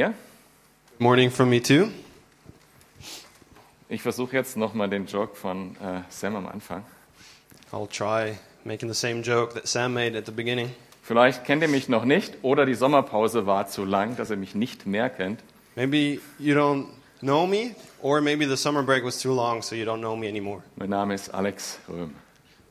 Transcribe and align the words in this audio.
Ja? 0.00 0.14
Morning 0.98 1.30
from 1.30 1.50
me 1.50 1.60
too. 1.60 1.88
Ich 3.90 4.00
versuche 4.00 4.34
jetzt 4.34 4.56
nochmal 4.56 4.88
den 4.88 5.04
Joke 5.04 5.36
von 5.36 5.76
äh, 5.76 6.00
Sam 6.08 6.36
am 6.36 6.46
Anfang. 6.46 6.82
I'll 7.70 7.86
try 7.86 8.38
making 8.64 8.88
the 8.88 8.98
same 8.98 9.20
joke 9.20 9.52
that 9.52 9.68
Sam 9.68 9.92
made 9.92 10.16
at 10.16 10.24
the 10.24 10.32
beginning. 10.32 10.70
Vielleicht 11.02 11.44
kennt 11.44 11.60
ihr 11.62 11.68
mich 11.68 11.90
noch 11.90 12.06
nicht 12.06 12.32
oder 12.40 12.64
die 12.64 12.72
Sommerpause 12.72 13.44
war 13.44 13.68
zu 13.68 13.84
lang, 13.84 14.16
dass 14.16 14.30
ihr 14.30 14.38
mich 14.38 14.54
nicht 14.54 14.86
mehr 14.86 15.10
kennt. 15.10 15.40
Maybe 15.76 16.18
you 16.38 16.54
don't 16.54 16.86
know 17.20 17.46
me, 17.46 17.74
or 18.00 18.22
maybe 18.22 18.48
the 18.48 18.56
summer 18.56 18.82
break 18.82 19.04
was 19.04 19.20
too 19.20 19.34
long, 19.34 19.60
so 19.60 19.74
you 19.74 19.84
don't 19.84 20.00
know 20.00 20.16
me 20.16 20.30
anymore. 20.30 20.62
Mein 20.76 20.88
Name 20.88 21.12
ist 21.12 21.28
Alex 21.34 21.78
Röhm 21.86 22.14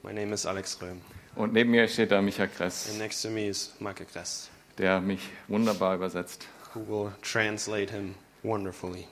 My 0.01 0.13
name 0.13 0.33
is 0.33 0.47
Alex 0.47 0.79
Röhm, 0.81 1.01
und 1.35 1.53
neben 1.53 1.69
mir 1.69 1.87
steht 1.87 2.09
da 2.09 2.23
Micha 2.23 2.47
Kress, 2.47 2.89
and 2.89 2.97
next 2.97 3.21
to 3.21 3.29
me 3.29 3.47
is 3.49 3.75
Micah 3.79 4.05
Kress, 4.05 4.49
der 4.79 4.99
mich 4.99 5.21
wunderbar 5.47 5.93
übersetzt. 5.93 6.47
Who 6.73 6.81
will 6.81 7.13
translate 7.21 7.89
him 7.89 8.15
wonderfully. 8.43 9.07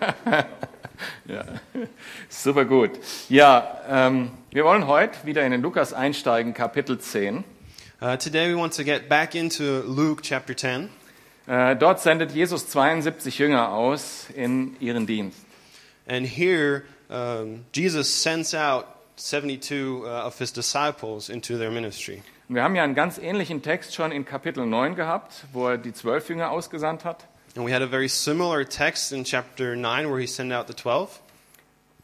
Ja, 1.26 1.44
super 2.28 2.64
gut. 2.64 2.90
Ja, 3.28 3.80
ähm, 3.88 4.30
wir 4.50 4.64
wollen 4.64 4.86
heute 4.86 5.24
wieder 5.24 5.44
in 5.44 5.52
den 5.52 5.62
Lukas 5.62 5.92
einsteigen, 5.92 6.54
Kapitel 6.54 6.98
10. 6.98 7.44
Uh, 8.02 8.16
today 8.16 8.52
we 8.52 8.58
want 8.58 8.74
to 8.74 8.82
get 8.82 9.08
back 9.08 9.34
into 9.34 9.82
Luke 9.86 10.22
chapter 10.22 10.56
10. 10.56 10.88
Äh, 11.46 11.76
dort 11.76 12.00
sendet 12.00 12.32
Jesus 12.32 12.68
72 12.68 13.38
Jünger 13.38 13.70
aus 13.70 14.28
in 14.34 14.76
ihren 14.80 15.06
Dienst. 15.06 15.38
And 16.08 16.26
here, 16.26 16.82
um, 17.08 17.64
Jesus 17.72 18.08
sends 18.08 18.54
out 18.54 18.86
72 19.16 20.02
uh, 20.02 20.26
of 20.26 20.38
his 20.38 20.52
disciples 20.52 21.28
into 21.28 21.58
their 21.58 21.70
ministry. 21.70 22.22
Und 22.50 22.56
wir 22.56 22.64
haben 22.64 22.74
ja 22.74 22.82
einen 22.82 22.96
ganz 22.96 23.16
ähnlichen 23.16 23.62
Text 23.62 23.94
schon 23.94 24.10
in 24.10 24.24
Kapitel 24.24 24.66
9 24.66 24.96
gehabt, 24.96 25.44
wo 25.52 25.68
er 25.68 25.78
die 25.78 25.92
zwölf 25.92 26.28
Jünger 26.28 26.50
ausgesandt 26.50 27.04
hat. 27.04 27.28
And 27.56 27.64
we 27.64 27.72
had 27.72 27.80
a 27.80 27.86
very 27.86 28.08
similar 28.08 28.68
text 28.68 29.12
in 29.12 29.22
chapter 29.22 29.76
9 29.76 30.10
where 30.10 30.18
he 30.18 30.26
sent 30.26 30.52
out 30.52 30.66
the 30.66 30.74
12. 30.74 31.20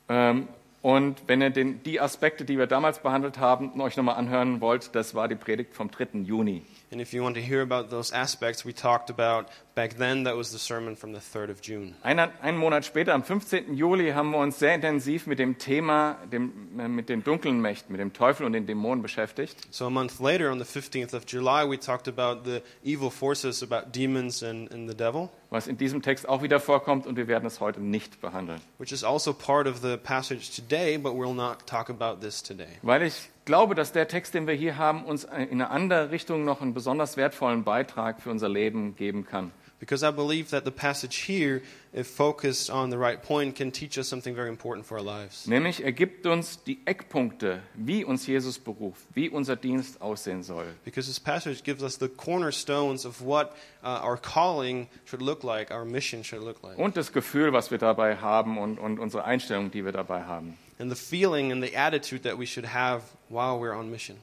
Ähm, 0.09 0.47
und 0.83 1.21
wenn 1.27 1.43
ihr 1.43 1.51
den, 1.51 1.83
die 1.83 2.01
Aspekte, 2.01 2.45
die 2.45 2.59
wir 2.59 2.69
damals 2.69 3.01
behandelt 3.01 3.39
haben, 3.39 3.81
euch 3.81 3.97
nochmal 3.97 4.15
anhören 4.15 4.61
wollt, 4.61 4.95
das 4.95 5.17
war 5.17 5.27
die 5.27 5.35
Predigt 5.35 5.75
vom 5.75 5.91
3. 5.91 6.21
Juni. 6.21 6.63
And 6.97 7.03
if 7.03 7.13
you 7.13 7.23
want 7.23 7.35
to 7.35 7.43
hear 7.43 7.61
about 7.61 7.91
those 7.91 8.11
aspects 8.11 8.65
we 8.65 8.73
talked 8.73 9.11
about 9.11 9.51
back 9.75 9.99
then, 9.99 10.25
that 10.25 10.35
was 10.35 10.51
the 10.51 10.59
sermon 10.59 10.97
from 10.97 11.13
the 11.13 11.19
3rd 11.19 11.51
of 11.51 11.61
June. 11.61 11.95
Ein, 12.03 12.19
einen 12.19 12.57
Monat 12.57 12.87
später, 12.87 13.13
am 13.13 13.23
15. 13.23 13.77
Juli, 13.77 14.13
haben 14.13 14.31
wir 14.31 14.39
uns 14.39 14.59
sehr 14.59 14.75
intensiv 14.75 15.27
mit 15.27 15.39
dem 15.39 15.59
Thema, 15.59 16.17
dem, 16.33 16.81
äh, 16.81 16.89
mit 16.89 17.11
den 17.11 17.23
dunklen 17.23 17.61
Mächten, 17.61 17.93
mit 17.93 18.01
dem 18.01 18.15
Teufel 18.15 18.47
und 18.47 18.55
den 18.55 18.65
Dämonen 18.65 19.03
beschäftigt. 19.03 19.59
So 19.71 19.85
a 19.85 19.91
month 19.91 20.21
later, 20.21 20.51
on 20.51 20.59
the 20.59 20.65
15th 20.65 21.15
of 21.15 21.25
July, 21.29 21.69
we 21.69 21.79
talked 21.79 22.09
about 22.09 22.49
the 22.51 22.63
evil 22.83 23.11
forces, 23.11 23.63
about 23.63 23.93
demons 23.93 24.43
and, 24.43 24.73
and 24.73 24.89
the 24.89 24.97
devil, 24.97 25.29
was 25.51 25.67
in 25.67 25.77
diesem 25.77 26.01
Text 26.01 26.27
auch 26.27 26.41
wieder 26.41 26.61
vorkommt 26.61 27.07
und 27.07 27.19
wir 27.19 27.29
werden 27.29 27.45
es 27.45 27.61
heute 27.61 27.83
nicht 27.83 28.23
behandeln. 28.23 28.63
which 28.79 28.91
is 28.93 29.05
also 29.05 29.35
part 29.35 29.67
of 29.67 29.83
the 29.83 29.99
passage 29.99 30.57
today, 30.57 30.97
but 30.97 31.13
we'll 31.13 31.35
not 31.35 31.67
talk 31.67 31.91
about 31.91 32.23
this 32.23 32.43
today. 32.43 32.79
Weil 32.81 33.03
ich 33.03 33.29
glaube, 33.47 33.75
dass 33.75 33.93
der 33.93 34.09
Text, 34.09 34.35
den 34.35 34.47
wir 34.47 34.55
hier 34.55 34.77
haben, 34.77 35.07
uns 35.07 35.25
in 35.25 35.33
eine 35.33 35.71
andere 35.71 36.11
Richtung 36.11 36.45
noch 36.45 36.61
einen 36.61 36.75
besonders 36.75 37.17
wertvollen 37.17 37.65
Beitrag 37.65 38.21
für 38.21 38.31
unser 38.31 38.51
Leben 38.51 38.95
geben 38.97 39.25
kann. 39.25 39.53
Because 39.79 40.03
I 40.03 40.11
believe 40.11 40.51
that 40.53 40.65
the 40.65 40.71
passage 40.71 41.27
here, 41.27 41.61
if 41.93 42.09
focused 42.09 42.71
on 42.71 42.91
the 42.91 42.97
right 42.97 43.21
point, 43.21 43.55
can 43.55 43.71
teach 43.71 43.99
us 43.99 44.09
something 44.09 44.35
very 44.35 44.49
important 44.49 44.87
for 44.87 44.97
our 44.97 45.05
lives. 45.05 45.47
Nämlich 45.47 45.85
er 45.85 45.93
gibt 45.93 46.27
uns 46.27 46.63
die 46.65 46.79
Eckpunkte, 46.87 47.61
wie 47.75 48.03
uns 48.03 48.27
Jesus 48.27 48.59
beruft, 48.59 49.05
wie 49.13 49.29
unser 49.29 49.55
Dienst 49.55 50.01
aussehen 50.01 50.43
soll. 50.43 50.65
Because 50.85 51.09
this 51.09 51.21
passage 51.21 51.63
gives 51.63 51.83
us 51.83 51.99
the 51.99 52.09
cornerstones 52.09 53.05
of 53.05 53.21
what 53.21 53.55
uh, 53.85 54.01
our 54.03 54.17
calling 54.17 54.89
should 55.05 55.21
look 55.21 55.43
like, 55.43 55.71
our 55.71 55.85
mission 55.85 56.25
should 56.25 56.43
look 56.43 56.63
like. 56.63 56.79
Und 56.79 56.97
das 56.97 57.13
Gefühl, 57.13 57.53
was 57.53 57.71
wir 57.71 57.79
dabei 57.79 58.17
haben 58.17 58.57
und, 58.57 58.79
und 58.79 58.99
unsere 58.99 59.25
Einstellung, 59.25 59.71
die 59.71 59.85
wir 59.85 59.93
dabei 59.93 60.25
haben. 60.25 60.57
And 60.79 60.91
the 60.91 60.97
feeling 60.97 61.53
and 61.53 61.63
the 61.63 61.75
attitude 61.77 62.23
that 62.23 62.39
we 62.39 62.47
should 62.47 62.67
have 62.67 63.03
while 63.29 63.59
we're 63.59 63.75
on 63.75 63.91
mission. 63.91 64.17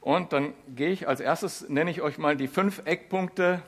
Und 0.00 0.32
dann 0.32 0.54
gehe 0.76 0.90
ich 0.90 1.08
als 1.08 1.20
erstes, 1.20 1.68
nenne 1.68 1.90
ich 1.90 2.00
euch 2.00 2.16
mal 2.16 2.36
die 2.36 2.46
fünf 2.46 2.82
Eckpunkte, 2.84 3.60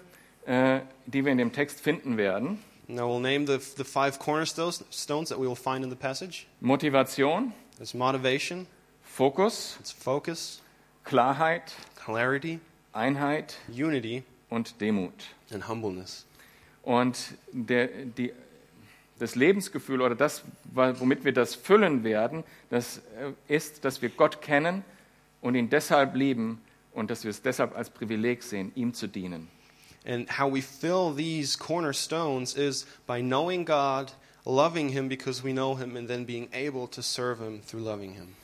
äh, 0.46 0.80
die 1.06 1.24
wir 1.24 1.32
in 1.32 1.38
dem 1.38 1.52
Text 1.52 1.80
finden 1.80 2.16
werden. 2.16 2.62
Now 2.86 3.08
we'll 3.08 3.20
name 3.20 3.46
the, 3.46 3.58
the 3.76 3.84
five 3.84 4.18
cornerstones 4.18 4.84
stones 4.90 5.28
that 5.30 5.38
we 5.38 5.46
will 5.46 5.56
find 5.56 5.84
in 5.84 5.90
the 5.90 5.96
passage. 5.96 6.46
Motivation, 6.60 7.52
It's 7.80 7.92
motivation, 7.94 8.66
Fokus, 9.02 9.76
it's 9.80 9.92
focus, 9.92 10.62
Klarheit, 11.04 11.72
clarity, 11.96 12.60
Einheit 12.92 13.56
unity, 13.68 14.24
und 14.50 14.80
Demut. 14.80 15.12
and 15.52 15.68
humbleness. 15.68 16.24
Und 16.82 17.16
der, 17.52 17.88
die, 17.88 18.32
das 19.18 19.34
Lebensgefühl 19.34 20.00
oder 20.00 20.14
das, 20.14 20.42
womit 20.72 21.24
wir 21.24 21.32
das 21.32 21.54
füllen 21.54 22.04
werden, 22.04 22.44
das 22.70 22.98
äh, 22.98 23.32
ist, 23.54 23.84
dass 23.84 24.02
wir 24.02 24.08
Gott 24.10 24.40
kennen 24.40 24.84
und 25.40 25.54
ihn 25.54 25.70
deshalb 25.70 26.14
lieben 26.14 26.60
und 26.92 27.10
dass 27.10 27.24
wir 27.24 27.30
es 27.30 27.42
deshalb 27.42 27.76
als 27.76 27.90
Privileg 27.90 28.42
sehen, 28.42 28.72
ihm 28.74 28.94
zu 28.94 29.06
dienen. 29.06 29.48
And 30.06 30.38
how 30.38 30.50
we 30.50 30.62
fill 30.62 31.14
these 31.14 31.58
cornerstones 31.58 32.54
is 32.54 32.86
by 33.06 33.20
knowing 33.20 33.64
God, 33.64 34.12
loving 34.44 34.88
Him 34.88 35.08
because 35.08 35.44
we 35.44 35.52
know 35.52 35.76
Him, 35.76 35.96
and 35.96 36.08
then 36.08 36.24
being 36.24 36.48
able 36.52 36.88
to 36.88 37.02
serve 37.02 37.40
Him 37.40 37.60
through 37.62 37.82
loving 37.82 38.14
Him. 38.14 38.34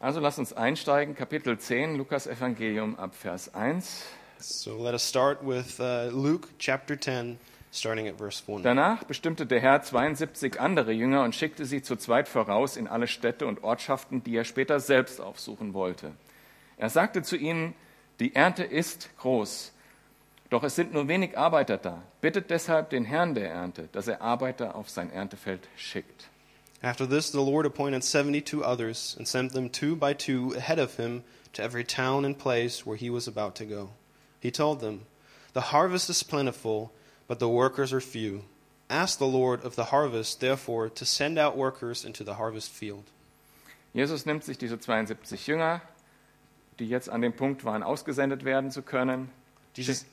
Also 0.00 0.18
lasst 0.18 0.40
uns 0.40 0.52
einsteigen, 0.52 1.14
Kapitel 1.14 1.56
10, 1.56 1.94
Lukas 1.94 2.26
Evangelium 2.26 2.98
ab 2.98 3.14
Vers 3.14 3.54
1. 3.54 4.02
So 4.40 4.76
let 4.76 4.94
us 4.94 5.04
start 5.08 5.44
with 5.44 5.78
uh, 5.78 6.10
Luke 6.12 6.48
chapter 6.58 6.96
10, 6.96 7.38
starting 7.72 8.06
at 8.06 8.18
verse 8.18 8.42
1. 8.46 8.62
Danach 8.62 9.04
bestimmte 9.04 9.46
der 9.46 9.60
Herr 9.60 9.82
72 9.82 10.60
andere 10.60 10.92
Jünger 10.92 11.24
und 11.24 11.34
schickte 11.34 11.64
sie 11.64 11.82
zu 11.82 11.96
zweit 11.96 12.28
voraus 12.28 12.76
in 12.76 12.86
alle 12.86 13.08
Städte 13.08 13.46
und 13.46 13.64
Ortschaften, 13.64 14.22
die 14.22 14.36
er 14.36 14.44
später 14.44 14.78
selbst 14.78 15.20
aufsuchen 15.20 15.74
wollte. 15.74 16.12
Er 16.76 16.90
sagte 16.90 17.22
zu 17.22 17.36
ihnen, 17.36 17.74
die 18.20 18.34
Ernte 18.34 18.62
ist 18.62 19.10
groß, 19.18 19.72
doch 20.50 20.62
es 20.64 20.76
sind 20.76 20.92
nur 20.92 21.08
wenig 21.08 21.38
Arbeiter 21.38 21.78
da. 21.78 22.02
Bittet 22.20 22.50
deshalb 22.50 22.90
den 22.90 23.06
Herrn 23.06 23.34
der 23.34 23.50
Ernte, 23.50 23.88
dass 23.92 24.06
er 24.06 24.20
Arbeiter 24.20 24.76
auf 24.76 24.90
sein 24.90 25.10
Erntefeld 25.10 25.66
schickt. 25.76 26.28
After 26.82 27.08
this, 27.08 27.30
the 27.30 27.38
Lord 27.38 27.64
appointed 27.64 28.02
seventy 28.02 28.42
two 28.42 28.64
others, 28.64 29.14
and 29.16 29.26
sent 29.26 29.52
them 29.52 29.70
two 29.70 29.94
by 29.94 30.12
two 30.12 30.52
ahead 30.56 30.80
of 30.80 30.96
him 30.96 31.22
to 31.52 31.62
every 31.62 31.84
town 31.84 32.24
and 32.24 32.36
place 32.36 32.84
where 32.84 32.96
he 32.96 33.08
was 33.08 33.28
about 33.28 33.54
to 33.54 33.64
go. 33.64 33.90
He 34.40 34.50
told 34.50 34.80
them, 34.80 35.06
The 35.54 35.70
harvest 35.72 36.10
is 36.10 36.24
plentiful, 36.24 36.90
but 37.32 37.38
the 37.38 37.48
workers 37.48 37.94
are 37.94 38.00
few. 38.02 38.44
Ask 38.90 39.18
the 39.18 39.24
Lord 39.24 39.64
of 39.64 39.74
the 39.74 39.84
harvest, 39.84 40.40
therefore, 40.40 40.90
to 40.90 41.06
send 41.06 41.38
out 41.38 41.56
workers 41.56 42.04
into 42.04 42.24
the 42.24 42.34
harvest 42.34 42.70
field. 42.70 43.04
Jesus 43.94 44.26
nimmt 44.26 44.44
sich 44.44 44.58
diese 44.58 44.78
72 44.78 45.46
Jünger, 45.46 45.80
die 46.78 46.86
jetzt 46.86 47.08
an 47.08 47.22
dem 47.22 47.32
Punkt 47.32 47.64
waren, 47.64 47.82
ausgesendet 47.82 48.44
werden 48.44 48.70
zu 48.70 48.82
können, 48.82 49.30
Jesus, 49.74 50.04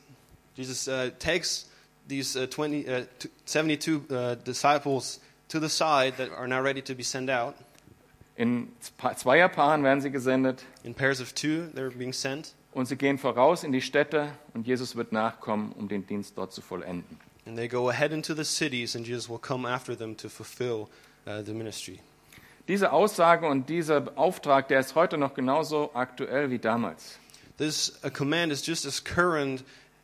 Jesus 0.56 0.88
uh, 0.88 1.10
takes 1.20 1.66
these 2.08 2.38
uh, 2.38 2.48
20, 2.48 2.88
uh, 2.88 3.02
t- 3.20 3.30
72 3.44 4.10
uh, 4.10 4.36
disciples 4.36 5.20
to 5.50 5.60
the 5.60 5.68
side 5.68 6.16
that 6.16 6.32
are 6.32 6.48
now 6.48 6.62
ready 6.62 6.82
to 6.82 6.96
be 6.96 7.04
sent 7.04 7.30
out. 7.30 7.54
In 8.38 8.70
Pa- 8.98 9.16
Zweierpaaren 9.16 9.84
werden 9.84 10.00
sie 10.00 10.10
gesendet 10.10 10.64
In 10.86 10.94
pairs 10.94 11.20
of 11.20 11.36
two, 11.36 11.68
they're 11.74 11.92
being 11.92 12.14
sent. 12.14 12.54
Und 12.72 12.86
sie 12.86 12.96
gehen 12.96 13.18
voraus 13.18 13.64
in 13.64 13.72
die 13.72 13.82
Städte 13.82 14.32
und 14.54 14.68
Jesus 14.68 14.96
wird 14.96 15.12
nachkommen, 15.12 15.72
um 15.74 15.88
den 15.88 16.06
Dienst 16.06 16.38
dort 16.38 16.54
zu 16.54 16.62
vollenden. 16.62 17.20
And 17.46 17.58
they 17.58 17.68
go 17.68 17.90
ahead 17.90 18.12
into 18.12 18.36
the 18.36 18.44
cities, 18.44 18.96
and 18.96 19.08
Jesus 19.08 19.28
will 19.28 19.40
come 19.40 19.68
after 19.68 19.98
them 19.98 20.16
to 20.18 20.30
fulfill 20.30 20.88
uh, 21.26 21.42
the 21.44 21.54
ministry. 21.54 22.00
Diese 22.68 22.92
Aussage 22.92 23.48
und 23.48 23.68
dieser 23.70 24.12
Auftrag, 24.16 24.68
der 24.68 24.80
ist 24.80 24.94
heute 24.94 25.18
noch 25.18 25.34
genauso 25.34 25.90
aktuell 25.96 26.52
wie 26.52 26.60
damals. 26.60 27.18
This 27.58 28.00
uh, 28.06 28.10
command 28.12 28.52
is 28.52 28.66
just 28.66 28.86
as 28.86 29.04
current 29.04 29.64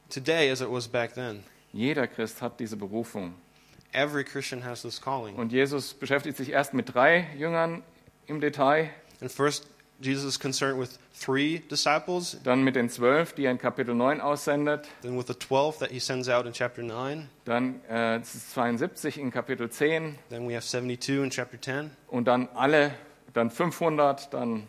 today 0.10 0.50
as 0.50 0.62
it 0.62 0.72
was 0.72 0.88
back 0.88 1.14
then. 1.14 1.44
Jeder 1.72 2.08
Christ 2.08 2.42
hat 2.42 2.60
diese 2.60 2.78
Berufung. 2.78 3.36
Every 3.92 4.24
Christian 4.24 4.64
has 4.64 4.82
this 4.82 5.00
calling. 5.00 5.36
Und 5.36 5.52
Jesus 5.52 5.94
beschäftigt 5.94 6.38
sich 6.38 6.50
erst 6.50 6.74
mit 6.74 6.94
drei 6.94 7.28
Jüngern 7.38 7.84
im 8.26 8.42
Detail, 8.42 8.90
And 9.22 9.32
first, 9.32 9.68
Jesus 10.00 10.26
is 10.26 10.40
concerned 10.40 10.80
with 10.80 11.00
three 11.14 11.60
disciples, 11.60 12.38
dann 12.44 12.64
mit 12.64 12.76
den 12.76 12.90
zwölf, 12.90 13.34
die 13.34 13.46
er 13.46 13.52
in 13.52 13.58
Kapitel 13.58 13.96
9 13.96 14.20
aussendet, 14.20 14.88
then 15.02 15.18
with 15.18 15.28
the 15.28 15.34
12 15.34 15.80
that 15.80 15.92
he 15.92 16.00
sends 16.00 16.28
out 16.28 16.46
in 16.46 16.54
chapter 16.54 16.84
9, 16.84 17.30
dann 17.46 17.82
äh, 17.86 18.22
72 18.22 19.18
in 19.18 19.32
Kapitel 19.32 19.70
10 19.70 20.18
then 20.30 20.48
we 20.48 20.56
have 20.56 20.66
72 20.66 21.24
in 21.24 21.30
chapter 21.30 21.60
10, 21.60 21.92
und 22.08 22.28
dann 22.28 22.50
alle, 22.54 22.92
dann 23.34 23.50
500, 23.50 24.34
dann 24.34 24.68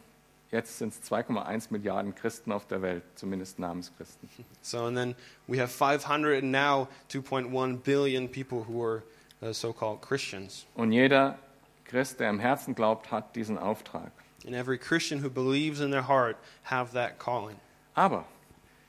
jetzt 0.52 0.78
sind 0.78 0.92
es 0.92 1.10
2,1 1.10 1.68
Milliarden 1.70 2.14
Christen 2.14 2.52
auf 2.52 2.66
der 2.66 2.82
Welt, 2.82 3.02
zumindest 3.16 3.58
Namenschristen. 3.58 4.28
So, 4.62 4.86
and 4.86 4.96
then 4.96 5.14
we 5.46 5.60
have 5.60 5.70
500 5.70 6.42
and 6.42 6.50
now 6.50 6.88
2.1 7.10 7.82
billion 7.82 8.28
people 8.28 8.64
who 8.66 8.82
are 8.82 9.02
uh, 9.42 9.52
so 9.52 9.72
called 9.72 10.02
Christians. 10.02 10.66
Und 10.74 10.92
jeder 10.92 11.38
Christ, 11.84 12.18
der 12.20 12.30
im 12.30 12.40
Herzen 12.40 12.74
glaubt, 12.74 13.10
hat 13.12 13.36
diesen 13.36 13.58
Auftrag. 13.58 14.10
And 14.46 14.54
every 14.54 14.78
Christian 14.78 15.18
who 15.20 15.28
believes 15.28 15.80
in 15.80 15.90
their 15.90 16.02
heart 16.02 16.36
have 16.64 16.92
that 16.92 17.18
calling. 17.18 17.56
Aber 17.94 18.24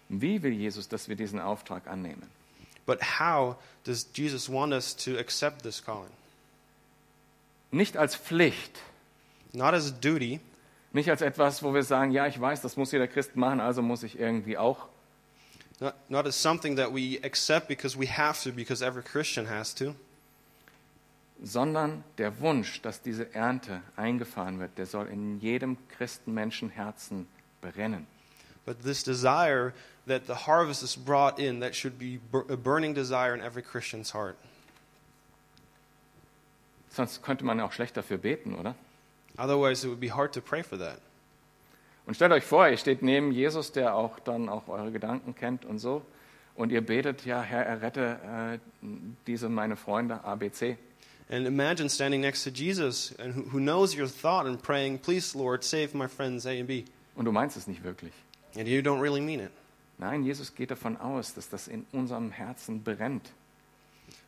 wie 0.10 0.42
will 0.42 0.52
Jesus, 0.52 0.88
dass 0.88 1.10
wir 1.10 1.16
diesen 1.16 1.40
Auftrag 1.40 1.88
annehmen? 1.88 2.30
But 2.86 3.02
how 3.02 3.58
does 3.84 4.06
Jesus 4.14 4.48
want 4.48 4.72
us 4.72 4.94
to 5.06 5.18
accept 5.18 5.64
this 5.64 5.84
calling? 5.84 6.12
Nicht 7.72 7.98
als 7.98 8.16
Pflicht, 8.16 8.80
Not 9.54 9.74
as 9.74 9.88
a 9.88 9.92
duty, 9.92 10.40
nicht 10.94 11.10
als 11.10 11.22
etwas, 11.22 11.64
wo 11.64 11.74
wir 11.74 11.84
sagen, 11.84 12.12
ja, 12.12 12.28
ich 12.28 12.40
weiß, 12.40 12.62
das 12.62 12.78
muss 12.78 12.92
jeder 12.92 13.08
Christ 13.08 13.36
machen, 13.36 13.60
also 13.60 13.82
muss 13.82 14.04
ich 14.04 14.20
irgendwie 14.20 14.58
auch, 14.58 14.88
not, 15.80 15.94
not 16.10 16.26
as 16.26 16.36
something 16.36 16.76
that 16.76 16.94
we 16.94 17.20
accept 17.24 17.68
because 17.68 17.98
we 17.98 18.08
have 18.08 18.42
to, 18.44 18.52
because 18.52 18.84
every 18.84 19.04
Christian 19.04 19.48
has 19.48 19.74
to, 19.76 19.96
sondern 21.42 22.04
der 22.18 22.40
Wunsch, 22.40 22.82
dass 22.82 23.02
diese 23.02 23.34
Ernte 23.34 23.82
eingefahren 23.96 24.60
wird, 24.60 24.78
der 24.78 24.86
soll 24.86 25.08
in 25.08 25.40
jedem 25.40 25.78
Christenmenschenherzen 25.90 27.28
brennen. 27.62 28.08
but 28.68 28.84
this 28.84 29.02
desire 29.02 29.74
that 30.08 30.28
the 30.28 30.36
harvest 30.36 30.84
is 30.84 30.96
brought 30.96 31.40
in, 31.40 31.62
that 31.62 31.74
should 31.74 31.98
be 31.98 32.20
a 32.50 32.58
burning 32.58 32.94
desire 32.94 33.34
in 33.34 33.42
every 33.42 33.64
Christian's 33.64 34.12
heart. 34.12 34.38
Sonst 36.90 37.24
könnte 37.24 37.46
man 37.46 37.60
auch 37.62 37.72
schlecht 37.72 37.96
dafür 37.96 38.18
beten, 38.18 38.56
oder? 38.56 38.76
Otherwise, 39.38 39.86
it 39.86 39.90
would 39.90 40.00
be 40.00 40.10
hard 40.10 40.34
to 40.34 40.42
pray 40.42 40.64
for 40.64 40.78
that. 40.78 41.00
Und 42.06 42.16
stellt 42.16 42.32
euch 42.32 42.44
vor, 42.44 42.68
ihr 42.68 42.78
steht 42.78 43.02
neben 43.02 43.32
Jesus, 43.32 43.72
der 43.72 43.96
auch 43.96 44.20
dann 44.20 44.50
auch 44.50 44.68
eure 44.68 44.92
Gedanken 44.92 45.34
kennt 45.36 45.64
und 45.64 45.80
so, 45.80 46.02
und 46.56 46.72
ihr 46.72 46.82
betet, 46.82 47.26
ja, 47.26 47.42
Herr, 47.42 47.66
errette 47.66 48.60
äh, 48.82 48.86
diese 49.28 49.48
meine 49.48 49.76
Freunde 49.76 50.24
ABC. 50.24 50.78
And 51.30 51.46
imagine 51.46 51.90
standing 51.90 52.22
next 52.22 52.44
to 52.46 52.52
Jesus 52.52 53.14
and 53.20 53.34
who, 53.34 53.44
who 53.44 53.60
knows 53.60 53.94
your 53.94 54.08
thought 54.08 54.46
and 54.46 54.62
praying, 54.62 55.00
Please, 55.00 55.36
Lord, 55.36 55.64
save 55.64 55.94
my 55.94 56.08
friends 56.08 56.46
A 56.46 56.52
and 56.52 56.68
B. 56.68 56.86
Und 57.16 57.26
du 57.26 57.32
meinst 57.32 57.58
es 57.58 57.68
nicht 57.68 57.84
wirklich. 57.84 58.14
And 58.56 58.68
you 58.68 58.82
don't 58.82 59.02
really 59.02 59.22
mean 59.22 59.40
it. 59.42 59.52
Nein, 60.00 60.24
Jesus 60.24 60.54
geht 60.54 60.72
davon 60.72 60.96
aus, 60.98 61.34
dass 61.34 61.50
das 61.50 61.68
in 61.68 61.86
unserem 61.92 62.32
Herzen 62.32 62.84
brennt. 62.84 63.32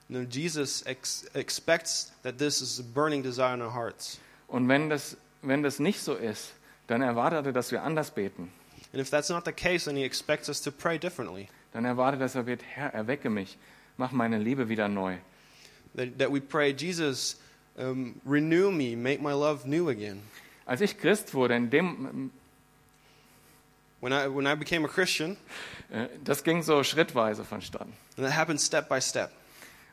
No, 0.09 0.21
Jesus 0.21 0.81
ex- 0.87 1.25
expects 1.35 2.11
that 2.23 2.39
this 2.39 2.61
is 2.61 2.79
a 2.79 2.83
burning 2.83 3.21
desire 3.21 3.53
in 3.53 3.61
our 3.61 3.71
hearts. 3.71 4.19
Und 4.47 4.67
wenn 4.67 4.89
das, 4.89 5.15
wenn 5.43 5.61
das 5.61 5.79
nicht 5.79 6.01
so 6.01 6.15
ist, 6.15 6.53
dann 6.87 7.03
erwartet 7.03 7.45
er, 7.45 7.53
dass 7.53 7.71
wir 7.71 7.83
anders 7.83 8.11
beten. 8.11 8.51
And 8.91 8.99
if 8.99 9.11
that's 9.11 9.29
not 9.29 9.45
the 9.45 9.51
case, 9.51 9.85
then 9.85 9.95
he 9.95 10.03
expects 10.03 10.49
us 10.49 10.59
to 10.61 10.71
pray 10.71 10.97
differently. 10.97 11.47
Dann 11.71 11.85
erwartet 11.85 12.19
er, 12.19 12.25
dass 12.25 12.35
er 12.35 12.47
wird, 12.47 12.63
Herr, 12.63 12.91
erwecke 12.93 13.29
mich, 13.29 13.57
mach 13.97 14.11
meine 14.11 14.39
Liebe 14.39 14.67
wieder 14.67 14.87
neu. 14.87 15.17
That, 15.99 16.17
that 16.19 16.31
we 16.31 16.39
pray, 16.39 16.71
Jesus, 16.71 17.35
um, 17.77 18.21
renew 18.23 18.71
me, 18.71 18.95
make 18.95 19.21
my 19.21 19.33
love 19.33 19.65
new 19.65 19.89
again. 19.89 20.21
Als 20.65 20.79
ich 20.79 20.97
Christ 20.97 21.33
wurde, 21.33 21.55
in 21.55 21.69
dem, 21.69 22.31
When 23.99 24.13
I, 24.13 24.29
when 24.29 24.47
I 24.47 24.55
became 24.55 24.85
a 24.85 24.87
Christian, 24.87 25.35
äh, 25.91 26.07
das 26.23 26.45
ging 26.45 26.63
so 26.63 26.83
schrittweise 26.83 27.43
vonstatten. 27.43 27.91
and 28.15 28.25
that 28.25 28.31
happened 28.31 28.61
step 28.61 28.87
by 28.87 29.01
step. 29.01 29.29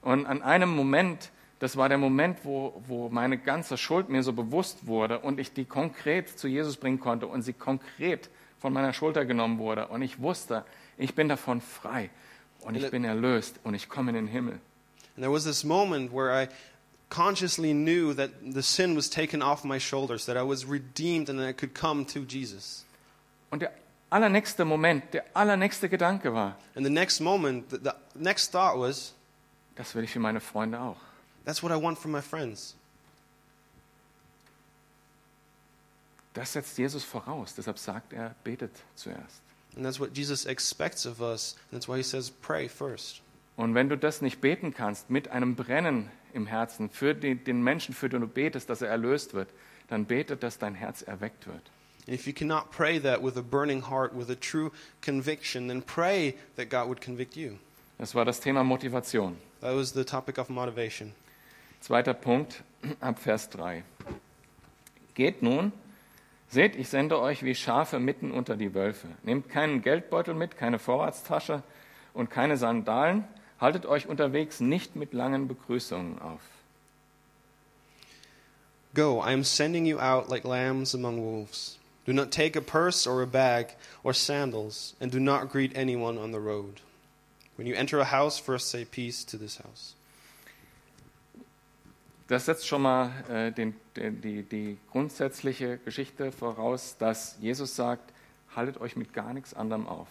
Und 0.00 0.26
an 0.26 0.43
einem 0.43 0.69
Moment, 0.76 1.32
das 1.58 1.76
war 1.76 1.88
der 1.88 1.99
Moment, 1.99 2.38
wo, 2.44 2.81
wo 2.87 3.09
meine 3.09 3.37
ganze 3.37 3.76
Schuld 3.76 4.09
mir 4.09 4.23
so 4.23 4.32
bewusst 4.32 4.87
wurde 4.87 5.19
und 5.19 5.41
ich 5.41 5.52
die 5.55 5.64
konkret 5.64 6.38
zu 6.38 6.47
Jesus 6.47 6.76
bringen 6.76 7.00
konnte 7.00 7.26
und 7.26 7.43
sie 7.43 7.52
konkret 7.52 8.31
von 8.61 8.73
meiner 8.73 8.93
Schulter 8.93 9.25
genommen 9.25 9.59
wurde. 9.59 9.88
Und 9.88 10.02
ich 10.02 10.20
wusste, 10.20 10.64
ich 10.99 11.17
bin 11.17 11.29
davon 11.29 11.61
frei 11.61 12.11
und 12.61 12.76
ich 12.76 12.88
bin 12.93 13.02
erlöst 13.02 13.59
und 13.64 13.75
ich 13.75 13.88
komme 13.88 14.11
in 14.11 14.14
den 14.14 14.29
Himmel. 14.29 14.61
And 15.17 15.23
there 15.23 15.31
was 15.31 15.45
this 15.45 15.65
moment 15.65 16.13
where 16.13 16.33
I 16.33 16.49
consciously 17.09 17.73
knew 17.73 18.13
that 18.15 18.31
the 18.53 18.63
sin 18.63 18.95
was 18.95 19.09
taken 19.09 19.41
off 19.43 19.65
my 19.65 19.79
shoulders, 19.79 20.27
that 20.27 20.37
I 20.37 20.43
was 20.43 20.65
redeemed 20.67 21.29
and 21.29 21.39
that 21.41 21.49
I 21.49 21.53
could 21.53 21.75
come 21.75 22.05
to 22.07 22.25
Jesus. 22.25 22.85
Und 23.51 23.63
der 23.63 23.73
allernächste 24.11 24.65
Moment, 24.65 25.13
der 25.13 25.25
allernächste 25.35 25.89
Gedanke 25.89 26.33
war, 26.35 26.57
And 26.75 26.85
the 26.85 26.91
next 26.91 27.21
moment, 27.21 27.71
the, 27.71 27.79
the 27.79 27.95
next 28.15 28.49
thought 28.49 28.77
was, 28.77 29.15
das 29.77 29.95
will 29.95 30.05
ich 30.05 30.11
für 30.11 30.21
meine 30.21 30.41
Freunde 30.41 30.79
auch. 30.81 30.97
that's 31.45 31.62
what 31.62 31.73
I 31.73 31.77
want 31.77 31.99
for 31.99 32.09
my 32.09 32.21
friends. 32.21 32.75
Das 36.35 36.53
setzt 36.53 36.77
Jesus 36.77 37.03
voraus. 37.03 37.55
Deshalb 37.55 37.79
sagt 37.79 38.12
er, 38.12 38.35
betet 38.45 38.73
zuerst. 38.95 39.41
And 39.75 39.85
that's 39.85 39.99
what 39.99 40.12
Jesus 40.12 40.45
expects 40.45 41.07
of 41.07 41.23
us. 41.23 41.55
And 41.71 41.79
that's 41.79 41.89
why 41.89 41.97
he 41.97 42.03
says, 42.03 42.31
pray 42.31 42.69
first. 42.69 43.23
Und 43.56 43.75
wenn 43.75 43.88
du 43.88 43.97
das 43.97 44.20
nicht 44.20 44.41
beten 44.41 44.75
kannst, 44.75 45.11
mit 45.11 45.29
einem 45.29 45.55
Brennen 45.56 46.11
im 46.35 46.47
Herzen 46.47 46.91
für 46.91 47.14
den, 47.14 47.43
den 47.44 47.62
Menschen, 47.62 47.94
für 47.94 48.08
den 48.08 48.20
du 48.20 48.29
betest, 48.29 48.69
dass 48.69 48.82
er 48.82 48.88
erlöst 48.88 49.32
wird, 49.35 49.49
dann 49.88 50.05
betet, 50.05 50.43
dass 50.43 50.58
dein 50.58 50.75
Herz 50.75 51.03
erweckt 51.03 51.47
wird. 51.47 51.62
If 52.08 52.26
you 52.26 52.32
cannot 52.32 52.70
pray 52.70 53.00
that 53.00 53.23
with 53.25 53.37
a 53.37 53.43
burning 53.43 53.91
heart, 53.91 54.17
with 54.17 54.31
a 54.31 54.37
true 54.37 54.70
conviction, 55.00 55.69
then 55.69 55.82
pray 55.82 56.35
that 56.56 56.70
God 56.70 56.87
would 56.87 57.00
convict 57.00 57.35
you. 57.35 57.56
Das 57.99 58.14
war 58.14 58.25
das 58.25 58.41
Thema 58.41 58.62
Motivation. 58.62 59.37
That 59.61 59.75
was 59.75 59.93
the 59.93 60.05
topic 60.05 60.38
of 60.38 60.49
motivation. 60.49 61.14
Zweiter 61.81 62.14
Punkt 62.14 62.62
ab 63.00 63.19
Vers 63.19 63.49
3. 63.50 63.82
Geht 65.14 65.43
nun, 65.43 65.73
seht, 66.49 66.76
ich 66.76 66.88
sende 66.88 67.19
euch 67.19 67.43
wie 67.43 67.55
Schafe 67.55 67.99
mitten 67.99 68.31
unter 68.31 68.56
die 68.56 68.75
Wölfe. 68.75 69.09
Nehmt 69.23 69.49
keinen 69.49 69.82
Geldbeutel 69.82 70.35
mit, 70.35 70.56
keine 70.56 70.79
Vorratstasche 70.79 71.62
und 72.12 72.31
keine 72.31 72.56
Sandalen. 72.56 73.25
Haltet 73.61 73.87
euch 73.87 74.06
unterwegs 74.06 74.61
nicht 74.61 74.97
mit 74.97 75.12
langen 75.12 75.49
Begrüßungen 75.49 76.20
auf. 76.20 76.41
Go, 78.94 79.20
I 79.20 79.32
am 79.32 79.44
sending 79.44 79.87
you 79.87 79.99
out 79.99 80.29
like 80.29 80.44
lambs 80.44 80.94
among 80.94 81.19
wolves. 81.19 81.79
Do 82.06 82.12
not 82.12 82.31
take 82.31 82.56
a 82.56 82.62
purse 82.62 83.06
or 83.06 83.23
a 83.23 83.26
bag 83.26 83.75
or 84.03 84.14
sandals, 84.14 84.94
and 85.00 85.11
do 85.11 85.19
not 85.19 85.50
greet 85.50 85.76
anyone 85.76 86.19
on 86.19 86.32
the 86.32 86.38
road. 86.38 86.81
When 87.56 87.67
you 87.67 87.75
enter 87.75 88.00
a 88.00 88.05
house, 88.05 88.38
first 88.38 88.70
say 88.70 88.85
peace 88.85 89.25
to 89.25 89.37
this 89.37 89.59
house. 89.59 89.94
Das 92.29 92.47
setzt 92.47 92.67
schon 92.67 92.82
mal 92.82 93.11
äh, 93.29 93.52
den, 93.52 93.75
den, 93.97 94.20
die, 94.20 94.43
die 94.43 94.79
grundsätzliche 94.91 95.79
Geschichte 95.79 96.32
voraus, 96.32 96.97
dass 96.99 97.37
Jesus 97.41 97.76
sagt, 97.76 98.12
haltet 98.55 98.81
euch 98.81 98.97
mit 98.97 99.12
gar 99.12 99.32
nichts 99.32 99.55
anderem 99.55 99.87
auf. 99.87 100.09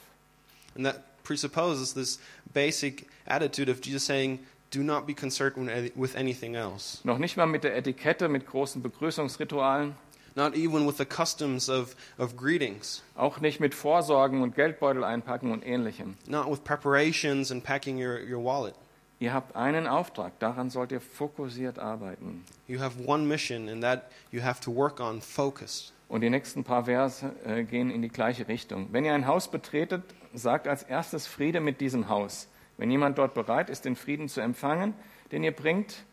And 0.76 0.86
that 0.86 1.04
presupposes 1.26 1.94
this 1.94 2.20
basic 2.54 3.08
attitude 3.28 3.70
of 3.70 3.82
Jesus 3.82 4.06
saying, 4.06 4.40
do 4.72 4.82
not 4.84 5.06
be 5.06 5.14
concerned 5.14 5.56
with 5.96 6.16
anything 6.16 6.56
else. 6.56 7.00
Noch 7.04 7.18
nicht 7.18 7.36
mal 7.36 7.46
mit 7.46 7.64
der 7.64 7.76
Etikette, 7.76 8.30
mit 8.30 8.46
großen 8.48 8.82
Begrüßungsritualen, 8.82 9.96
Not 10.38 10.54
even 10.54 10.86
with 10.86 10.98
the 10.98 11.06
customs 11.06 11.70
of, 11.70 11.96
of 12.18 12.36
greetings. 12.36 13.02
auch 13.16 13.40
nicht 13.40 13.62
mit 13.62 13.74
Vorsorgen 13.74 14.42
und 14.42 14.54
Geldbeutel 14.54 15.06
einpacken 15.06 15.50
und 15.52 15.66
ähnlichem. 15.66 16.16
Not 16.28 16.52
with 16.52 16.62
preparations 16.64 17.52
and 17.52 17.64
packing 17.64 17.98
your, 17.98 18.20
your 18.20 18.44
wallet. 18.44 18.76
Ihr 19.20 19.34
habt 19.34 19.56
einen 19.56 19.88
Auftrag, 19.88 20.38
daran 20.40 20.70
sollt 20.70 20.92
ihr 20.92 21.00
fokussiert 21.00 21.80
arbeiten. 21.80 22.44
You 22.68 22.82
have 22.82 23.02
one 23.06 23.26
mission, 23.26 23.70
and 23.70 23.82
that 23.82 24.12
you 24.30 24.44
have 24.44 24.60
to 24.60 24.76
work 24.76 25.00
on 25.00 25.22
focused. 25.22 25.94
Und 26.10 26.20
die 26.20 26.30
nächsten 26.30 26.66
paar 26.66 26.84
Verse 26.84 27.32
äh, 27.46 27.64
gehen 27.64 27.90
in 27.90 28.02
die 28.02 28.10
gleiche 28.10 28.50
Richtung. 28.50 28.90
Wenn 28.92 29.06
ihr 29.06 29.14
ein 29.14 29.28
Haus 29.28 29.50
betretet, 29.50 30.04
sagt 30.38 30.68
als 30.68 30.84
erstes 30.84 31.28
Friede 31.28 31.60
mit 31.60 31.82
diesem 31.82 32.10
Haus. 32.10 32.48
Wenn 32.78 32.92
jemand 32.92 33.18
dort 33.18 33.34
bereit 33.34 33.70
ist, 33.70 33.86
den 33.86 33.96
Frieden 33.96 34.28
zu 34.28 34.42
empfangen, 34.42 34.94
den 35.32 35.44
ihr 35.44 35.52
bringt, 35.54 36.04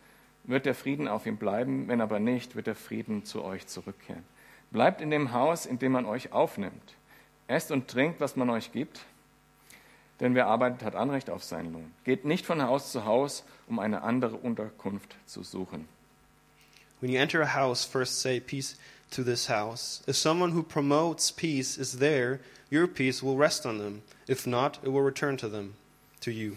wird 0.45 0.67
der 0.67 0.75
Frieden 0.75 1.09
auf 1.09 1.27
ihm 1.27 1.37
bleiben. 1.37 1.89
Wenn 1.89 2.01
aber 2.01 2.21
nicht, 2.21 2.57
wird 2.57 2.67
der 2.67 2.75
Frieden 2.75 3.25
zu 3.25 3.45
euch 3.45 3.67
zurückkehren. 3.67 4.25
Bleibt 4.71 5.01
in 5.01 5.11
dem 5.11 5.33
Haus, 5.33 5.67
in 5.67 5.79
dem 5.79 5.93
man 5.93 6.07
euch 6.07 6.33
aufnimmt. 6.33 6.95
Esst 7.47 7.71
und 7.71 7.89
trinkt, 7.89 8.21
was 8.21 8.37
man 8.37 8.51
euch 8.51 8.73
gibt. 8.73 9.01
Denn 10.21 10.35
wer 10.35 10.47
arbeitet, 10.47 10.85
hat 10.85 10.95
Anrecht 10.95 11.31
auf 11.31 11.43
seinen 11.43 11.73
Lohn. 11.73 11.93
Geht 12.05 12.25
nicht 12.25 12.47
von 12.47 12.63
Haus 12.63 12.93
zu 12.93 13.05
Haus, 13.05 13.45
um 13.67 13.79
eine 13.79 14.03
andere 14.03 14.37
Unterkunft 14.37 15.17
zu 15.27 15.43
suchen. 15.43 15.89
When 17.01 17.11
you 17.11 17.19
enter 17.19 17.43
a 17.43 17.55
house, 17.55 17.85
first 17.85 18.21
say 18.21 18.39
peace 18.39 18.77
to 19.11 19.25
this 19.25 19.49
house. 19.49 20.03
If 20.07 20.17
someone 20.17 20.53
who 20.53 20.63
promotes 20.63 21.33
peace 21.33 21.77
is 21.77 21.99
there, 21.99 22.39
your 22.71 22.87
peace 22.87 23.23
will 23.23 23.37
rest 23.37 23.67
on 23.67 23.79
them. 23.79 24.03
If 24.27 24.47
not, 24.47 24.79
it 24.83 24.91
will 24.91 25.03
return 25.03 25.37
to 25.39 25.49
them, 25.49 25.75
to 26.21 26.31
you. 26.31 26.57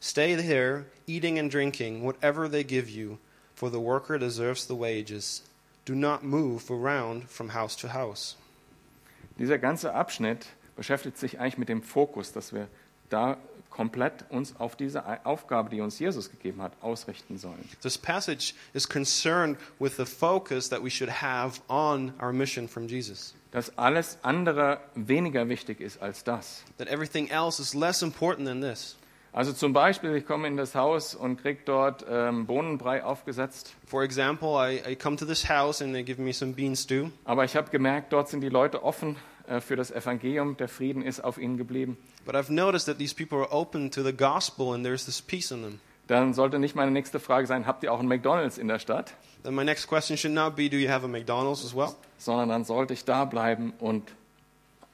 Stay 0.00 0.34
there, 0.34 0.86
eating 1.06 1.38
and 1.38 1.50
drinking 1.50 2.04
whatever 2.04 2.48
they 2.48 2.62
give 2.62 2.88
you, 2.88 3.18
for 3.54 3.70
the 3.70 3.80
worker 3.80 4.18
deserves 4.18 4.66
the 4.66 4.76
wages. 4.76 5.42
Do 5.84 5.94
not 5.94 6.22
move 6.22 6.70
around 6.70 7.30
from 7.30 7.48
house 7.50 7.74
to 7.76 7.88
house. 7.88 8.36
Dieser 9.38 9.58
ganze 9.58 9.94
Abschnitt 9.94 10.46
beschäftigt 10.76 11.18
sich 11.18 11.38
eigentlich 11.40 11.58
mit 11.58 11.68
dem 11.68 11.82
Fokus, 11.82 12.32
dass 12.32 12.52
wir 12.52 12.68
da 13.08 13.38
komplett 13.78 14.24
uns 14.30 14.56
auf 14.58 14.74
diese 14.74 15.04
Aufgabe, 15.24 15.70
die 15.70 15.80
uns 15.80 16.00
Jesus 16.00 16.32
gegeben 16.32 16.60
hat, 16.60 16.72
ausrichten 16.80 17.38
sollen. 17.38 17.64
This 17.80 17.96
passage 17.96 18.54
is 18.72 18.88
concerned 18.88 19.56
with 19.78 19.96
the 19.96 20.04
focus 20.04 20.68
that 20.68 20.82
we 20.82 20.90
should 20.90 21.22
have 21.22 21.60
on 21.68 22.12
our 22.20 22.32
mission 22.32 22.66
from 22.66 22.88
Jesus. 22.88 23.36
Dass 23.52 23.78
alles 23.78 24.18
andere 24.22 24.80
weniger 24.96 25.48
wichtig 25.48 25.80
ist 25.80 26.02
als 26.02 26.24
das. 26.24 26.64
That 26.78 26.88
everything 26.88 27.28
else 27.28 27.62
is 27.62 27.72
less 27.72 28.02
important 28.02 28.48
than 28.48 28.60
this. 28.60 28.96
Also 29.32 29.52
zum 29.52 29.72
Beispiel, 29.72 30.16
ich 30.16 30.26
komme 30.26 30.48
in 30.48 30.56
das 30.56 30.74
Haus 30.74 31.14
und 31.14 31.40
kriege 31.40 31.60
dort 31.64 32.04
ähm, 32.10 32.46
Bohnenbrei 32.46 33.04
aufgesetzt, 33.04 33.76
For 33.86 34.02
example, 34.02 34.56
I, 34.58 34.82
I 34.90 34.96
come 34.96 35.14
to 35.16 35.24
this 35.24 35.48
house 35.48 35.80
and 35.80 35.94
they 35.94 36.02
give 36.02 36.20
me 36.20 36.32
some 36.32 36.52
bean 36.52 36.74
stew. 36.74 37.10
aber 37.24 37.44
ich 37.44 37.54
habe 37.54 37.70
gemerkt, 37.70 38.12
dort 38.12 38.28
sind 38.28 38.40
die 38.40 38.48
Leute 38.48 38.82
offen 38.82 39.14
für 39.60 39.76
das 39.76 39.90
Evangelium. 39.90 40.56
Der 40.56 40.68
Frieden 40.68 41.02
ist 41.02 41.20
auf 41.20 41.38
ihnen 41.38 41.56
geblieben. 41.56 41.96
But 42.24 42.34
I've 42.34 42.52
noticed 42.52 42.86
that 42.86 42.98
these 42.98 43.14
people 43.14 43.38
are 43.38 43.52
open 43.52 43.90
to 43.90 44.02
the 44.02 44.12
gospel 44.12 44.74
and 44.74 44.84
there's 44.84 45.04
this 45.04 45.22
peace 45.22 45.50
in 45.50 45.62
them. 45.62 45.80
Dann 46.06 46.32
sollte 46.32 46.58
nicht 46.58 46.74
meine 46.74 46.90
nächste 46.90 47.20
Frage 47.20 47.46
sein, 47.46 47.66
habt 47.66 47.82
ihr 47.82 47.92
auch 47.92 47.98
einen 47.98 48.08
McDonald's 48.08 48.56
in 48.56 48.66
der 48.66 48.78
Stadt? 48.78 49.12
Then 49.42 49.54
my 49.54 49.64
next 49.64 49.86
question 49.86 50.16
should 50.16 50.34
not 50.34 50.56
be, 50.56 50.68
do 50.70 50.76
you 50.76 50.88
have 50.88 51.04
a 51.04 51.08
McDonald's 51.08 51.64
as 51.64 51.74
well? 51.74 51.94
Sondern 52.16 52.48
dann 52.48 52.64
sollte 52.64 52.94
ich 52.94 53.04
da 53.04 53.26
bleiben 53.26 53.74
und 53.78 54.10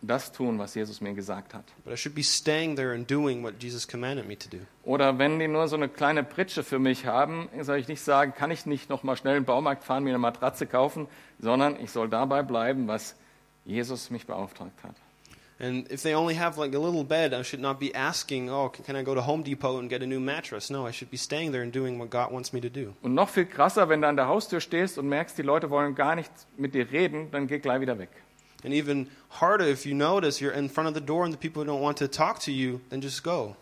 das 0.02 0.32
tun, 0.32 0.58
was 0.58 0.74
Jesus 0.74 1.00
mir 1.00 1.14
gesagt 1.14 1.54
hat. 1.54 1.64
But 1.84 1.94
I 1.94 1.96
should 1.96 2.14
be 2.14 2.22
staying 2.22 2.76
there 2.76 2.92
and 2.92 3.10
doing 3.10 3.42
what 3.42 3.54
Jesus 3.62 3.86
commanded 3.86 4.26
me 4.26 4.36
to 4.36 4.48
do. 4.50 4.58
Oder 4.82 5.18
wenn 5.18 5.38
die 5.38 5.48
nur 5.48 5.68
so 5.68 5.76
eine 5.76 5.88
kleine 5.88 6.24
Pritsche 6.24 6.62
für 6.62 6.78
mich 6.78 7.06
haben, 7.06 7.48
soll 7.60 7.78
ich 7.78 7.88
nicht 7.88 8.02
sagen, 8.02 8.34
kann 8.34 8.50
ich 8.50 8.66
nicht 8.66 8.90
noch 8.90 9.02
mal 9.02 9.16
schnell 9.16 9.36
in 9.36 9.42
den 9.42 9.46
Baumarkt 9.46 9.84
fahren, 9.84 10.04
mir 10.04 10.10
eine 10.10 10.18
Matratze 10.18 10.66
kaufen, 10.66 11.06
sondern 11.38 11.80
ich 11.80 11.90
soll 11.90 12.08
dabei 12.08 12.42
bleiben, 12.42 12.86
was 12.88 13.16
Jesus 13.64 14.10
mich 14.10 14.26
beauftragt 14.26 14.82
hat. 14.82 14.94
And 15.60 15.88
if 15.90 16.02
they 16.02 16.14
only 16.14 16.34
have 16.34 16.58
like 16.58 16.74
a 16.74 16.78
little 16.78 17.04
bed, 17.04 17.32
I 17.32 17.42
should 17.42 17.60
not 17.60 17.78
be 17.78 17.94
asking, 17.94 18.50
oh, 18.50 18.68
can 18.70 18.96
I 18.96 19.04
go 19.04 19.14
to 19.14 19.22
Home 19.22 19.44
Depot 19.44 19.78
and 19.78 19.88
get 19.88 20.02
a 20.02 20.06
new 20.06 20.18
mattress? 20.18 20.68
No, 20.68 20.84
I 20.86 20.90
should 20.90 21.10
be 21.10 21.16
staying 21.16 21.52
there 21.52 21.62
and 21.62 21.72
doing 21.72 21.98
what 21.98 22.10
God 22.10 22.32
wants 22.32 22.52
me 22.52 22.60
to 22.60 22.68
do. 22.68 22.94
Und 23.02 23.14
noch 23.14 23.28
viel 23.28 23.46
krasser, 23.46 23.88
wenn 23.88 24.02
du 24.02 24.08
an 24.08 24.16
der 24.16 24.26
Haustür 24.26 24.60
stehst 24.60 24.98
und 24.98 25.08
merkst, 25.08 25.38
die 25.38 25.42
Leute 25.42 25.70
wollen 25.70 25.94
gar 25.94 26.16
nicht 26.16 26.30
mit 26.56 26.74
dir 26.74 26.90
reden, 26.90 27.30
dann 27.30 27.46
geh 27.46 27.60
gleich 27.60 27.80
wieder 27.80 27.98
weg. 27.98 28.10
And 28.64 28.74
even 28.74 29.08
harder, 29.40 29.68
if 29.68 29.86
you 29.86 29.94
notice 29.94 30.40
you're 30.40 30.54
in 30.54 30.68
front 30.68 30.88
of 30.88 30.94
the 30.94 31.00
door 31.00 31.24
and 31.24 31.32
the 31.32 31.38
people 31.38 31.64
don't 31.64 31.82
want 31.82 31.98
to 31.98 32.08
talk 32.08 32.40
to 32.40 32.50
you, 32.50 32.80
then 32.90 33.00
just 33.00 33.22
go. 33.22 33.54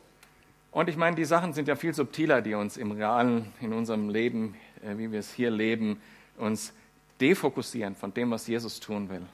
Und 0.70 0.88
ich 0.88 0.96
meine, 0.96 1.16
die 1.16 1.26
Sachen 1.26 1.52
sind 1.52 1.68
ja 1.68 1.76
viel 1.76 1.92
subtiler, 1.92 2.40
die 2.40 2.54
uns 2.54 2.78
im 2.78 2.92
realen, 2.92 3.52
in 3.60 3.74
unserem 3.74 4.08
Leben, 4.08 4.54
äh, 4.82 4.96
wie 4.96 5.12
wir 5.12 5.20
es 5.20 5.30
hier 5.30 5.50
leben, 5.50 6.00
uns 6.38 6.72
defokussieren 7.20 7.94
von 7.94 8.14
dem, 8.14 8.30
was 8.30 8.46
Jesus 8.46 8.80
tun 8.80 9.10
will. 9.10 9.26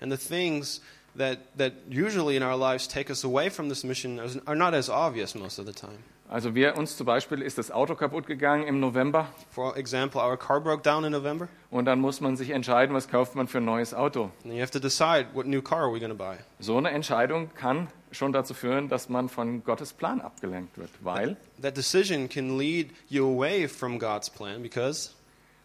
And 0.00 0.12
the 0.12 0.16
things 0.18 0.80
that, 1.16 1.38
that 1.56 1.72
usually 1.88 2.36
in 2.36 2.42
our 2.42 2.56
lives 2.56 2.86
take 2.86 3.10
us 3.10 3.24
away 3.24 3.50
from 3.50 3.68
this 3.68 3.82
mission 3.84 4.20
are 4.46 4.54
not 4.56 4.74
as 4.74 4.88
obvious 4.88 5.34
most 5.34 5.58
of 5.58 5.66
the 5.66 5.72
time. 5.72 5.98
Also 6.30 6.54
wir 6.54 6.76
uns 6.76 6.94
zum 6.94 7.06
Beispiel 7.06 7.40
ist 7.40 7.56
das 7.56 7.70
Auto 7.70 7.94
kaputt 7.94 8.26
gegangen 8.26 8.66
im 8.66 8.80
November 8.80 9.28
For 9.50 9.78
example, 9.78 10.20
our 10.20 10.36
car 10.36 10.60
broke 10.60 10.82
down 10.82 11.04
in 11.04 11.12
November, 11.12 11.48
und 11.70 11.86
dann 11.86 12.00
muss 12.00 12.20
man 12.20 12.36
sich 12.36 12.50
entscheiden, 12.50 12.94
was 12.94 13.08
kauft 13.08 13.34
man 13.34 13.48
für 13.48 13.58
ein 13.58 13.64
neues 13.64 13.94
Auto. 13.94 14.30
and 14.44 14.52
you 14.52 14.60
have 14.60 14.70
to 14.70 14.78
decide 14.78 15.28
what 15.32 15.46
new 15.46 15.62
car 15.62 15.84
are 15.84 15.90
we 15.92 15.98
going 15.98 16.10
to 16.10 16.14
buy. 16.14 16.36
So 16.60 16.76
eine 16.76 16.90
Entscheidung 16.90 17.48
kann 17.54 17.88
schon 18.12 18.34
dazu 18.34 18.52
führen, 18.52 18.90
dass 18.90 19.08
man 19.08 19.30
von 19.30 19.64
Gottes 19.64 19.94
Plan 19.94 20.20
abgelenkt 20.20 20.76
wird, 20.76 20.90
weil 21.00 21.38
That 21.62 21.78
decision 21.78 22.28
can 22.28 22.58
lead 22.58 22.90
you 23.08 23.24
away 23.26 23.66
from 23.66 23.98
God's 23.98 24.28
plan 24.28 24.62
because 24.62 25.12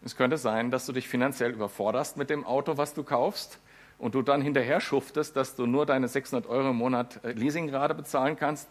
es 0.02 0.16
könnte 0.16 0.38
sein, 0.38 0.70
dass 0.70 0.86
du 0.86 0.92
dich 0.92 1.08
finanziell 1.08 1.50
überforderst 1.52 2.16
mit 2.16 2.30
dem 2.30 2.42
Auto, 2.46 2.78
was 2.78 2.94
du 2.94 3.02
kaufst 3.02 3.58
und 4.04 4.14
du 4.14 4.20
dann 4.20 4.42
hinterher 4.42 4.82
schuftest, 4.82 5.34
dass 5.34 5.56
du 5.56 5.64
nur 5.64 5.86
deine 5.86 6.08
600 6.08 6.46
Euro 6.50 6.70
im 6.70 6.76
Monat 6.76 7.24
äh, 7.24 7.32
Leasingrate 7.32 7.94
bezahlen 7.94 8.36
kannst 8.36 8.68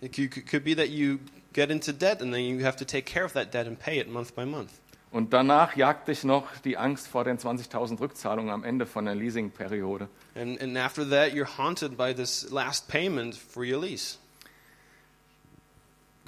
it 0.00 0.12
could 0.12 0.64
be 0.64 0.74
that 0.74 0.88
you 0.88 1.20
get 1.52 1.70
into 1.70 1.92
debt 1.92 2.20
and 2.20 2.32
then 2.32 2.42
you 2.42 2.64
have 2.64 2.76
to 2.76 2.84
take 2.84 3.06
care 3.06 3.24
of 3.24 3.32
that 3.34 3.52
debt 3.52 3.68
and 3.68 3.78
pay 3.78 4.00
it 4.00 4.08
month 4.08 4.34
by 4.34 4.44
month. 4.44 4.72
und 5.12 5.32
danach 5.32 5.76
jagt 5.76 6.08
dich 6.08 6.24
noch 6.24 6.56
die 6.64 6.76
Angst 6.76 7.06
vor 7.06 7.22
den 7.22 7.38
20.000 7.38 8.00
Rückzahlungen 8.00 8.50
am 8.50 8.64
Ende 8.64 8.84
von 8.84 9.04
der 9.04 9.14
Leasingperiode. 9.14 10.08
And, 10.34 10.60
and 10.60 10.76
after 10.76 11.08
that, 11.08 11.32
you're 11.32 11.58
haunted 11.58 11.96
by 11.96 12.12
this 12.12 12.50
last 12.50 12.88
payment 12.88 13.36
for 13.36 13.62
your 13.62 13.80
lease. 13.80 14.18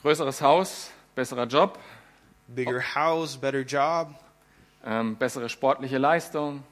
Größeres 0.03 0.41
Haus, 0.43 0.93
besserer 1.17 1.47
Job, 1.47 1.81
Bigger 2.47 2.83
house, 2.95 3.37
better 3.37 3.63
job, 3.63 4.15
ähm, 4.85 5.17
bessere 5.17 5.49
sportliche 5.49 5.99
Leistung, 5.99 6.63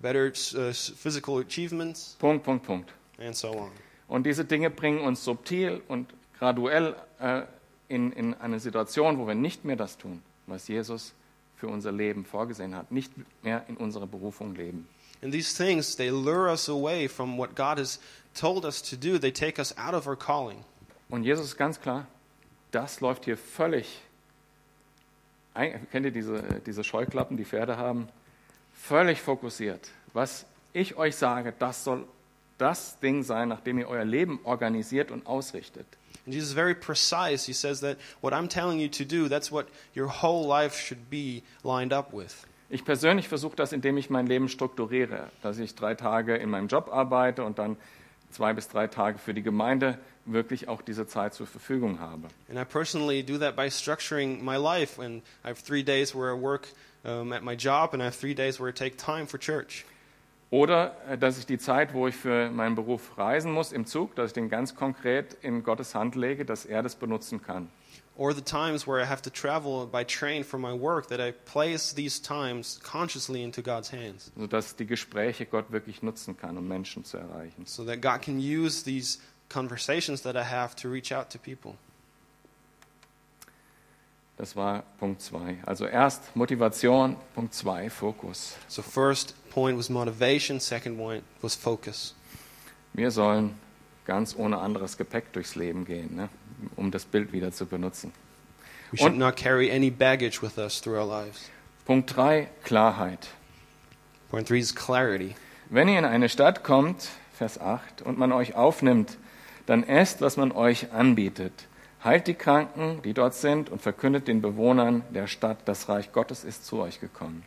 better 0.00 0.26
uh, 0.54 0.72
physical 0.72 1.38
achievements, 1.38 2.16
Punkt, 2.18 2.44
Punkt, 2.44 2.64
Punkt. 2.64 2.92
and 3.18 3.34
so 3.34 3.50
on. 3.50 3.70
Und 4.08 4.24
diese 4.24 4.44
Dinge 4.44 4.70
bringen 4.70 5.00
uns 5.00 5.24
subtil 5.24 5.82
und 5.88 6.12
graduell 6.38 6.94
äh, 7.18 7.42
in, 7.88 8.12
in 8.12 8.34
eine 8.34 8.60
Situation, 8.60 9.18
wo 9.18 9.26
wir 9.26 9.34
nicht 9.34 9.64
mehr 9.64 9.76
das 9.76 9.96
tun, 9.98 10.22
was 10.46 10.68
Jesus 10.68 11.12
für 11.56 11.68
unser 11.68 11.92
Leben 11.92 12.24
vorgesehen 12.24 12.74
hat, 12.76 12.92
nicht 12.92 13.12
mehr 13.42 13.64
in 13.68 13.76
unserer 13.76 14.06
Berufung 14.06 14.54
leben. 14.54 14.86
And 15.22 15.32
these 15.32 15.56
things, 15.56 15.96
they 15.96 16.10
lure 16.10 16.50
us 16.50 16.68
away 16.68 17.08
from 17.08 17.38
what 17.38 17.56
God 17.56 17.78
has 17.78 17.98
told 18.38 18.64
us 18.64 18.82
to 18.82 18.96
do. 18.96 19.18
They 19.18 19.32
take 19.32 19.58
us 19.58 19.76
out 19.78 19.94
of 19.94 20.06
our 20.06 20.16
calling. 20.16 20.62
Und 21.08 21.24
Jesus 21.24 21.46
ist 21.46 21.56
ganz 21.56 21.80
klar, 21.80 22.06
das 22.70 23.00
läuft 23.00 23.24
hier 23.24 23.38
völlig. 23.38 24.02
Kennt 25.54 26.04
ihr 26.04 26.10
diese, 26.10 26.60
diese 26.66 26.84
Scheuklappen, 26.84 27.38
die 27.38 27.46
Pferde 27.46 27.78
haben? 27.78 28.08
Völlig 28.88 29.20
fokussiert. 29.20 29.80
Was 30.12 30.46
ich 30.72 30.96
euch 30.96 31.16
sage, 31.16 31.52
das 31.58 31.82
soll 31.82 32.04
das 32.56 33.00
Ding 33.00 33.24
sein, 33.24 33.48
nach 33.48 33.60
dem 33.60 33.78
ihr 33.78 33.88
euer 33.88 34.04
Leben 34.04 34.38
organisiert 34.44 35.10
und 35.10 35.26
ausrichtet. 35.26 35.86
And 36.24 36.32
Jesus 36.32 36.50
is 36.50 36.54
very 36.54 36.74
precise. 36.74 37.46
He 37.46 37.52
says 37.52 37.80
that 37.80 37.98
what 38.20 38.32
I'm 38.32 38.48
telling 38.48 38.78
you 38.78 38.88
to 38.88 39.04
do, 39.04 39.28
that's 39.28 39.50
what 39.50 39.66
your 39.96 40.08
whole 40.08 40.46
life 40.46 40.78
should 40.80 41.10
be 41.10 41.42
lined 41.64 41.92
up 41.92 42.12
with. 42.12 42.46
Ich 42.70 42.84
persönlich 42.84 43.26
versuche 43.26 43.56
das, 43.56 43.72
indem 43.72 43.96
ich 43.96 44.08
mein 44.08 44.28
Leben 44.28 44.48
strukturiere, 44.48 45.30
dass 45.42 45.58
ich 45.58 45.74
drei 45.74 45.94
Tage 45.94 46.36
in 46.36 46.48
meinem 46.48 46.68
Job 46.68 46.88
arbeite 46.92 47.42
und 47.42 47.58
dann 47.58 47.76
zwei 48.30 48.52
bis 48.52 48.68
drei 48.68 48.86
Tage 48.86 49.18
für 49.18 49.34
die 49.34 49.42
Gemeinde 49.42 49.98
wirklich 50.26 50.68
auch 50.68 50.82
diese 50.82 51.08
Zeit 51.08 51.34
zur 51.34 51.46
Verfügung 51.48 51.98
habe. 51.98 52.28
And 52.48 52.58
I 52.58 52.64
personally 52.64 53.24
do 53.24 53.36
that 53.38 53.56
by 53.56 53.68
structuring 53.68 54.44
my 54.44 54.56
life. 54.56 55.02
And 55.02 55.22
I 55.44 55.48
have 55.48 55.62
three 55.64 55.82
days 55.82 56.14
where 56.14 56.32
I 56.32 56.40
work 56.40 56.68
um, 57.06 57.32
at 57.32 57.42
my 57.42 57.54
job, 57.56 57.94
and 57.94 58.02
I 58.02 58.06
have 58.06 58.16
three 58.16 58.34
days 58.34 58.58
where 58.60 58.68
I 58.68 58.72
take 58.72 58.96
time 58.96 59.26
for 59.26 59.38
church. 59.38 59.84
Oder 60.50 60.96
äh, 61.08 61.18
dass 61.18 61.38
ich 61.38 61.46
die 61.46 61.58
Zeit, 61.58 61.92
wo 61.92 62.06
ich 62.06 62.14
für 62.14 62.50
meinen 62.50 62.74
Beruf 62.76 63.18
reisen 63.18 63.52
muss 63.52 63.72
im 63.72 63.84
Zug, 63.84 64.14
dass 64.14 64.30
ich 64.30 64.34
den 64.34 64.48
ganz 64.48 64.74
konkret 64.74 65.36
in 65.42 65.62
Gottes 65.64 65.94
Hand 65.94 66.14
lege, 66.14 66.44
dass 66.44 66.64
er 66.64 66.82
das 66.82 66.94
benutzen 66.96 67.42
kann. 67.42 67.68
Or 68.18 68.32
the 68.32 68.40
times 68.40 68.86
where 68.86 69.02
I 69.02 69.06
have 69.06 69.20
to 69.22 69.30
travel 69.30 69.86
by 69.86 70.02
train 70.02 70.42
for 70.42 70.58
my 70.58 70.72
work, 70.72 71.08
that 71.08 71.20
I 71.20 71.32
place 71.32 71.94
these 71.94 72.22
times 72.22 72.80
consciously 72.82 73.42
into 73.42 73.60
God's 73.60 73.92
hands. 73.92 74.32
sodass 74.38 74.74
die 74.76 74.86
Gespräche 74.86 75.44
Gott 75.46 75.70
wirklich 75.70 76.02
nutzen 76.02 76.36
kann, 76.36 76.56
um 76.56 76.66
Menschen 76.66 77.04
zu 77.04 77.18
erreichen. 77.18 77.66
So 77.66 77.84
that 77.84 78.00
God 78.00 78.22
can 78.22 78.38
use 78.38 78.84
these 78.84 79.18
conversations 79.50 80.22
that 80.22 80.34
I 80.34 80.44
have 80.44 80.74
to 80.76 80.88
reach 80.88 81.12
out 81.12 81.28
to 81.30 81.38
people. 81.38 81.76
Das 84.36 84.54
war 84.54 84.82
Punkt 84.98 85.22
zwei. 85.22 85.56
Also 85.64 85.86
erst 85.86 86.36
Motivation, 86.36 87.16
Punkt 87.34 87.54
zwei 87.54 87.88
Fokus. 87.88 88.56
So, 88.68 88.82
first 88.82 89.34
point 89.50 89.78
was 89.78 89.88
motivation, 89.88 90.60
second 90.60 90.98
point 90.98 91.22
was 91.40 91.54
focus. 91.54 92.14
Wir 92.92 93.10
sollen 93.10 93.54
ganz 94.04 94.36
ohne 94.36 94.58
anderes 94.58 94.96
Gepäck 94.98 95.32
durchs 95.32 95.54
Leben 95.54 95.84
gehen, 95.84 96.14
ne? 96.16 96.28
um 96.76 96.90
das 96.90 97.04
Bild 97.04 97.32
wieder 97.32 97.50
zu 97.52 97.66
benutzen. 97.66 98.12
We 98.92 98.98
should 98.98 99.12
Und- 99.12 99.18
not 99.18 99.36
carry 99.36 99.70
any 99.72 99.90
baggage 99.90 100.42
with 100.42 100.58
us 100.58 100.80
through 100.80 100.98
our 100.98 101.06
lives. 101.06 101.50
Punkt 101.86 102.14
drei 102.14 102.48
Klarheit. 102.62 103.28
Point 104.30 104.48
three 104.48 104.58
is 104.60 104.74
clarity. 104.74 105.34
Wenn 105.70 105.88
ihr 105.88 105.98
in 105.98 106.04
eine 106.04 106.28
Stadt 106.28 106.62
kommt, 106.62 107.08
Vers 107.32 107.60
8, 107.60 108.02
und 108.02 108.18
man 108.18 108.32
euch 108.32 108.54
aufnimmt, 108.54 109.18
dann 109.66 109.82
esst, 109.82 110.20
was 110.20 110.36
man 110.36 110.52
euch 110.52 110.92
anbietet. 110.92 111.52
Heilt 112.04 112.26
die 112.26 112.34
Kranken, 112.34 113.00
die 113.02 113.14
dort 113.14 113.34
sind, 113.34 113.70
und 113.70 113.82
verkündet 113.82 114.28
den 114.28 114.42
Bewohnern 114.42 115.02
der 115.10 115.26
Stadt, 115.26 115.58
das 115.64 115.88
Reich 115.88 116.12
Gottes 116.12 116.44
ist 116.44 116.66
zu 116.66 116.80
euch 116.80 117.00
gekommen. 117.00 117.42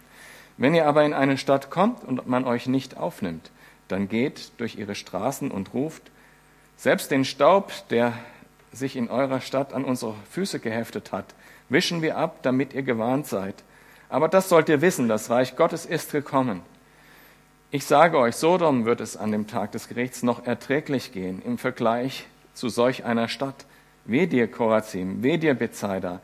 Wenn 0.57 0.75
ihr 0.75 0.87
aber 0.87 1.05
in 1.05 1.13
eine 1.13 1.37
Stadt 1.37 1.69
kommt 1.69 2.03
und 2.03 2.27
man 2.27 2.45
euch 2.45 2.67
nicht 2.67 2.97
aufnimmt, 2.97 3.51
dann 3.87 4.09
geht 4.09 4.51
durch 4.57 4.75
ihre 4.75 4.95
Straßen 4.95 5.51
und 5.51 5.73
ruft, 5.73 6.03
selbst 6.75 7.11
den 7.11 7.25
Staub, 7.25 7.71
der 7.89 8.13
sich 8.71 8.95
in 8.95 9.09
eurer 9.09 9.41
Stadt 9.41 9.73
an 9.73 9.85
unsere 9.85 10.15
Füße 10.31 10.59
geheftet 10.59 11.11
hat, 11.11 11.33
wischen 11.69 12.01
wir 12.01 12.17
ab, 12.17 12.39
damit 12.41 12.73
ihr 12.73 12.83
gewarnt 12.83 13.27
seid. 13.27 13.55
Aber 14.09 14.27
das 14.27 14.49
sollt 14.49 14.69
ihr 14.69 14.81
wissen, 14.81 15.07
das 15.07 15.29
Reich 15.29 15.55
Gottes 15.55 15.85
ist 15.85 16.11
gekommen. 16.11 16.61
Ich 17.71 17.85
sage 17.85 18.17
euch, 18.17 18.35
Sodom 18.35 18.85
wird 18.85 18.99
es 18.99 19.15
an 19.15 19.31
dem 19.31 19.45
Tag 19.45 19.71
des 19.73 19.87
Gerichts 19.87 20.23
noch 20.23 20.45
erträglich 20.45 21.11
gehen 21.11 21.41
im 21.43 21.57
Vergleich 21.57 22.25
zu 22.53 22.67
solch 22.67 23.05
einer 23.05 23.27
Stadt. 23.27 23.65
Weh 24.09 24.25
dir, 24.25 24.47
Korazim, 24.47 25.21
weh 25.21 25.37
dir, 25.37 25.53
Bethsaida, 25.53 26.19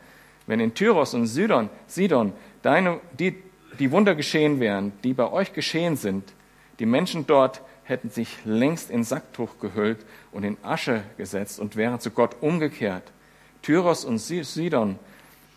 wenn 0.47 0.59
in 0.59 0.73
Tyros 0.73 1.13
und 1.13 1.27
Sidon, 1.27 1.69
Sidon 1.87 2.33
deine, 2.61 2.99
die, 3.19 3.35
die 3.79 3.91
Wunder 3.91 4.15
geschehen 4.15 4.59
wären, 4.59 4.91
die 5.03 5.13
bei 5.13 5.31
euch 5.31 5.53
geschehen 5.53 5.95
sind, 5.95 6.33
die 6.79 6.85
Menschen 6.85 7.27
dort 7.27 7.61
hätten 7.83 8.09
sich 8.09 8.37
längst 8.43 8.89
in 8.89 9.03
Sacktuch 9.03 9.59
gehüllt 9.61 10.03
und 10.31 10.43
in 10.43 10.57
Asche 10.63 11.03
gesetzt 11.17 11.59
und 11.59 11.75
wären 11.75 11.99
zu 11.99 12.09
Gott 12.09 12.37
umgekehrt. 12.41 13.03
Tyros 13.61 14.03
und 14.03 14.17
Si- 14.17 14.43
Sidon 14.43 14.97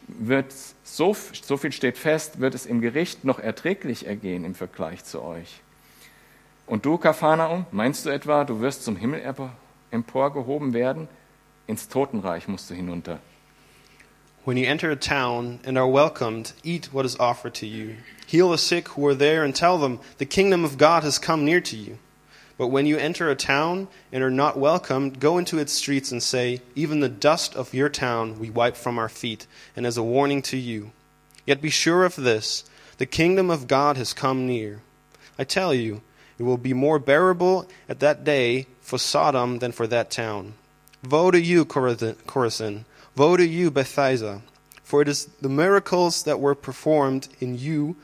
wird, 0.06 0.54
so, 0.84 1.16
so 1.32 1.56
viel 1.56 1.72
steht 1.72 1.96
fest, 1.96 2.40
wird 2.40 2.54
es 2.54 2.66
im 2.66 2.82
Gericht 2.82 3.24
noch 3.24 3.38
erträglich 3.38 4.06
ergehen 4.06 4.44
im 4.44 4.54
Vergleich 4.54 5.04
zu 5.04 5.22
euch. 5.22 5.60
Und 6.66 6.84
du, 6.84 6.98
Kapharnaum, 6.98 7.64
meinst 7.72 8.04
du 8.04 8.10
etwa, 8.10 8.44
du 8.44 8.60
wirst 8.60 8.84
zum 8.84 8.96
Himmel 8.96 9.20
empo- 9.20 9.48
emporgehoben 9.90 10.74
werden? 10.74 11.08
Ins 11.68 11.86
Totenreich 11.86 12.48
musst 12.48 12.68
du 12.68 12.74
hinunter. 12.74 13.20
When 14.44 14.56
you 14.56 14.66
enter 14.66 14.90
a 14.90 14.96
town 14.96 15.60
and 15.64 15.76
are 15.76 15.86
welcomed, 15.86 16.52
eat 16.64 16.94
what 16.94 17.04
is 17.04 17.14
offered 17.16 17.52
to 17.56 17.66
you. 17.66 17.96
Heal 18.26 18.50
the 18.50 18.56
sick 18.56 18.88
who 18.88 19.06
are 19.06 19.14
there 19.14 19.44
and 19.44 19.54
tell 19.54 19.76
them, 19.76 20.00
the 20.16 20.24
kingdom 20.24 20.64
of 20.64 20.78
God 20.78 21.02
has 21.02 21.18
come 21.18 21.44
near 21.44 21.60
to 21.60 21.76
you. 21.76 21.98
But 22.56 22.68
when 22.68 22.86
you 22.86 22.96
enter 22.96 23.30
a 23.30 23.36
town 23.36 23.88
and 24.10 24.24
are 24.24 24.30
not 24.30 24.58
welcomed, 24.58 25.20
go 25.20 25.36
into 25.36 25.58
its 25.58 25.74
streets 25.74 26.10
and 26.10 26.22
say, 26.22 26.62
Even 26.74 27.00
the 27.00 27.08
dust 27.10 27.54
of 27.54 27.74
your 27.74 27.90
town 27.90 28.38
we 28.38 28.48
wipe 28.48 28.76
from 28.76 28.98
our 28.98 29.10
feet, 29.10 29.46
and 29.76 29.86
as 29.86 29.98
a 29.98 30.02
warning 30.02 30.40
to 30.42 30.56
you. 30.56 30.92
Yet 31.46 31.60
be 31.60 31.70
sure 31.70 32.04
of 32.04 32.16
this 32.16 32.64
the 32.96 33.06
kingdom 33.06 33.50
of 33.50 33.68
God 33.68 33.96
has 33.96 34.12
come 34.12 34.46
near. 34.46 34.80
I 35.38 35.44
tell 35.44 35.72
you, 35.72 36.00
it 36.38 36.42
will 36.42 36.56
be 36.56 36.72
more 36.72 36.98
bearable 36.98 37.68
at 37.88 38.00
that 38.00 38.24
day 38.24 38.66
for 38.80 38.98
Sodom 38.98 39.58
than 39.60 39.70
for 39.70 39.86
that 39.86 40.10
town. 40.10 40.54
Woe 41.02 41.30
to 41.30 41.40
you, 41.40 41.64
Chorazin! 41.64 42.84
Woe 43.16 43.36
to 43.36 43.46
you, 43.46 43.70
Bethsaida! 43.70 44.42
For 44.82 45.02
it 45.02 45.08
is 45.08 45.26
the 45.40 45.48
miracles 45.48 46.22
that 46.24 46.40
were 46.40 46.54
performed 46.54 47.28
in 47.40 47.58
you, 47.58 47.96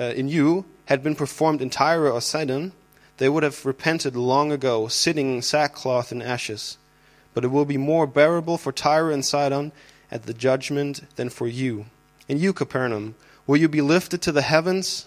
uh, 0.00 0.04
in 0.04 0.28
you, 0.28 0.64
had 0.84 1.02
been 1.02 1.16
performed 1.16 1.60
in 1.60 1.70
Tyre 1.70 2.10
or 2.10 2.20
Sidon, 2.20 2.72
they 3.18 3.28
would 3.28 3.42
have 3.42 3.66
repented 3.66 4.14
long 4.14 4.52
ago, 4.52 4.88
sitting 4.88 5.34
in 5.34 5.42
sackcloth 5.42 6.12
and 6.12 6.22
ashes. 6.22 6.78
But 7.34 7.44
it 7.44 7.48
will 7.48 7.64
be 7.64 7.76
more 7.76 8.06
bearable 8.06 8.56
for 8.56 8.72
Tyre 8.72 9.10
and 9.10 9.24
Sidon 9.24 9.72
at 10.10 10.24
the 10.24 10.34
judgment 10.34 11.02
than 11.16 11.28
for 11.28 11.46
you. 11.46 11.86
And 12.28 12.38
you, 12.40 12.52
Capernaum, 12.52 13.16
will 13.46 13.56
you 13.56 13.68
be 13.68 13.80
lifted 13.80 14.22
to 14.22 14.32
the 14.32 14.42
heavens? 14.42 15.06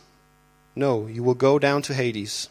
No, 0.76 1.08
you 1.08 1.24
will 1.24 1.34
go 1.34 1.58
down 1.58 1.82
to 1.84 1.94
Hades. 1.94 2.50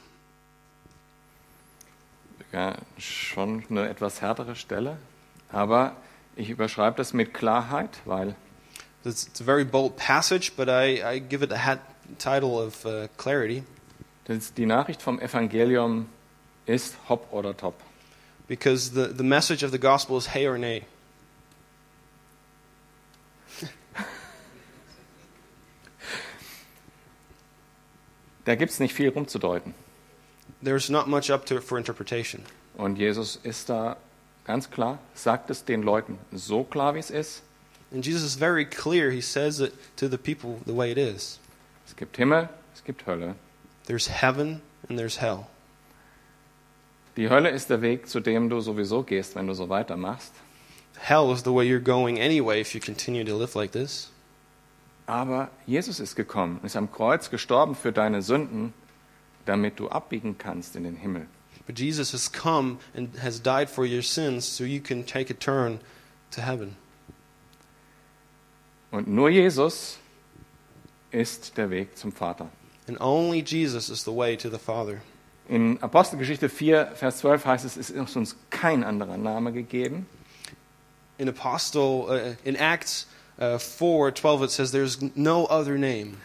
Ja, 2.53 2.75
schon 2.99 3.65
eine 3.71 3.89
etwas 3.89 4.21
härtere 4.21 4.57
Stelle, 4.57 4.97
aber 5.53 5.95
ich 6.35 6.51
überschreibe 6.51 6.97
das 6.97 7.13
mit 7.13 7.33
Klarheit, 7.33 8.01
weil 8.05 8.35
it's, 9.05 9.29
it's 9.29 9.41
a 9.41 9.45
very 9.45 9.65
bold 9.65 9.97
passage, 9.97 10.53
but 10.57 10.69
I, 10.69 11.01
I 11.05 11.21
give 11.21 11.45
it 11.45 11.53
a 11.53 11.79
title 12.19 12.59
of 12.59 12.85
uh, 12.85 13.07
clarity. 13.17 13.63
Die 14.57 14.67
Nachricht 14.67 15.03
vom 15.03 15.21
Evangelium 15.21 16.09
ist 16.67 16.97
hopp 17.09 17.33
oder 17.33 17.57
top. 17.57 17.75
Because 18.49 18.91
the, 18.93 19.15
the 19.17 19.25
message 19.25 19.65
of 19.65 19.71
the 19.71 19.79
gospel 19.79 20.17
is 20.19 20.35
hey 20.35 20.49
or 20.49 20.59
nay. 20.59 20.83
da 28.45 28.57
gibt 28.57 28.73
es 28.73 28.81
nicht 28.81 28.95
viel 28.95 29.11
rumzudeuten. 29.11 29.75
There's 30.63 30.91
not 30.91 31.09
much 31.09 31.31
up 31.31 31.47
to 31.47 31.61
for 31.61 31.79
interpretation. 31.79 32.43
Und 32.77 32.97
Jesus 32.97 33.39
ist 33.43 33.69
da 33.69 33.97
ganz 34.45 34.71
klar, 34.71 34.99
sagt 35.15 35.51
es 35.51 35.65
den 35.65 35.83
Leuten 35.83 36.19
so 36.33 36.65
klar, 36.65 36.95
wie 36.95 36.99
es 36.99 37.11
ist. 37.11 37.43
And 37.93 38.05
Jesus 38.05 38.23
is 38.23 38.37
very 38.37 38.65
clear. 38.65 39.11
He 39.11 39.21
says 39.21 39.61
it 39.61 39.73
to 39.97 40.09
the 40.09 40.19
people 40.19 40.61
the 40.67 40.75
way 40.77 40.93
it 40.93 40.99
is. 40.99 41.39
Es 41.87 41.97
gibt 41.97 42.17
Himmel, 42.17 42.49
es 42.75 42.85
gibt 42.85 43.07
Hölle. 43.07 43.35
There's 43.87 44.09
heaven 44.09 44.63
and 44.89 44.99
there's 44.99 45.21
hell. 45.21 45.47
Die 47.17 47.29
Hölle 47.29 47.51
ist 47.51 47.69
der 47.69 47.83
Weg, 47.83 48.09
zu 48.09 48.21
dem 48.21 48.49
du 48.49 48.61
sowieso 48.61 49.03
gehst, 49.03 49.35
wenn 49.35 49.47
du 49.47 49.55
so 49.55 49.69
weitermachst. 49.69 50.33
Hell 50.99 51.33
is 51.33 51.43
the 51.43 51.53
way 51.53 51.65
you're 51.65 51.83
going 51.83 52.21
anyway 52.21 52.61
if 52.61 52.75
you 52.75 52.81
continue 52.81 53.25
to 53.25 53.37
live 53.37 53.55
like 53.55 53.73
this. 53.73 54.11
Aber 55.07 55.51
Jesus 55.67 55.99
ist 55.99 56.15
gekommen, 56.15 56.61
ist 56.63 56.77
am 56.77 56.93
Kreuz 56.93 57.31
gestorben 57.31 57.75
für 57.75 57.91
deine 57.91 58.23
Sünden, 58.23 58.73
damit 59.45 59.79
du 59.79 59.89
abbiegen 59.89 60.39
kannst 60.39 60.77
in 60.77 60.85
den 60.85 60.97
Himmel. 60.97 61.27
But 61.67 61.79
Jesus 61.79 62.13
has 62.13 62.29
come 62.29 62.79
and 62.97 63.17
has 63.23 63.41
died 63.41 63.71
for 63.71 63.85
your 63.85 64.03
sins 64.03 64.45
so 64.45 64.65
you 64.65 64.81
can 64.81 65.05
take 65.05 65.31
a 65.31 65.35
turn 65.35 65.81
to 66.33 66.43
heaven. 66.43 66.77
Und 68.91 69.07
nur 69.07 69.31
Jesus 69.31 69.99
ist 71.13 71.57
der 71.57 71.71
Weg 71.71 71.97
zum 71.97 72.13
Vater. 72.13 72.49
And 72.89 73.01
only 73.01 73.41
Jesus 73.41 73.89
is 73.89 74.03
the 74.03 74.13
way 74.13 74.37
to 74.37 74.49
the 74.49 74.59
Father. 74.59 75.01
In 75.49 75.79
Apostelgeschichte 75.81 76.49
4, 76.49 76.93
Vers 76.95 77.19
12 77.19 77.45
heißt 77.45 77.65
es, 77.65 77.77
es 77.77 77.91
ist 77.91 78.17
uns 78.17 78.37
kein 78.51 78.85
anderer 78.85 79.17
Name 79.17 79.53
gegeben. 79.53 80.07
In 81.19 81.29
Apostle, 81.29 82.07
uh, 82.09 82.35
in 82.45 82.57
Acts 82.57 83.07
uh, 83.41 83.59
4, 83.59 84.13
12 84.13 84.43
it 84.43 84.51
says, 84.51 84.73
there's 84.73 84.99
no 85.15 85.47
other 85.47 85.77
name. 85.77 86.17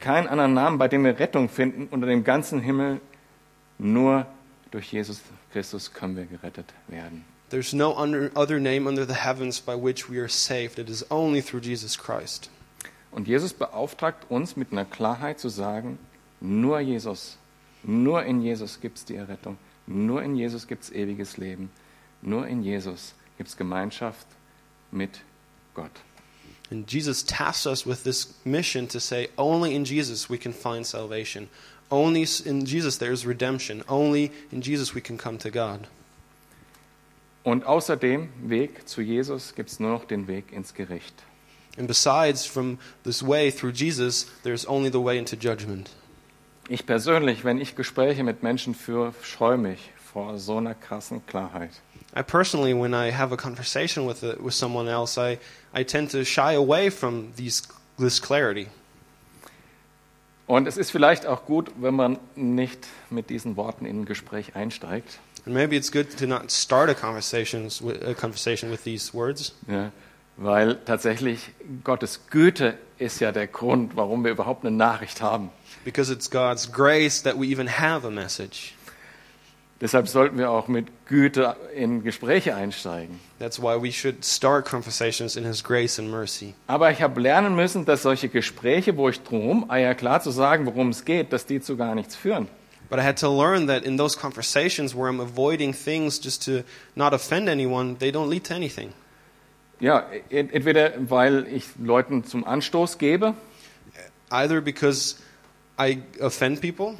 Kein 0.00 0.28
anderer 0.28 0.48
Namen, 0.48 0.78
bei 0.78 0.88
dem 0.88 1.04
wir 1.04 1.18
Rettung 1.18 1.48
finden 1.48 1.88
unter 1.90 2.06
dem 2.06 2.24
ganzen 2.24 2.60
Himmel. 2.60 3.00
Nur 3.78 4.26
durch 4.70 4.92
Jesus 4.92 5.22
Christus 5.52 5.92
können 5.92 6.16
wir 6.16 6.26
gerettet 6.26 6.72
werden. 6.88 7.24
There's 7.50 7.72
no 7.72 7.96
other 8.34 8.60
name 8.60 8.86
under 8.86 9.06
the 9.06 9.14
heavens 9.14 9.60
by 9.60 9.74
which 9.74 10.10
we 10.10 10.18
are 10.18 10.28
saved. 10.28 10.78
It 10.78 10.90
is 10.90 11.10
only 11.10 11.40
through 11.40 11.64
Jesus 11.64 11.96
Christ. 11.96 12.50
Und 13.10 13.26
Jesus 13.26 13.54
beauftragt 13.54 14.30
uns 14.30 14.56
mit 14.56 14.72
einer 14.72 14.84
Klarheit 14.84 15.40
zu 15.40 15.48
sagen, 15.48 15.98
nur 16.40 16.80
Jesus, 16.80 17.38
nur 17.82 18.22
in 18.24 18.42
Jesus 18.42 18.80
gibt 18.80 18.98
es 18.98 19.04
die 19.06 19.16
Errettung, 19.16 19.56
nur 19.86 20.22
in 20.22 20.36
Jesus 20.36 20.66
gibt 20.66 20.84
es 20.84 20.92
ewiges 20.92 21.38
Leben, 21.38 21.70
nur 22.20 22.46
in 22.46 22.62
Jesus 22.62 23.14
gibt 23.38 23.48
es 23.48 23.56
Gemeinschaft 23.56 24.26
mit 24.90 25.22
Gott. 25.74 25.90
And 26.70 26.86
Jesus 26.86 27.22
tasks 27.22 27.66
us 27.66 27.86
with 27.86 28.04
this 28.04 28.34
mission 28.44 28.86
to 28.88 29.00
say, 29.00 29.28
only 29.38 29.74
in 29.74 29.84
Jesus 29.84 30.28
we 30.28 30.38
can 30.38 30.52
find 30.52 30.86
salvation. 30.86 31.48
Only 31.90 32.26
in 32.44 32.66
Jesus 32.66 32.98
there 32.98 33.12
is 33.12 33.24
redemption. 33.24 33.82
Only 33.88 34.32
in 34.52 34.60
Jesus 34.60 34.94
we 34.94 35.00
can 35.00 35.16
come 35.16 35.38
to 35.38 35.50
God. 35.50 35.86
Und 37.44 37.64
außer 37.64 37.96
dem 37.96 38.28
Weg 38.42 38.86
zu 38.86 39.00
Jesus 39.00 39.54
gibt 39.54 39.70
es 39.70 39.80
nur 39.80 39.90
noch 39.90 40.04
den 40.04 40.26
Weg 40.26 40.52
ins 40.52 40.74
Gericht. 40.74 41.14
And 41.78 41.86
besides, 41.86 42.44
from 42.44 42.78
this 43.04 43.22
way 43.22 43.50
through 43.50 43.72
Jesus, 43.72 44.26
there's 44.42 44.66
only 44.66 44.90
the 44.90 45.00
way 45.00 45.16
into 45.16 45.36
judgment. 45.36 45.90
Ich 46.68 46.84
persönlich, 46.84 47.44
wenn 47.44 47.58
ich 47.58 47.76
Gespräche 47.76 48.24
mit 48.24 48.42
Menschen 48.42 48.74
führe, 48.74 49.14
scheue 49.22 49.56
mich 49.56 49.90
vor 49.96 50.38
so 50.38 50.58
einer 50.58 50.74
krassen 50.74 51.24
Klarheit. 51.26 51.70
I 52.18 52.22
personally, 52.22 52.74
when 52.74 52.94
I 52.94 53.12
have 53.12 53.30
a 53.30 53.36
conversation 53.36 54.04
with, 54.04 54.24
a, 54.24 54.36
with 54.40 54.54
someone 54.54 54.88
else, 54.88 55.16
I, 55.16 55.38
I 55.72 55.84
tend 55.84 56.10
to 56.10 56.24
shy 56.24 56.52
away 56.54 56.90
from 56.90 57.32
these, 57.36 57.62
this 57.96 58.18
clarity. 58.18 58.66
Und 60.48 60.66
es 60.66 60.76
ist 60.76 60.90
vielleicht 60.90 61.26
auch 61.26 61.44
gut, 61.44 61.70
wenn 61.76 61.94
man 61.94 62.18
nicht 62.34 62.88
mit 63.08 63.30
diesen 63.30 63.56
Worten 63.56 63.84
in 63.84 64.00
ein 64.00 64.04
Gespräch 64.04 64.56
einsteigt. 64.56 65.20
And 65.46 65.54
maybe 65.54 65.76
it's 65.76 65.92
good 65.92 66.18
to 66.18 66.26
not 66.26 66.50
start 66.50 66.90
a 66.90 66.94
conversation, 66.94 67.68
a 68.04 68.14
conversation 68.14 68.72
with 68.72 68.82
these 68.82 69.14
words. 69.14 69.54
Ja. 69.68 69.92
Weil 70.36 70.76
tatsächlich 70.86 71.50
Gottes 71.84 72.22
Güte 72.30 72.78
ist 72.98 73.20
ja 73.20 73.30
der 73.30 73.46
Grund, 73.46 73.94
warum 73.94 74.24
wir 74.24 74.32
überhaupt 74.32 74.64
eine 74.64 74.76
Nachricht 74.76 75.20
haben. 75.20 75.50
Because 75.84 76.12
it's 76.12 76.28
God's 76.28 76.72
grace 76.72 77.22
that 77.22 77.38
we 77.38 77.46
even 77.46 77.68
have 77.68 78.04
a 78.04 78.10
message. 78.10 78.74
Deshalb 79.80 80.08
sollten 80.08 80.38
wir 80.38 80.50
auch 80.50 80.66
mit 80.66 80.88
Güte 81.06 81.54
in 81.74 82.02
Gespräche 82.02 82.56
einsteigen. 82.56 83.20
That's 83.38 83.62
why 83.62 83.80
we 83.80 83.92
should 83.92 84.24
start 84.24 84.68
conversations 84.68 85.36
in 85.36 85.44
His 85.44 85.62
grace 85.62 86.00
and 86.00 86.10
mercy. 86.10 86.54
Aber 86.66 86.90
ich 86.90 87.00
habe 87.00 87.20
lernen 87.20 87.54
müssen, 87.54 87.84
dass 87.84 88.02
solche 88.02 88.28
Gespräche, 88.28 88.96
wo 88.96 89.08
ich 89.08 89.20
drum 89.22 89.70
eier 89.70 89.94
klar 89.94 90.20
zu 90.20 90.32
sagen, 90.32 90.66
worum 90.66 90.88
es 90.88 91.04
geht, 91.04 91.32
dass 91.32 91.46
die 91.46 91.60
zu 91.60 91.76
gar 91.76 91.94
nichts 91.94 92.16
führen. 92.16 92.48
But 92.90 92.98
I 92.98 93.02
had 93.02 93.20
to 93.20 93.28
learn 93.28 93.68
that 93.68 93.84
in 93.84 93.96
those 93.98 94.18
conversations 94.18 94.96
where 94.96 95.08
I'm 95.08 95.20
avoiding 95.20 95.72
things 95.72 96.20
just 96.20 96.44
to 96.46 96.64
not 96.96 97.12
offend 97.12 97.48
anyone, 97.48 97.96
they 97.98 98.10
don't 98.10 98.28
lead 98.28 98.44
to 98.44 98.54
anything. 98.54 98.92
Ja, 99.78 100.06
entweder 100.30 100.94
weil 100.98 101.46
ich 101.46 101.64
Leuten 101.78 102.24
zum 102.24 102.44
Anstoß 102.44 102.98
gebe. 102.98 103.34
Either 104.30 104.60
because 104.60 105.16
I 105.78 106.02
offend 106.20 106.60
people. 106.60 106.96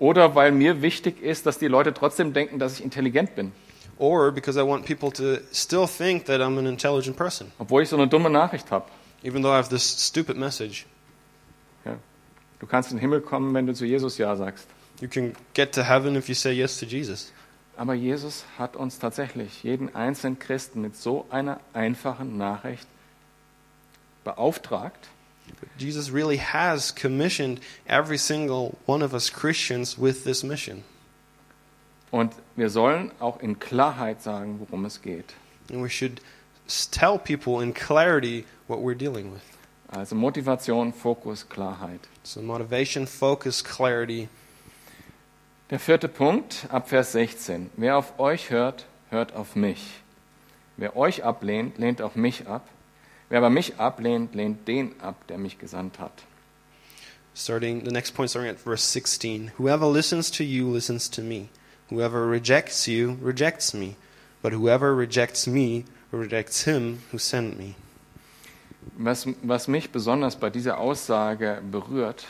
Oder 0.00 0.34
weil 0.34 0.50
mir 0.50 0.80
wichtig 0.80 1.22
ist, 1.22 1.44
dass 1.44 1.58
die 1.58 1.68
Leute 1.68 1.92
trotzdem 1.92 2.32
denken, 2.32 2.58
dass 2.58 2.72
ich 2.72 2.82
intelligent 2.82 3.36
bin. 3.36 3.52
Or 3.98 4.32
because 4.32 4.58
I 4.58 4.66
want 4.66 4.86
people 4.86 5.12
to 5.12 5.44
still 5.52 5.86
think 5.86 6.24
that 6.24 6.40
I'm 6.40 6.58
an 6.58 6.64
intelligent 6.64 7.18
person. 7.18 7.52
Obwohl 7.58 7.82
ich 7.82 7.90
so 7.90 7.96
eine 7.96 8.08
dumme 8.08 8.30
Nachricht 8.30 8.70
habe. 8.70 8.86
Even 9.22 9.42
though 9.42 9.52
I 9.52 9.58
have 9.58 9.68
this 9.68 10.08
stupid 10.08 10.38
message. 10.38 10.86
Ja. 11.84 11.96
Du 12.60 12.66
kannst 12.66 12.90
in 12.90 12.96
den 12.96 13.02
Himmel 13.02 13.20
kommen, 13.20 13.52
wenn 13.52 13.66
du 13.66 13.74
zu 13.74 13.84
Jesus 13.84 14.16
ja 14.16 14.34
sagst. 14.36 14.66
You 15.02 15.08
can 15.08 15.34
get 15.52 15.72
to 15.74 15.82
heaven 15.82 16.16
if 16.16 16.30
you 16.30 16.34
say 16.34 16.52
yes 16.52 16.78
to 16.78 16.86
Jesus. 16.86 17.30
Aber 17.76 17.92
Jesus 17.92 18.46
hat 18.58 18.76
uns 18.76 18.98
tatsächlich, 18.98 19.62
jeden 19.62 19.94
einzelnen 19.94 20.38
Christen, 20.38 20.80
mit 20.80 20.96
so 20.96 21.26
einer 21.28 21.60
einfachen 21.74 22.38
Nachricht 22.38 22.86
beauftragt. 24.24 25.08
Jesus 25.78 26.12
really 26.12 26.38
has 26.38 26.94
commissioned 26.94 27.60
every 27.86 28.18
single 28.18 28.76
one 28.86 29.02
of 29.02 29.12
us 29.12 29.30
Christians 29.30 29.98
with 29.98 30.24
this 30.24 30.42
mission. 30.42 30.84
Und 32.10 32.32
wir 32.56 32.70
sollen 32.70 33.12
auch 33.20 33.40
in 33.40 33.58
Klarheit 33.58 34.22
sagen, 34.22 34.58
worum 34.60 34.84
es 34.84 35.00
geht. 35.00 35.34
And 35.70 35.82
we 35.82 35.88
should 35.88 36.20
tell 36.90 37.18
people 37.18 37.62
in 37.62 37.72
clarity 37.72 38.44
what 38.66 38.80
we're 38.80 38.96
dealing 38.96 39.32
with. 39.32 39.42
Also 39.88 40.14
Motivation, 40.14 40.92
Fokus, 40.92 41.48
Klarheit. 41.48 42.00
So 42.22 42.40
motivation, 42.42 43.06
focus, 43.06 43.62
clarity. 43.62 44.28
Der 45.70 45.78
vierte 45.78 46.08
Punkt, 46.08 46.66
ab 46.68 46.88
Vers 46.88 47.12
16. 47.12 47.70
Wer 47.76 47.96
auf 47.96 48.18
euch 48.18 48.50
hört, 48.50 48.86
hört 49.10 49.34
auf 49.34 49.54
mich. 49.54 50.00
Wer 50.76 50.96
euch 50.96 51.24
ablehnt, 51.24 51.78
lehnt 51.78 52.02
auch 52.02 52.14
mich 52.14 52.48
ab. 52.48 52.68
Wer 53.30 53.38
aber 53.38 53.48
mich 53.48 53.78
ablehnt, 53.78 54.34
lehnt 54.34 54.68
den 54.68 55.00
ab, 55.00 55.26
der 55.28 55.38
mich 55.38 55.58
gesandt 55.58 55.98
hat. 55.98 56.12
Starting 57.34 57.84
the 57.84 57.92
next 57.92 58.10
point 58.14 58.28
starting 58.28 58.50
at 58.50 58.58
verse 58.58 58.82
16. 58.82 59.52
Whoever 59.56 59.86
listens 59.90 60.30
to 60.32 60.42
you 60.44 60.68
listens 60.70 61.08
to 61.10 61.22
me. 61.22 61.48
Whoever 61.88 62.26
rejects 62.28 62.86
you 62.86 63.16
rejects 63.22 63.72
me, 63.72 63.94
but 64.42 64.52
whoever 64.52 64.94
rejects 64.94 65.46
me 65.46 65.84
rejects 66.12 66.64
him 66.64 67.02
who 67.12 67.18
sent 67.18 67.56
me. 67.56 67.76
Was, 68.98 69.26
was 69.42 69.68
mich 69.68 69.90
besonders 69.90 70.36
bei 70.36 70.50
dieser 70.50 70.78
Aussage 70.78 71.62
berührt, 71.70 72.26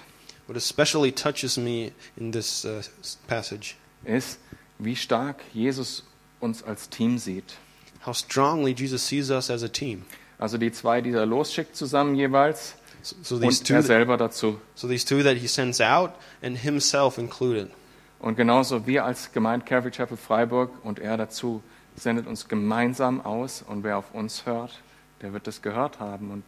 What 0.46 0.56
especially 0.56 1.12
touches 1.12 1.56
me 1.56 1.92
in 2.16 2.32
this 2.32 2.64
uh, 2.64 2.82
passage, 3.28 3.76
ist, 4.04 4.38
wie 4.78 4.96
stark 4.96 5.42
Jesus 5.54 6.02
uns 6.40 6.62
als 6.62 6.88
Team 6.90 7.18
sieht. 7.18 7.56
how 8.00 8.12
strongly 8.12 8.72
Jesus 8.72 9.02
sees 9.02 9.30
us 9.30 9.50
as 9.50 9.62
a 9.62 9.68
team. 9.68 10.04
Also 10.40 10.58
die 10.58 10.72
zwei, 10.72 11.02
die 11.02 11.12
er 11.12 11.26
losschickt 11.26 11.76
zusammen 11.76 12.14
jeweils 12.14 12.74
So, 13.02 13.16
so 13.22 13.38
these 13.38 13.60
und 13.60 13.66
two, 13.68 13.74
er 13.74 13.82
selber 13.82 14.16
dazu. 14.16 14.60
so 14.74 14.88
these 14.88 15.06
two 15.06 15.22
that 15.22 15.36
he 15.36 15.46
sends 15.46 15.80
out, 15.80 16.12
and 16.42 16.58
himself 16.58 17.18
included. 17.18 17.70
Und 18.18 18.36
genauso 18.36 18.86
wir 18.86 19.04
als 19.04 19.32
Gemeinde 19.32 19.64
Calvary 19.64 19.90
Chapel 19.90 20.16
Freiburg 20.16 20.70
und 20.82 20.98
er 20.98 21.16
dazu 21.16 21.62
sendet 21.96 22.26
uns 22.26 22.48
gemeinsam 22.48 23.24
aus 23.24 23.62
und 23.66 23.84
wer 23.84 23.96
auf 23.98 24.12
uns 24.12 24.44
hört, 24.44 24.80
der 25.22 25.32
wird 25.32 25.46
es 25.48 25.62
gehört 25.62 26.00
haben. 26.00 26.30
Und 26.30 26.42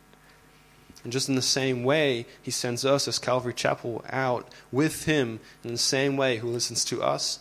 And 1.04 1.12
just 1.12 1.28
in 1.28 1.34
the 1.34 1.42
same 1.42 1.84
way, 1.84 2.26
he 2.42 2.50
sends 2.52 2.84
us 2.84 3.08
as 3.08 3.20
Calvary 3.20 3.54
Chapel 3.54 4.02
out 4.08 4.44
with 4.70 5.04
him 5.04 5.40
in 5.64 5.76
the 5.76 5.82
same 5.82 6.16
way, 6.16 6.40
who 6.40 6.52
listens 6.52 6.84
to 6.84 7.02
us, 7.02 7.40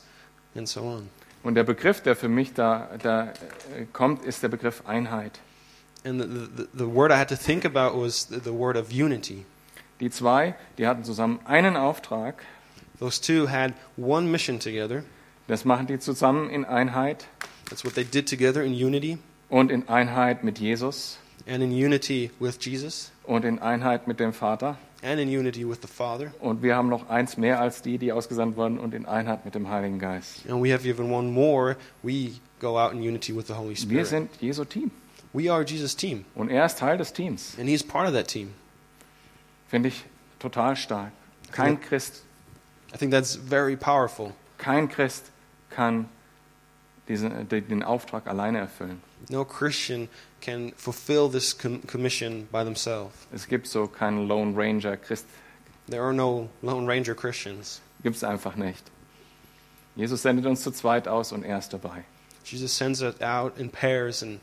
and 0.55 0.67
so 0.67 0.81
on. 0.81 1.09
Und 1.43 1.55
der 1.55 1.63
Begriff, 1.63 2.01
der 2.01 2.15
für 2.15 2.29
mich 2.29 2.53
da, 2.53 2.89
da 3.01 3.25
äh, 3.25 3.85
kommt, 3.93 4.25
ist 4.25 4.41
der 4.41 4.49
Begriff 4.49 4.83
Einheit. 4.87 5.39
And 6.03 6.19
the, 6.19 6.25
the, 6.27 6.67
the 6.73 6.87
word 6.87 7.11
I 7.11 7.17
had 7.17 7.29
to 7.29 7.35
think 7.35 7.63
about 7.63 7.95
was 7.95 8.25
the, 8.25 8.39
the 8.39 8.53
word 8.53 8.75
of 8.75 8.91
unity. 8.91 9.45
Die 9.99 10.09
zwei, 10.09 10.55
die 10.77 10.87
hatten 10.87 11.03
zusammen 11.03 11.39
einen 11.45 11.77
Auftrag, 11.77 12.43
Those 12.99 13.19
two 13.19 13.47
had 13.47 13.73
one 13.97 14.31
mission 14.31 14.59
together. 14.59 15.03
das 15.47 15.63
machen 15.65 15.87
die 15.87 15.99
zusammen 15.99 16.49
in 16.49 16.65
Einheit 16.65 17.27
That's 17.69 17.83
what 17.85 17.93
they 17.95 18.03
did 18.03 18.27
together 18.27 18.63
in 18.63 18.73
unity, 18.73 19.17
und 19.49 19.71
in 19.71 19.87
Einheit 19.89 20.43
mit 20.43 20.59
Jesus 20.59 21.17
and 21.47 21.63
in 21.63 21.71
unity 21.71 22.29
with 22.39 22.57
Jesus, 22.61 23.11
und 23.23 23.45
in 23.45 23.59
Einheit 23.59 24.07
mit 24.07 24.19
dem 24.19 24.33
Vater. 24.33 24.77
and 25.03 25.19
in 25.19 25.29
unity 25.29 25.63
with 25.67 25.79
the 25.81 25.87
Father. 25.87 26.31
Und 26.39 26.61
wir 26.61 26.75
haben 26.75 26.89
noch 26.89 27.09
eins 27.09 27.37
mehr 27.37 27.59
als 27.59 27.81
die, 27.81 27.97
die 27.97 28.11
ausgesandt 28.11 28.55
wurden 28.57 28.77
und 28.79 28.93
in 28.93 29.05
Einheit 29.07 29.45
mit 29.45 29.55
dem 29.55 29.67
Heiligen 29.69 29.97
Geist. 29.99 30.47
And 30.49 30.63
we 30.63 30.71
have 30.73 30.87
even 30.87 31.11
one 31.11 31.31
more. 31.31 31.75
We 32.03 32.33
go 32.59 32.77
out 32.79 32.91
in 32.93 33.01
unity 33.01 33.35
with 33.35 33.47
the 33.47 33.53
Holy 33.53 33.69
Wir 33.69 33.77
Spirit. 33.77 34.07
sind 34.07 34.29
Jesu 34.41 34.63
Team 34.65 34.91
We 35.33 35.49
are 35.49 35.63
Jesus' 35.63 35.95
team, 35.95 36.25
und 36.35 36.49
er 36.49 36.65
ist 36.65 36.77
Teil 36.79 36.97
des 36.97 37.11
Teams. 37.13 37.55
and 37.57 37.69
He's 37.69 37.83
part 37.83 38.07
of 38.07 38.13
that 38.13 38.27
team. 38.27 38.53
Finde 39.69 39.87
ich 39.89 40.03
total 40.39 40.75
stark. 40.75 41.11
Kein 41.51 41.79
Christ, 41.79 42.23
I 42.93 42.97
think 42.97 43.11
that's 43.11 43.35
very 43.35 43.75
powerful. 43.77 44.33
kein 44.57 44.89
Christ 44.89 45.25
kann 45.69 46.09
diesen, 47.07 47.47
den 47.49 47.67
den 47.69 47.83
Auftrag 47.83 48.27
alleine 48.27 48.59
erfüllen. 48.59 49.01
No 49.29 49.45
Christian 49.45 50.09
can 50.41 50.73
fulfill 50.75 51.29
this 51.29 51.57
com- 51.57 51.81
commission 51.87 52.47
by 52.51 52.63
themselves. 52.63 53.13
Es 53.33 53.47
gibt 53.47 53.67
so 53.67 53.87
keinen 53.87 54.27
Lone 54.27 54.53
Ranger 54.55 54.97
Christ, 54.97 55.25
There 55.89 56.03
are 56.03 56.13
no 56.13 56.49
Lone 56.61 56.87
Ranger 56.87 57.15
Christians. 57.15 57.81
gibt 58.03 58.15
es 58.17 58.23
einfach 58.23 58.55
nicht. 58.55 58.83
Jesus 59.95 60.21
sendet 60.21 60.45
uns 60.45 60.61
zu 60.61 60.71
zweit 60.71 61.07
aus 61.07 61.31
und 61.31 61.43
er 61.43 61.57
ist 61.59 61.71
dabei. 61.73 62.03
Jesus 62.45 62.75
sends 62.75 63.01
us 63.01 63.19
out 63.21 63.57
in 63.57 63.69
pairs, 63.69 64.23
and 64.23 64.39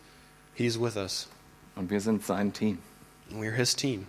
He's 0.59 0.81
with 0.81 0.97
us. 0.97 1.29
Und 1.77 1.89
wir 1.89 2.01
sind 2.01 2.25
sein 2.25 2.53
Team. 2.53 2.79
We're 3.31 3.53
His 3.53 3.77
team. 3.77 4.09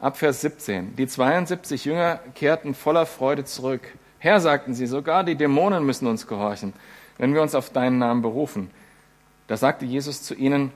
Ab 0.00 0.18
Vers 0.18 0.42
17. 0.42 0.94
Die 0.96 1.06
72 1.06 1.86
Jünger 1.86 2.20
kehrten 2.34 2.74
voller 2.74 3.06
Freude 3.06 3.46
zurück. 3.46 3.80
Herr, 4.18 4.38
sagten 4.38 4.74
sie, 4.74 4.86
sogar 4.86 5.24
die 5.24 5.34
Dämonen 5.34 5.86
müssen 5.86 6.06
uns 6.06 6.26
gehorchen, 6.26 6.74
wenn 7.16 7.32
wir 7.32 7.40
uns 7.40 7.54
auf 7.54 7.70
deinen 7.70 7.96
Namen 7.96 8.20
berufen. 8.20 8.70
Da 9.46 9.56
sagte 9.56 9.86
Jesus 9.86 10.22
zu 10.22 10.34
ihnen, 10.34 10.72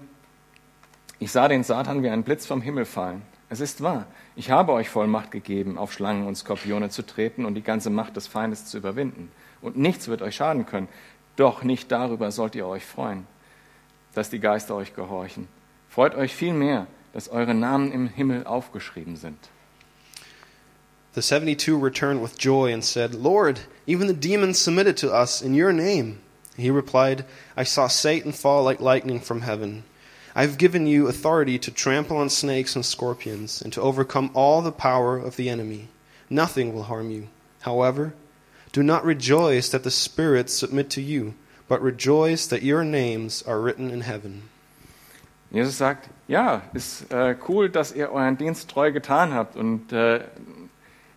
ich 1.18 1.30
sah 1.30 1.46
den 1.46 1.62
Satan 1.62 2.02
wie 2.02 2.08
ein 2.08 2.22
Blitz 2.22 2.46
vom 2.46 2.62
Himmel 2.62 2.86
fallen. 2.86 3.20
Es 3.50 3.60
ist 3.60 3.82
wahr, 3.82 4.06
ich 4.34 4.50
habe 4.50 4.72
euch 4.72 4.88
Vollmacht 4.88 5.30
gegeben, 5.30 5.76
auf 5.76 5.92
Schlangen 5.92 6.26
und 6.26 6.36
Skorpione 6.36 6.88
zu 6.88 7.02
treten 7.02 7.44
und 7.44 7.54
die 7.54 7.62
ganze 7.62 7.90
Macht 7.90 8.16
des 8.16 8.28
Feindes 8.28 8.64
zu 8.64 8.78
überwinden. 8.78 9.30
Und 9.60 9.76
nichts 9.76 10.08
wird 10.08 10.22
euch 10.22 10.36
schaden 10.36 10.64
können. 10.64 10.88
Doch 11.36 11.64
nicht 11.64 11.92
darüber 11.92 12.30
sollt 12.30 12.54
ihr 12.54 12.66
euch 12.66 12.86
freuen, 12.86 13.26
dass 14.14 14.30
die 14.30 14.40
Geister 14.40 14.74
euch 14.74 14.94
gehorchen. 14.94 15.48
Freut 15.88 16.14
euch 16.14 16.34
vielmehr, 16.34 16.86
dass 17.12 17.28
eure 17.28 17.54
Namen 17.54 17.92
im 17.92 18.08
Himmel 18.08 18.44
aufgeschrieben 18.44 19.16
sind. 19.16 19.38
The 21.14 21.20
72 21.20 21.74
returned 21.74 22.22
with 22.22 22.38
joy 22.38 22.72
and 22.72 22.82
said, 22.82 23.14
Lord, 23.14 23.60
even 23.86 24.06
the 24.06 24.14
demons 24.14 24.58
submitted 24.58 24.96
to 24.98 25.12
us 25.12 25.42
in 25.42 25.54
your 25.54 25.72
name. 25.72 26.20
He 26.56 26.70
replied, 26.70 27.26
I 27.56 27.64
saw 27.64 27.86
Satan 27.86 28.32
fall 28.32 28.62
like 28.62 28.80
lightning 28.80 29.20
from 29.20 29.42
heaven. 29.42 29.84
I 30.34 30.42
have 30.42 30.56
given 30.56 30.86
you 30.86 31.08
authority 31.08 31.58
to 31.58 31.70
trample 31.70 32.16
on 32.16 32.30
snakes 32.30 32.74
and 32.74 32.84
scorpions, 32.84 33.60
and 33.60 33.72
to 33.74 33.82
overcome 33.82 34.30
all 34.32 34.62
the 34.62 34.72
power 34.72 35.18
of 35.18 35.36
the 35.36 35.50
enemy. 35.50 35.88
Nothing 36.30 36.72
will 36.72 36.84
harm 36.84 37.10
you. 37.10 37.28
However, 37.60 38.14
do 38.72 38.82
not 38.82 39.04
rejoice 39.04 39.68
that 39.68 39.84
the 39.84 39.90
spirits 39.90 40.54
submit 40.54 40.88
to 40.90 41.02
you, 41.02 41.34
but 41.72 41.82
rejoice 41.82 42.46
that 42.48 42.62
your 42.62 42.84
names 42.84 43.42
are 43.46 43.58
written 43.58 43.90
in 43.90 44.02
heaven. 44.02 44.42
Jesus 45.50 45.78
sagt, 45.78 46.10
ja, 46.28 46.60
ist 46.74 47.10
äh, 47.10 47.34
cool, 47.48 47.70
dass 47.70 47.92
ihr 47.92 48.12
euren 48.12 48.36
Dienst 48.36 48.68
treu 48.68 48.92
getan 48.92 49.32
habt 49.32 49.56
und 49.56 49.90
äh, 49.90 50.20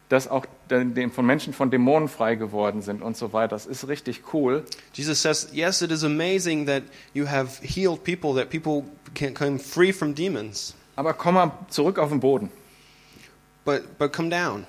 dass 0.08 0.30
auch 0.30 0.46
de- 0.70 1.10
von 1.10 1.26
Menschen 1.26 1.52
von 1.52 1.72
Dämonen 1.72 2.08
frei 2.08 2.36
geworden 2.36 2.82
sind 2.82 3.02
und 3.02 3.18
so 3.18 3.34
weiter. 3.34 3.50
Das 3.50 3.66
ist 3.66 3.90
richtig 3.90 4.34
cool. 4.34 4.64
Jesus 4.94 5.22
says, 5.22 5.50
Yes, 5.52 5.82
it 5.82 5.92
is 5.92 6.06
amazing 6.06 6.68
that 6.68 6.84
you 7.14 7.28
have 7.28 7.62
healed 7.62 8.06
people, 8.06 8.34
that 8.36 8.50
people 8.50 8.86
can 9.14 9.34
come 9.34 9.60
free 9.60 9.92
from 9.92 10.16
demons. 10.16 10.74
Aber 10.96 11.12
komm 11.14 11.34
mal 11.36 11.52
zurück 11.68 12.00
auf 12.00 12.12
den 12.12 12.22
Boden. 12.22 12.50
But, 13.66 13.98
but 14.00 14.14
come 14.14 14.30
down. 14.30 14.66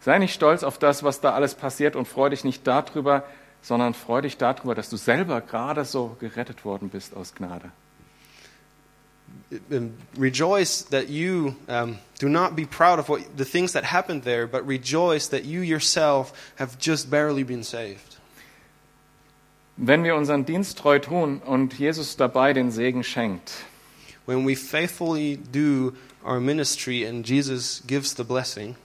Sei 0.00 0.16
nicht 0.20 0.32
stolz 0.34 0.62
auf 0.62 0.78
das, 0.78 1.02
was 1.02 1.20
da 1.20 1.32
alles 1.32 1.56
passiert 1.56 1.96
und 1.96 2.06
freu 2.06 2.30
dich 2.30 2.44
nicht 2.44 2.64
darüber, 2.68 3.24
sondern 3.62 3.94
freu 3.94 4.20
dich 4.20 4.36
darüber, 4.36 4.74
dass 4.74 4.90
du 4.90 4.96
selber 4.96 5.40
gerade 5.40 5.84
so 5.84 6.16
gerettet 6.20 6.64
worden 6.64 6.88
bist 6.88 7.16
aus 7.16 7.34
Gnade. 7.34 7.70
Rejoice 10.18 10.84
that 10.90 11.08
you 11.08 11.54
um, 11.68 11.98
do 12.20 12.28
not 12.28 12.54
be 12.54 12.66
proud 12.66 12.98
of 12.98 13.08
what 13.08 13.20
the 13.36 13.44
things 13.44 13.72
that 13.72 13.84
happened 13.84 14.24
there, 14.24 14.46
but 14.46 14.66
rejoice 14.66 15.28
that 15.28 15.44
you 15.44 15.62
yourself 15.62 16.32
have 16.58 16.76
just 16.78 17.10
barely 17.10 17.44
been 17.44 17.62
saved. 17.62 18.18
Wenn 19.76 20.04
wir 20.04 20.16
unseren 20.16 20.44
Dienst 20.44 20.78
treu 20.78 20.98
tun 20.98 21.38
und 21.38 21.78
Jesus 21.78 22.16
dabei 22.16 22.52
den 22.52 22.70
Segen 22.70 23.04
schenkt, 23.04 23.64
When 24.26 24.46
we 24.46 24.54
faithfully 24.54 25.36
do 25.36 25.94
our 26.24 26.40
ministry 26.40 27.04
and 27.04 27.26
Jesus 27.26 27.82
gives 27.86 28.14
the 28.14 28.24
blessing, 28.24 28.76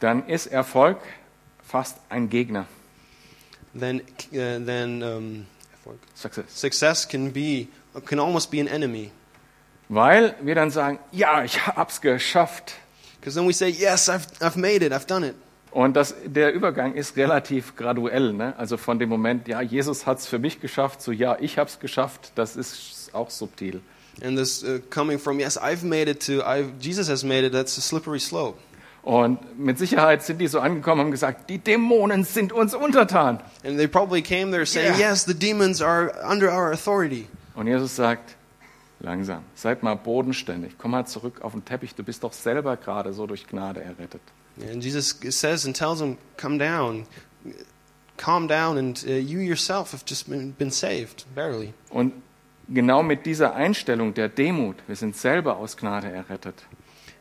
dann 0.00 0.26
ist 0.26 0.46
Erfolg 0.46 0.98
fast 1.62 1.98
ein 2.08 2.28
Gegner. 2.28 2.66
Then, 3.74 4.00
uh, 4.32 4.58
then 4.64 5.02
um, 5.02 5.46
Success. 6.14 6.44
success 6.48 7.08
can 7.08 7.30
be 7.30 7.68
can 8.04 8.18
almost 8.18 8.50
be 8.50 8.60
an 8.60 8.68
enemy. 8.68 9.10
Weil 9.88 10.34
wir 10.42 10.54
dann 10.54 10.70
sagen, 10.70 10.98
ja, 11.12 11.44
ich 11.44 11.66
hab's 11.66 12.00
geschafft. 12.00 12.74
Because 13.20 13.34
then 13.34 13.48
we 13.48 13.52
say, 13.52 13.68
Yes, 13.70 14.08
I've, 14.08 14.26
I've 14.40 14.56
made 14.56 14.84
it, 14.84 14.92
I've 14.92 15.06
done 15.06 15.26
it. 15.26 15.34
Und 15.70 15.94
das, 15.96 16.14
der 16.24 16.52
Übergang 16.52 16.94
ist 16.94 17.16
relativ 17.16 17.76
graduell. 17.76 18.32
Ne? 18.32 18.54
Also 18.56 18.76
von 18.76 18.98
dem 18.98 19.08
Moment, 19.08 19.48
ja, 19.48 19.60
Jesus 19.60 20.06
hat's 20.06 20.26
für 20.26 20.38
mich 20.38 20.60
geschafft, 20.60 21.02
zu 21.02 21.12
ja, 21.12 21.36
ich 21.40 21.58
hab's 21.58 21.78
geschafft, 21.78 22.32
das 22.36 22.56
ist 22.56 23.10
auch 23.12 23.30
subtil. 23.30 23.80
And 24.22 24.36
this 24.36 24.64
uh, 24.64 24.80
coming 24.90 25.18
from, 25.18 25.38
Yes, 25.38 25.58
I've 25.58 25.84
made 25.84 26.10
it 26.10 26.24
to 26.26 26.42
I've, 26.42 26.72
Jesus 26.80 27.08
has 27.08 27.22
made 27.22 27.44
it, 27.46 27.52
that's 27.52 27.76
a 27.78 27.80
slippery 27.80 28.18
slope. 28.18 28.58
Und 29.08 29.58
mit 29.58 29.78
Sicherheit 29.78 30.22
sind 30.22 30.38
die 30.38 30.48
so 30.48 30.60
angekommen 30.60 31.00
und 31.00 31.06
haben 31.06 31.12
gesagt, 31.12 31.48
die 31.48 31.56
Dämonen 31.56 32.24
sind 32.24 32.52
uns 32.52 32.74
untertan. 32.74 33.40
And 33.64 33.78
they 33.78 33.88
probably 33.88 34.20
came 34.20 34.50
there 34.50 34.66
saying, 34.66 34.98
Yeah. 34.98 35.12
Yes, 35.12 35.24
the 35.24 35.32
demons 35.32 35.80
are 35.80 36.12
under 36.30 36.52
our 36.52 36.72
authority. 36.72 37.26
Und 37.54 37.68
Jesus 37.68 37.96
sagt, 37.96 38.36
langsam, 39.00 39.44
seid 39.54 39.82
mal 39.82 39.94
bodenständig, 39.94 40.74
komm 40.76 40.90
mal 40.90 41.06
zurück 41.06 41.40
auf 41.40 41.52
den 41.52 41.64
Teppich, 41.64 41.94
du 41.94 42.02
bist 42.02 42.22
doch 42.22 42.34
selber 42.34 42.76
gerade 42.76 43.14
so 43.14 43.26
durch 43.26 43.46
Gnade 43.46 43.82
errettet. 43.82 44.20
And 44.60 44.84
Jesus 44.84 45.18
says 45.30 45.64
and 45.64 45.74
tells 45.74 46.00
them, 46.00 46.18
Come 46.36 46.58
down, 46.58 47.06
calm 48.18 48.46
down, 48.46 48.76
and 48.76 49.02
uh, 49.08 49.12
you 49.12 49.40
yourself 49.40 49.94
have 49.94 50.04
just 50.06 50.28
been, 50.28 50.52
been 50.52 50.70
saved, 50.70 51.24
barely. 51.34 51.72
Und 51.88 52.12
genau 52.68 53.02
mit 53.02 53.24
dieser 53.24 53.54
Einstellung 53.54 54.12
der 54.12 54.28
Demut, 54.28 54.76
wir 54.86 54.96
sind 54.96 55.16
selber 55.16 55.56
aus 55.56 55.78
Gnade 55.78 56.12
errettet, 56.12 56.62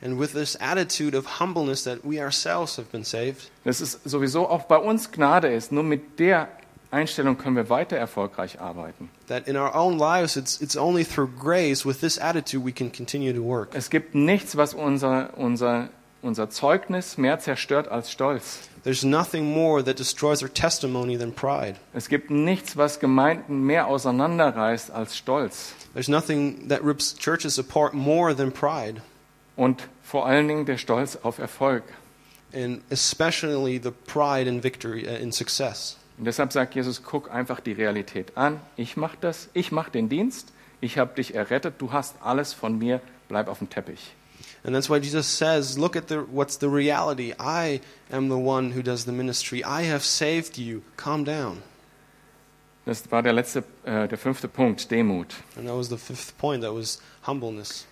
And 0.02 0.20
with 0.20 0.34
this 0.34 0.56
attitude 0.60 1.16
of 1.16 1.40
humbleness 1.40 1.84
that 1.84 2.06
we 2.06 2.20
ourselves 2.22 2.78
have 2.78 2.92
been 2.92 3.04
saved, 3.04 3.50
dass 3.64 3.82
es 3.82 4.00
sowieso 4.06 4.48
auch 4.48 4.66
bei 4.66 4.78
uns 4.78 5.12
Gnade 5.12 5.48
ist, 5.48 5.72
nur 5.72 5.84
mit 5.84 6.20
der 6.20 6.50
Einstellung 6.92 7.38
können 7.38 7.56
wir 7.56 7.70
weiter 7.70 7.98
erfolgreich 7.98 8.62
arbeiten. 8.62 9.10
that 9.28 9.48
in 9.48 9.58
our 9.58 9.76
own 9.76 9.98
lives 9.98 10.38
it's, 10.38 10.62
it's 10.62 10.78
only 10.78 11.04
through 11.04 11.28
grace, 11.38 11.86
with 11.86 12.00
this 12.00 12.18
attitude, 12.18 12.64
we 12.64 12.72
can 12.72 12.92
continue 12.92 13.34
to 13.34 13.42
work. 13.42 13.74
Es 13.74 13.90
gibt 13.90 14.16
nichts, 14.16 14.56
was 14.56 14.74
unser, 14.74 15.32
unser 15.38 15.90
unser 16.22 16.50
Zeugnis 16.50 17.18
mehr 17.18 17.40
zerstört 17.40 17.88
als 17.88 18.12
Stolz. 18.12 18.70
There's 18.84 19.04
nothing 19.04 19.52
more 19.52 19.84
that 19.84 20.00
destroys 20.00 20.42
our 20.42 20.50
testimony 20.50 21.18
than 21.18 21.34
pride. 21.34 21.76
Es 21.94 22.08
gibt 22.08 22.32
nichts, 22.32 22.78
was 22.78 23.00
Gemeinden 23.00 23.66
mehr 23.66 23.88
auseinanderreißt 23.88 24.92
als 24.92 25.18
Stolz. 25.18 25.74
There's 25.94 26.08
nothing 26.08 26.68
that 26.70 26.84
rips 26.84 27.16
churches 27.16 27.60
apart 27.60 27.94
more 27.94 28.36
than 28.36 28.52
pride. 28.52 29.02
Und 29.58 29.90
vor 30.04 30.26
allen 30.26 30.48
Dingen 30.48 30.66
der 30.66 30.78
Stolz 30.78 31.18
auf 31.18 31.40
Erfolg. 31.40 31.84
And 32.54 32.82
especially 32.90 33.82
the 33.84 33.92
pride 33.92 34.48
in 34.48 34.64
victory, 34.64 35.06
uh, 35.06 35.22
in 35.22 35.34
success. 35.34 35.98
Und 36.18 36.26
deshalb 36.26 36.54
sagt 36.54 36.76
Jesus, 36.76 37.04
guck 37.04 37.30
einfach 37.30 37.60
die 37.60 37.74
Realität 37.74 38.38
an. 38.38 38.62
Ich 38.78 38.96
mache 38.96 39.18
das, 39.20 39.50
ich 39.54 39.72
mache 39.72 39.92
den 39.92 40.08
Dienst, 40.08 40.54
ich 40.80 40.98
habe 40.98 41.14
dich 41.16 41.36
errettet, 41.36 41.76
du 41.80 41.92
hast 41.92 42.16
alles 42.24 42.54
von 42.54 42.78
mir, 42.78 43.02
bleib 43.28 43.50
auf 43.50 43.60
dem 43.60 43.70
Teppich. 43.70 44.14
And 44.64 44.74
that's 44.74 44.90
why 44.90 44.98
Jesus 44.98 45.28
says, 45.28 45.78
look 45.78 45.96
at 45.96 46.10
the, 46.10 46.24
what's 46.32 46.58
the 46.58 46.68
reality. 46.68 47.34
I 47.40 47.82
am 48.12 48.30
the 48.30 48.38
one 48.38 48.72
who 48.72 48.82
does 48.82 49.06
the 49.06 49.12
ministry. 49.12 49.64
I 49.64 49.84
have 49.84 50.04
saved 50.04 50.58
you. 50.58 50.82
Calm 50.96 51.26
down. 51.26 51.62
Das 52.86 53.12
war 53.12 53.22
der 53.22 53.34
letzte, 53.34 53.64
äh, 53.84 54.08
der 54.08 54.18
fünfte 54.18 54.48
Punkt, 54.48 54.90
Demut. 54.90 55.36
And 55.56 55.68
that 55.68 55.76
was 55.76 55.90
the 55.90 55.98
fifth 55.98 56.38
point. 56.38 56.64
That 56.64 56.74
was 56.74 57.02
humbleness. 57.26 57.86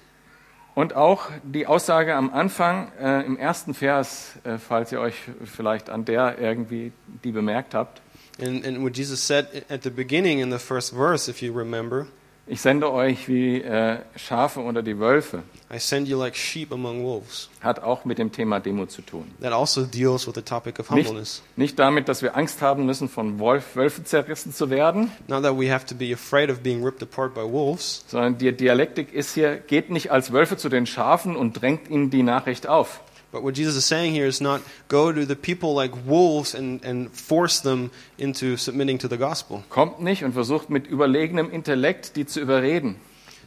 Und 0.75 0.93
auch 0.93 1.29
die 1.43 1.67
Aussage 1.67 2.13
am 2.15 2.31
Anfang, 2.31 2.91
äh, 2.99 3.25
im 3.25 3.37
ersten 3.37 3.73
Vers, 3.73 4.33
äh, 4.43 4.57
falls 4.57 4.91
ihr 4.91 4.99
euch 4.99 5.15
vielleicht 5.45 5.89
an 5.89 6.03
der 6.03 6.37
irgendwie 6.37 6.91
die 7.23 7.31
bemerkt 7.31 7.73
habt. 7.73 8.01
And, 8.41 8.65
and 8.65 8.83
what 8.83 8.97
Jesus 8.97 9.25
said 9.25 9.47
at 9.69 9.83
the 9.83 9.89
beginning 9.89 10.39
in 10.39 10.51
the 10.51 10.59
first 10.59 10.93
verse, 10.93 11.31
if 11.31 11.41
you 11.41 11.53
remember, 11.53 12.07
Ich 12.47 12.61
sende 12.61 12.91
euch 12.93 13.27
wie 13.27 13.59
äh, 13.61 13.97
Schafe 14.15 14.59
unter 14.59 14.83
die 14.83 14.99
Wölfe, 14.99 15.41
I 15.73 15.79
send 15.79 16.07
you 16.07 16.15
like 16.19 16.35
sheep 16.35 16.71
among 16.71 17.03
wolves. 17.03 17.49
hat 17.59 17.81
auch 17.81 18.05
mit 18.05 18.19
dem 18.19 18.31
Thema 18.31 18.59
Demut 18.59 18.91
zu 18.91 19.01
tun. 19.01 19.31
That 19.41 19.51
also 19.51 19.83
deals 19.83 20.27
with 20.27 20.35
the 20.35 20.43
topic 20.43 20.79
of 20.79 20.91
Nicht, 20.91 21.07
humbleness. 21.07 21.41
nicht 21.55 21.79
damit, 21.79 22.07
dass 22.07 22.21
wir 22.21 22.35
Angst 22.37 22.61
haben 22.61 22.85
müssen, 22.85 23.09
von 23.09 23.39
Wolf, 23.39 23.75
Wölfen 23.75 24.05
zerrissen 24.05 24.53
zu 24.53 24.69
werden, 24.69 25.11
Not 25.27 25.41
that 25.41 25.57
we 25.59 25.73
have 25.73 25.87
to 25.87 25.95
be 25.95 26.13
afraid 26.13 26.51
of 26.51 26.59
being 26.59 26.83
ripped 26.85 27.01
apart 27.01 27.33
by 27.33 27.41
wolves, 27.41 28.05
sondern 28.07 28.37
die 28.37 28.51
Dialektik 28.55 29.11
ist 29.11 29.33
hier, 29.33 29.55
geht 29.57 29.89
nicht 29.89 30.11
als 30.11 30.31
Wölfe 30.31 30.55
zu 30.55 30.69
den 30.69 30.85
Schafen 30.85 31.35
und 31.35 31.59
drängt 31.59 31.89
ihnen 31.89 32.11
die 32.11 32.21
Nachricht 32.21 32.67
auf. 32.67 33.01
But 33.31 33.43
what 33.43 33.55
Jesus 33.55 33.75
is 33.75 33.85
saying 33.85 34.13
here 34.13 34.25
is 34.27 34.39
not 34.41 34.61
go 34.87 35.11
to 35.11 35.25
the 35.25 35.35
people 35.35 35.73
like 35.73 35.93
wolves 36.05 36.53
and, 36.55 36.83
and 36.85 37.11
force 37.11 37.59
them 37.61 37.91
into 38.17 38.55
submitting 38.57 38.97
to 38.99 39.07
the 39.07 39.17
gospel. 39.17 39.63
Kommt 39.69 39.99
nicht 40.01 40.23
und 40.23 40.33
versucht 40.33 40.69
mit 40.69 40.87
überlegenem 40.87 41.51
Intellekt 41.51 42.15
die 42.15 42.25
zu 42.25 42.39
überreden, 42.39 42.97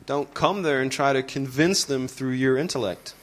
Don't 0.06 0.32
come 0.34 0.62
there 0.62 0.80
and 0.80 0.90
try 0.92 1.12
to 1.12 1.22
convince 1.22 1.86
them 1.86 2.06
through 2.08 2.32
your 2.34 2.56
intellect. 2.56 3.14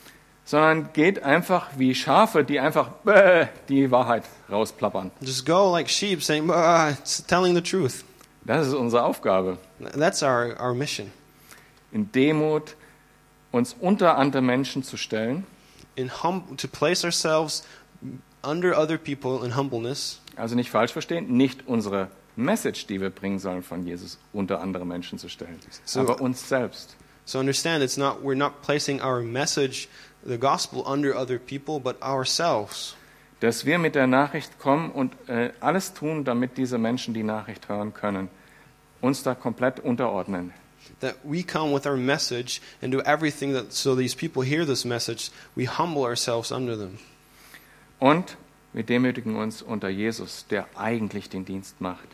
sondern 0.48 0.94
geht 0.94 1.24
einfach 1.24 1.70
wie 1.78 1.96
Schafe, 1.96 2.44
die 2.44 2.60
einfach 2.60 2.90
bäh, 3.04 3.48
die 3.68 3.90
Wahrheit 3.90 4.24
rausplappern. 4.52 5.10
Just 5.22 5.46
go 5.46 5.72
like 5.72 5.90
sheep 5.90 6.22
saying, 6.22 6.50
"Ah, 6.52 6.92
it's 6.92 7.26
telling 7.26 7.56
the 7.56 7.62
truth. 7.64 8.04
Das 8.44 8.68
ist 8.68 8.76
unsere 8.76 9.04
Aufgabe. 9.04 9.58
That's 9.80 10.22
our, 10.22 10.56
our 10.60 10.76
mission. 10.76 11.12
In 11.92 12.12
Demut 12.12 12.76
uns 13.52 13.76
unter 13.80 14.18
andere 14.20 14.44
Menschen 14.44 14.84
zu 14.84 14.98
stellen, 14.98 15.46
In 15.96 16.10
hum- 16.24 16.58
to 16.58 16.68
place 16.68 17.04
ourselves 17.06 17.64
under 18.44 18.78
other 18.78 18.98
people 18.98 19.46
in 19.46 19.56
humbleness. 19.56 20.20
also 20.36 20.56
nicht 20.56 20.70
falsch 20.70 20.92
verstehen, 20.92 21.36
nicht 21.38 21.68
unsere 21.68 22.10
Message, 22.36 22.88
die 22.88 23.00
wir 23.00 23.10
bringen 23.10 23.40
sollen 23.40 23.64
von 23.64 23.86
Jesus, 23.88 24.18
unter 24.34 24.60
andere 24.60 24.86
Menschen 24.86 25.18
zu 25.18 25.30
stellen, 25.30 25.58
So- 25.86 26.02
aber 26.02 26.20
uns 26.22 26.48
selbst. 26.50 26.96
So 27.24 27.40
understand, 27.40 27.82
it's 27.84 27.98
not 27.98 28.22
we're 28.24 28.36
not 28.36 28.62
placing 28.62 29.02
our 29.02 29.22
message, 29.22 29.88
the 30.26 30.38
gospel, 30.38 30.84
under 30.86 31.16
other 31.18 31.40
people, 31.40 31.80
but 31.80 32.02
ourselves. 32.02 32.96
Dass 33.40 33.66
wir 33.66 33.80
mit 33.80 33.96
der 33.96 34.08
Nachricht 34.08 34.60
kommen 34.60 34.92
und 34.92 35.14
äh, 35.28 35.52
alles 35.60 35.94
tun, 35.94 36.24
damit 36.24 36.58
diese 36.58 36.78
Menschen 36.78 37.14
die 37.14 37.24
Nachricht 37.24 37.68
hören 37.70 37.94
können, 37.94 38.30
uns 39.02 39.24
da 39.24 39.34
komplett 39.34 39.80
unterordnen. 39.80 40.54
That 41.02 41.16
we 41.24 41.44
come 41.44 41.74
with 41.74 41.86
our 41.86 41.98
message 41.98 42.62
and 42.82 42.92
do 42.92 43.02
everything 43.02 43.54
that 43.54 43.74
so 43.74 43.96
these 43.96 44.16
people 44.16 44.44
hear 44.44 44.66
this 44.66 44.86
message, 44.86 45.32
we 45.56 45.66
humble 45.66 46.04
ourselves 46.04 46.52
under 46.52 46.78
them. 46.78 46.98
Und 48.00 48.38
wir 48.74 48.84
demütigen 48.84 49.36
uns 49.36 49.62
unter 49.62 49.90
Jesus, 49.90 50.46
der 50.50 50.68
eigentlich 50.76 51.30
den 51.30 51.46
Dienst 51.46 51.80
macht. 51.80 52.08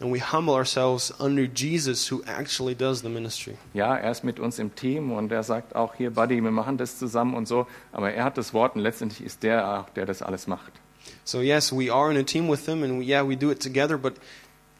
And 0.00 0.12
we 0.12 0.18
humble 0.18 0.54
ourselves 0.54 1.12
under 1.20 1.44
Jesus 1.44 2.10
who 2.10 2.24
actually 2.26 2.74
does 2.74 3.02
the 3.02 3.08
ministry. 3.08 3.56
Ja, 3.72 3.96
er 3.96 4.10
ist 4.10 4.24
mit 4.24 4.40
uns 4.40 4.58
im 4.58 4.74
Team 4.74 5.12
und 5.12 5.30
er 5.30 5.44
sagt 5.44 5.76
auch 5.76 5.94
hier, 5.94 6.10
Buddy, 6.10 6.40
wir 6.40 6.50
machen 6.50 6.76
das 6.76 6.98
zusammen 6.98 7.34
und 7.34 7.46
so, 7.46 7.68
aber 7.92 8.12
er 8.12 8.24
hat 8.24 8.36
das 8.36 8.52
Wort 8.52 8.74
und 8.74 8.82
letztendlich 8.82 9.24
ist 9.24 9.44
der 9.44 9.78
auch, 9.78 9.90
der 9.90 10.04
das 10.04 10.20
alles 10.20 10.48
macht. 10.48 10.72
So 11.24 11.40
yes, 11.40 11.72
we 11.72 11.92
are 11.92 12.10
in 12.10 12.16
a 12.16 12.24
team 12.24 12.48
with 12.48 12.66
him 12.66 12.82
and 12.82 12.98
we, 12.98 13.04
yeah, 13.04 13.22
we 13.22 13.36
do 13.36 13.50
it 13.52 13.60
together, 13.60 13.96
but 13.96 14.14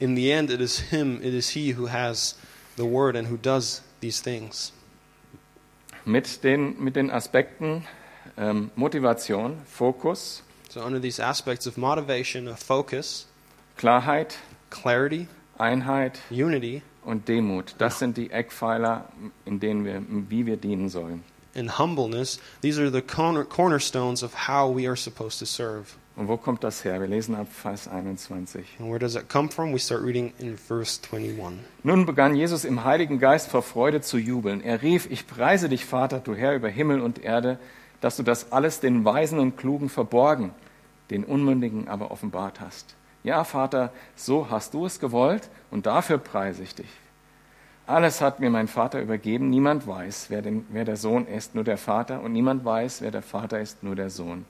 in 0.00 0.16
the 0.16 0.32
end 0.32 0.50
it 0.50 0.60
is 0.60 0.78
him, 0.90 1.20
it 1.22 1.34
is 1.34 1.50
he 1.50 1.74
who 1.76 1.88
has 1.88 2.36
the 2.76 2.84
word 2.84 3.16
and 3.16 3.28
who 3.28 3.36
does 3.36 3.82
these 4.00 4.20
things. 4.22 4.72
Mit 6.04 6.42
den, 6.42 6.82
mit 6.82 6.96
den 6.96 7.10
Aspekten 7.10 7.84
ähm, 8.36 8.70
Motivation, 8.76 9.62
Fokus, 9.66 10.42
So 10.68 10.80
under 10.80 10.98
these 10.98 11.20
aspects 11.20 11.66
of 11.66 11.76
motivation, 11.76 12.48
of 12.48 12.58
focus, 12.58 13.26
Klarheit, 13.76 14.36
clarity, 14.70 15.28
Einheit 15.58 16.18
unity, 16.30 16.82
und 17.04 17.28
Demut. 17.28 17.74
Das 17.78 17.98
sind 17.98 18.16
die 18.16 18.30
Eckpfeiler, 18.30 19.06
in 19.44 19.60
denen 19.60 19.84
wir, 19.84 20.02
wie 20.30 20.46
wir 20.46 20.56
dienen 20.56 20.88
sollen. 20.88 21.24
and 21.54 21.70
humbleness, 21.72 22.38
these 22.62 22.78
are 22.78 22.88
the 22.88 23.02
corner, 23.02 23.44
cornerstones 23.44 24.22
of 24.22 24.32
how 24.34 24.68
we 24.68 24.86
are 24.86 24.96
supposed 24.96 25.38
to 25.38 25.46
serve. 25.46 25.98
Und 26.14 26.28
wo 26.28 26.36
kommt 26.36 26.62
das 26.62 26.84
her? 26.84 27.00
Wir 27.00 27.06
lesen 27.06 27.34
ab 27.34 27.46
Vers 27.50 27.88
21. 27.88 28.76
And 28.78 28.90
where 28.90 28.98
does 28.98 29.16
it 29.16 29.30
come 29.30 29.48
from? 29.48 29.72
We 29.72 29.78
start 29.78 30.02
reading 30.02 30.32
in 30.38 30.58
verse 30.58 31.00
21. 31.10 31.60
Nun 31.82 32.04
begann 32.04 32.34
Jesus 32.34 32.66
im 32.66 32.84
Heiligen 32.84 33.18
Geist 33.18 33.48
vor 33.48 33.62
Freude 33.62 34.02
zu 34.02 34.18
jubeln. 34.18 34.62
Er 34.62 34.82
rief, 34.82 35.10
ich 35.10 35.26
preise 35.26 35.70
dich, 35.70 35.86
Vater, 35.86 36.20
du 36.20 36.34
Herr 36.34 36.54
über 36.54 36.68
Himmel 36.68 37.00
und 37.00 37.24
Erde, 37.24 37.58
dass 38.02 38.16
du 38.16 38.22
das 38.22 38.52
alles 38.52 38.80
den 38.80 39.04
Weisen 39.06 39.38
und 39.38 39.56
Klugen 39.56 39.88
verborgen, 39.88 40.50
den 41.10 41.24
Unmündigen 41.24 41.88
aber 41.88 42.10
offenbart 42.10 42.60
hast. 42.60 42.94
Ja, 43.24 43.44
Vater, 43.44 43.92
so 44.14 44.50
hast 44.50 44.74
du 44.74 44.84
es 44.84 45.00
gewollt 45.00 45.48
und 45.70 45.86
dafür 45.86 46.18
preise 46.18 46.62
ich 46.62 46.74
dich. 46.74 46.90
Alles 47.86 48.20
hat 48.20 48.38
mir 48.38 48.50
mein 48.50 48.68
Vater 48.68 49.00
übergeben. 49.00 49.48
Niemand 49.48 49.86
weiß, 49.86 50.26
wer, 50.28 50.42
den, 50.42 50.66
wer 50.70 50.84
der 50.84 50.96
Sohn 50.96 51.26
ist, 51.26 51.54
nur 51.54 51.64
der 51.64 51.78
Vater. 51.78 52.20
Und 52.20 52.32
niemand 52.32 52.64
weiß, 52.64 53.02
wer 53.02 53.10
der 53.10 53.22
Vater 53.22 53.60
ist, 53.60 53.82
nur 53.82 53.96
der 53.96 54.10
Sohn. 54.10 54.44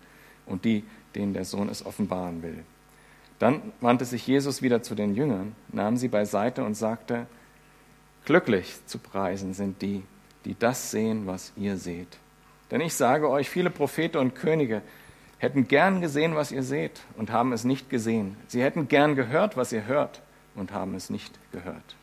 Und 0.44 0.64
die, 0.64 0.84
denen 1.14 1.34
der 1.34 1.44
Sohn 1.44 1.68
es 1.68 1.84
offenbaren 1.84 2.42
will. 2.42 2.64
Dann 3.38 3.60
wandte 3.80 4.04
sich 4.04 4.26
Jesus 4.26 4.62
wieder 4.62 4.82
zu 4.82 4.94
den 4.94 5.14
Jüngern, 5.14 5.54
nahm 5.72 5.96
sie 5.96 6.08
beiseite 6.08 6.64
und 6.64 6.74
sagte, 6.74 7.26
Glücklich 8.24 8.76
zu 8.86 8.98
preisen 8.98 9.52
sind 9.52 9.82
die, 9.82 10.04
die 10.44 10.56
das 10.56 10.92
sehen, 10.92 11.26
was 11.26 11.52
ihr 11.56 11.76
seht. 11.76 12.18
Denn 12.70 12.80
ich 12.80 12.94
sage 12.94 13.28
euch, 13.28 13.50
viele 13.50 13.70
Propheten 13.70 14.18
und 14.18 14.34
Könige 14.34 14.82
hätten 15.38 15.66
gern 15.66 16.00
gesehen, 16.00 16.36
was 16.36 16.52
ihr 16.52 16.62
seht 16.62 17.00
und 17.16 17.32
haben 17.32 17.52
es 17.52 17.64
nicht 17.64 17.90
gesehen. 17.90 18.36
Sie 18.46 18.62
hätten 18.62 18.86
gern 18.86 19.16
gehört, 19.16 19.56
was 19.56 19.72
ihr 19.72 19.86
hört 19.86 20.22
und 20.54 20.72
haben 20.72 20.94
es 20.94 21.10
nicht 21.10 21.36
gehört. 21.50 21.96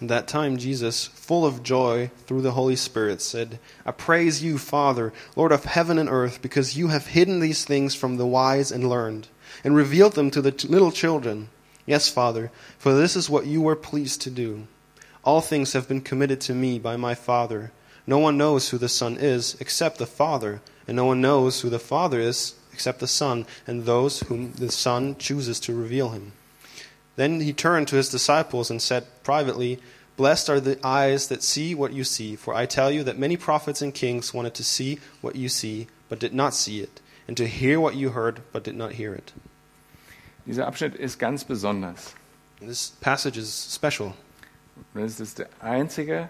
At 0.00 0.08
that 0.08 0.28
time, 0.28 0.58
Jesus, 0.58 1.06
full 1.06 1.44
of 1.44 1.64
joy 1.64 2.12
through 2.26 2.42
the 2.42 2.52
Holy 2.52 2.76
Spirit, 2.76 3.20
said, 3.20 3.58
I 3.84 3.90
praise 3.90 4.44
you, 4.44 4.56
Father, 4.56 5.12
Lord 5.34 5.50
of 5.50 5.64
heaven 5.64 5.98
and 5.98 6.08
earth, 6.08 6.40
because 6.40 6.76
you 6.76 6.88
have 6.88 7.08
hidden 7.08 7.40
these 7.40 7.64
things 7.64 7.96
from 7.96 8.16
the 8.16 8.26
wise 8.26 8.70
and 8.70 8.88
learned, 8.88 9.26
and 9.64 9.74
revealed 9.74 10.12
them 10.12 10.30
to 10.30 10.40
the 10.40 10.52
t- 10.52 10.68
little 10.68 10.92
children. 10.92 11.48
Yes, 11.84 12.08
Father, 12.08 12.52
for 12.78 12.94
this 12.94 13.16
is 13.16 13.28
what 13.28 13.46
you 13.46 13.60
were 13.60 13.74
pleased 13.74 14.20
to 14.22 14.30
do. 14.30 14.68
All 15.24 15.40
things 15.40 15.72
have 15.72 15.88
been 15.88 16.00
committed 16.00 16.40
to 16.42 16.54
me 16.54 16.78
by 16.78 16.96
my 16.96 17.16
Father. 17.16 17.72
No 18.06 18.18
one 18.18 18.38
knows 18.38 18.68
who 18.68 18.78
the 18.78 18.88
Son 18.88 19.16
is 19.18 19.56
except 19.58 19.98
the 19.98 20.06
Father, 20.06 20.60
and 20.86 20.96
no 20.96 21.06
one 21.06 21.20
knows 21.20 21.60
who 21.60 21.70
the 21.70 21.80
Father 21.80 22.20
is 22.20 22.54
except 22.72 23.00
the 23.00 23.08
Son, 23.08 23.46
and 23.66 23.82
those 23.82 24.20
whom 24.20 24.52
the 24.52 24.70
Son 24.70 25.16
chooses 25.16 25.58
to 25.58 25.74
reveal 25.74 26.10
him. 26.10 26.32
Then 27.18 27.40
he 27.40 27.52
turned 27.52 27.88
to 27.88 27.96
his 27.96 28.08
disciples 28.08 28.70
and 28.70 28.80
said 28.80 29.04
privately, 29.24 29.80
Blessed 30.16 30.48
are 30.48 30.60
the 30.60 30.78
eyes 30.86 31.26
that 31.26 31.42
see 31.42 31.74
what 31.74 31.92
you 31.92 32.04
see, 32.04 32.36
for 32.36 32.54
I 32.54 32.64
tell 32.64 32.92
you 32.92 33.02
that 33.02 33.18
many 33.18 33.36
prophets 33.36 33.82
and 33.82 33.92
kings 33.92 34.32
wanted 34.32 34.54
to 34.54 34.62
see 34.62 35.00
what 35.20 35.34
you 35.34 35.48
see, 35.48 35.88
but 36.08 36.20
did 36.20 36.32
not 36.32 36.54
see 36.54 36.78
it, 36.78 37.00
and 37.26 37.36
to 37.36 37.48
hear 37.48 37.80
what 37.80 37.96
you 37.96 38.10
heard, 38.10 38.42
but 38.52 38.62
did 38.62 38.76
not 38.76 38.92
hear 38.92 39.14
it. 39.14 39.32
Dieser 40.46 40.64
Abschnitt 40.64 40.94
ist 40.94 41.18
ganz 41.18 41.42
besonders. 41.42 42.14
This 42.60 42.92
passage 43.00 43.36
is 43.36 43.52
special. 43.52 44.14
Das 44.94 45.18
ist 45.18 45.40
der 45.40 45.48
einzige 45.60 46.28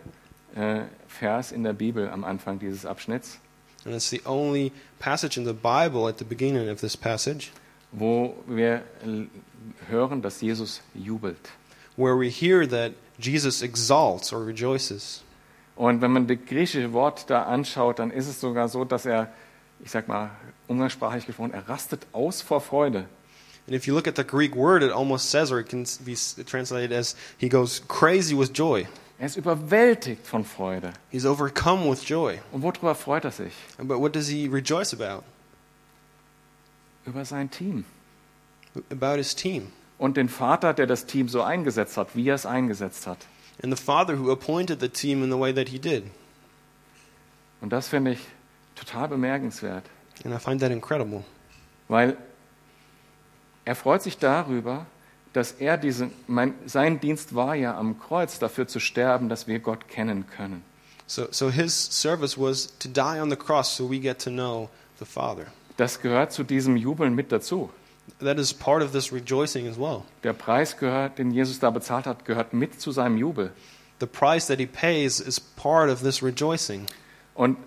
äh, 0.56 0.84
Vers 1.06 1.52
in 1.52 1.64
der 1.64 1.74
Bibel 1.74 2.08
am 2.08 2.24
Anfang 2.24 2.58
dieses 2.58 2.86
Abschnitts, 2.86 3.38
And 3.84 3.94
it's 3.94 4.08
the 4.08 4.22
only 4.24 4.72
passage 4.98 5.36
in 5.36 5.44
the 5.44 5.52
Bible 5.52 6.08
at 6.08 6.16
the 6.16 6.24
beginning 6.24 6.70
of 6.70 6.80
this 6.80 6.96
passage 6.96 7.52
wo 7.92 8.34
wir 8.46 8.82
hören, 9.88 10.22
dass 10.22 10.40
Jesus 10.40 10.82
jubelt. 10.94 11.50
where 11.96 12.16
we 12.16 12.30
hear 12.30 12.64
that 12.64 12.92
Jesus 13.18 13.60
exalts 13.60 14.32
or 14.32 14.44
rejoices. 14.46 15.22
Und 15.74 16.00
wenn 16.00 16.12
man 16.12 16.26
das 16.28 16.38
griechische 16.46 16.92
Wort 16.92 17.28
da 17.28 17.42
anschaut, 17.42 17.98
dann 17.98 18.10
ist 18.10 18.28
es 18.28 18.40
sogar 18.40 18.68
so, 18.68 18.84
dass 18.84 19.04
er 19.04 19.28
ich 19.84 19.90
sag 19.90 20.08
mal, 20.08 20.30
umgangssprachlich 20.66 21.26
gesprochen, 21.26 21.52
er 21.52 21.68
rastet 21.68 22.06
aus 22.12 22.42
vor 22.42 22.60
Freude. 22.60 23.06
And 23.66 23.76
if 23.76 23.86
you 23.86 23.94
look 23.94 24.08
at 24.08 24.16
the 24.16 24.24
Greek 24.24 24.56
word, 24.56 24.82
it 24.82 24.90
almost 24.90 25.30
says, 25.30 25.52
or 25.52 25.60
it 25.60 25.68
can 25.68 25.84
be 26.04 26.14
translated 26.44 26.90
as, 26.90 27.14
he 27.36 27.48
goes 27.48 27.82
crazy 27.86 28.34
with 28.34 28.50
joy. 28.52 28.86
Er 29.18 29.26
ist 29.26 29.36
überwältigt 29.36 30.26
von 30.26 30.44
Freude. 30.44 30.92
He's 31.10 31.26
overcome 31.26 31.90
with 31.90 32.08
joy. 32.08 32.38
Und 32.52 32.62
worüber 32.62 32.94
freut 32.94 33.24
er 33.24 33.32
sich? 33.32 33.52
But 33.76 33.98
what 33.98 34.14
does 34.14 34.28
he 34.28 34.48
rejoice 34.48 34.94
about? 34.94 35.24
Über 37.08 37.24
sein 37.24 37.50
Team. 37.50 37.84
About 38.90 39.16
his 39.16 39.34
team. 39.34 39.72
Und 39.96 40.18
den 40.18 40.28
Vater, 40.28 40.74
der 40.74 40.86
das 40.86 41.06
Team 41.06 41.28
so 41.28 41.42
eingesetzt 41.42 41.96
hat, 41.96 42.14
wie 42.14 42.28
er 42.28 42.34
es 42.34 42.44
eingesetzt 42.44 43.06
hat. 43.06 43.18
And 43.62 43.76
the 43.76 43.82
father 43.82 44.18
who 44.18 44.30
appointed 44.30 44.80
the 44.80 44.90
team 44.90 45.24
in 45.24 45.30
the 45.30 45.38
way 45.38 45.52
that 45.54 45.70
he 45.70 45.78
did. 45.78 46.04
Und 47.60 47.72
das 47.72 47.88
finde 47.88 48.12
ich 48.12 48.20
total 48.76 49.08
bemerkenswert, 49.08 49.84
And 50.24 50.34
I 50.34 50.38
find 50.38 50.60
that 50.60 50.70
incredible. 50.70 51.24
weil 51.88 52.16
er 53.64 53.74
freut 53.74 54.02
sich 54.02 54.18
darüber, 54.18 54.86
dass 55.32 55.52
er 55.52 55.76
diesen, 55.78 56.12
mein, 56.26 56.54
sein 56.66 57.00
Dienst 57.00 57.34
war 57.34 57.54
ja 57.54 57.76
am 57.76 57.98
Kreuz 57.98 58.38
dafür 58.38 58.68
zu 58.68 58.80
sterben, 58.80 59.28
dass 59.28 59.46
wir 59.46 59.58
Gott 59.60 59.88
kennen 59.88 60.26
können. 60.26 60.62
So, 61.06 61.26
so 61.30 61.50
his 61.50 61.74
service 61.74 62.38
was 62.38 62.78
to 62.78 62.88
die 62.88 63.18
on 63.20 63.30
the 63.30 63.36
cross 63.36 63.74
so 63.74 63.90
we 63.90 63.98
get 63.98 64.22
to 64.22 64.30
know 64.30 64.68
the 64.98 65.06
Father. 65.06 65.46
Das 65.78 66.00
gehört 66.00 66.32
zu 66.32 66.42
diesem 66.42 66.76
Jubeln 66.76 67.14
mit 67.14 67.30
dazu. 67.30 67.70
That 68.18 68.38
is 68.38 68.52
part 68.52 68.82
of 68.82 68.90
this 68.90 69.12
rejoicing 69.12 69.68
as 69.68 69.78
well. 69.78 70.02
Der 70.24 70.32
Preis, 70.32 70.76
gehört, 70.76 71.18
den 71.18 71.30
Jesus 71.30 71.60
da 71.60 71.70
bezahlt 71.70 72.04
hat, 72.04 72.24
gehört 72.24 72.52
mit 72.52 72.80
zu 72.80 72.90
seinem 72.90 73.16
Jubel. 73.16 73.52
The 74.00 74.06
price 74.06 74.48
that 74.48 74.58
he 74.58 74.66
pays 74.66 75.20
is 75.20 75.38
part 75.38 75.88
of 75.88 76.02
this 76.02 76.20
rejoicing. 76.20 76.86
Und 77.34 77.58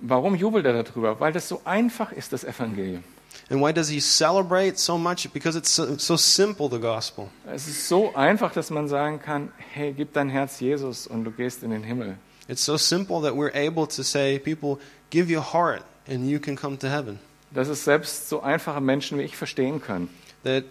warum 0.00 0.34
jubelt 0.34 0.66
er 0.66 0.82
darüber? 0.82 1.18
Weil 1.18 1.32
das 1.32 1.48
so 1.48 1.62
einfach 1.64 2.12
ist, 2.12 2.34
das 2.34 2.44
Evangelium. 2.44 3.02
And 3.48 3.62
why 3.62 3.72
does 3.72 3.88
he 3.88 4.00
celebrate 4.00 4.76
so 4.76 4.98
much? 4.98 5.30
Because 5.32 5.56
it's 5.56 5.74
so, 5.74 5.96
so 5.96 6.16
simple, 6.18 6.68
the 6.70 6.78
gospel. 6.78 7.30
Es 7.46 7.66
ist 7.66 7.88
so 7.88 8.14
einfach, 8.14 8.52
dass 8.52 8.68
man 8.68 8.86
sagen 8.86 9.18
kann, 9.18 9.50
hey, 9.72 9.94
gib 9.94 10.12
dein 10.12 10.28
Herz 10.28 10.60
Jesus 10.60 11.06
und 11.06 11.24
du 11.24 11.30
gehst 11.30 11.62
in 11.62 11.70
den 11.70 11.84
Himmel. 11.84 12.18
It's 12.48 12.64
so 12.64 12.76
simple 12.76 13.22
that 13.22 13.32
we're 13.32 13.54
able 13.54 13.86
to 13.86 14.02
say, 14.02 14.38
people, 14.38 14.78
give 15.08 15.34
your 15.34 15.42
heart 15.54 15.82
and 16.06 16.28
you 16.28 16.38
can 16.38 16.56
come 16.56 16.78
to 16.78 16.88
heaven. 16.88 17.18
Dass 17.52 17.68
es 17.68 17.84
selbst 17.84 18.28
so 18.28 18.42
einfache 18.42 18.80
Menschen 18.80 19.18
wie 19.18 19.22
ich 19.22 19.36
verstehen 19.36 19.80
können. 19.80 20.08
That 20.42 20.64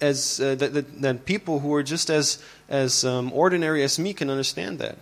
as 0.00 0.40
uh, 0.40 0.56
that, 0.56 0.74
that, 0.74 1.02
that 1.02 1.24
people 1.24 1.60
who 1.60 1.74
are 1.74 1.84
just 1.84 2.10
as 2.10 2.42
as 2.68 3.04
um, 3.04 3.32
ordinary 3.32 3.82
as 3.82 3.98
me 3.98 4.12
can 4.12 4.28
understand 4.30 4.80
that. 4.80 4.96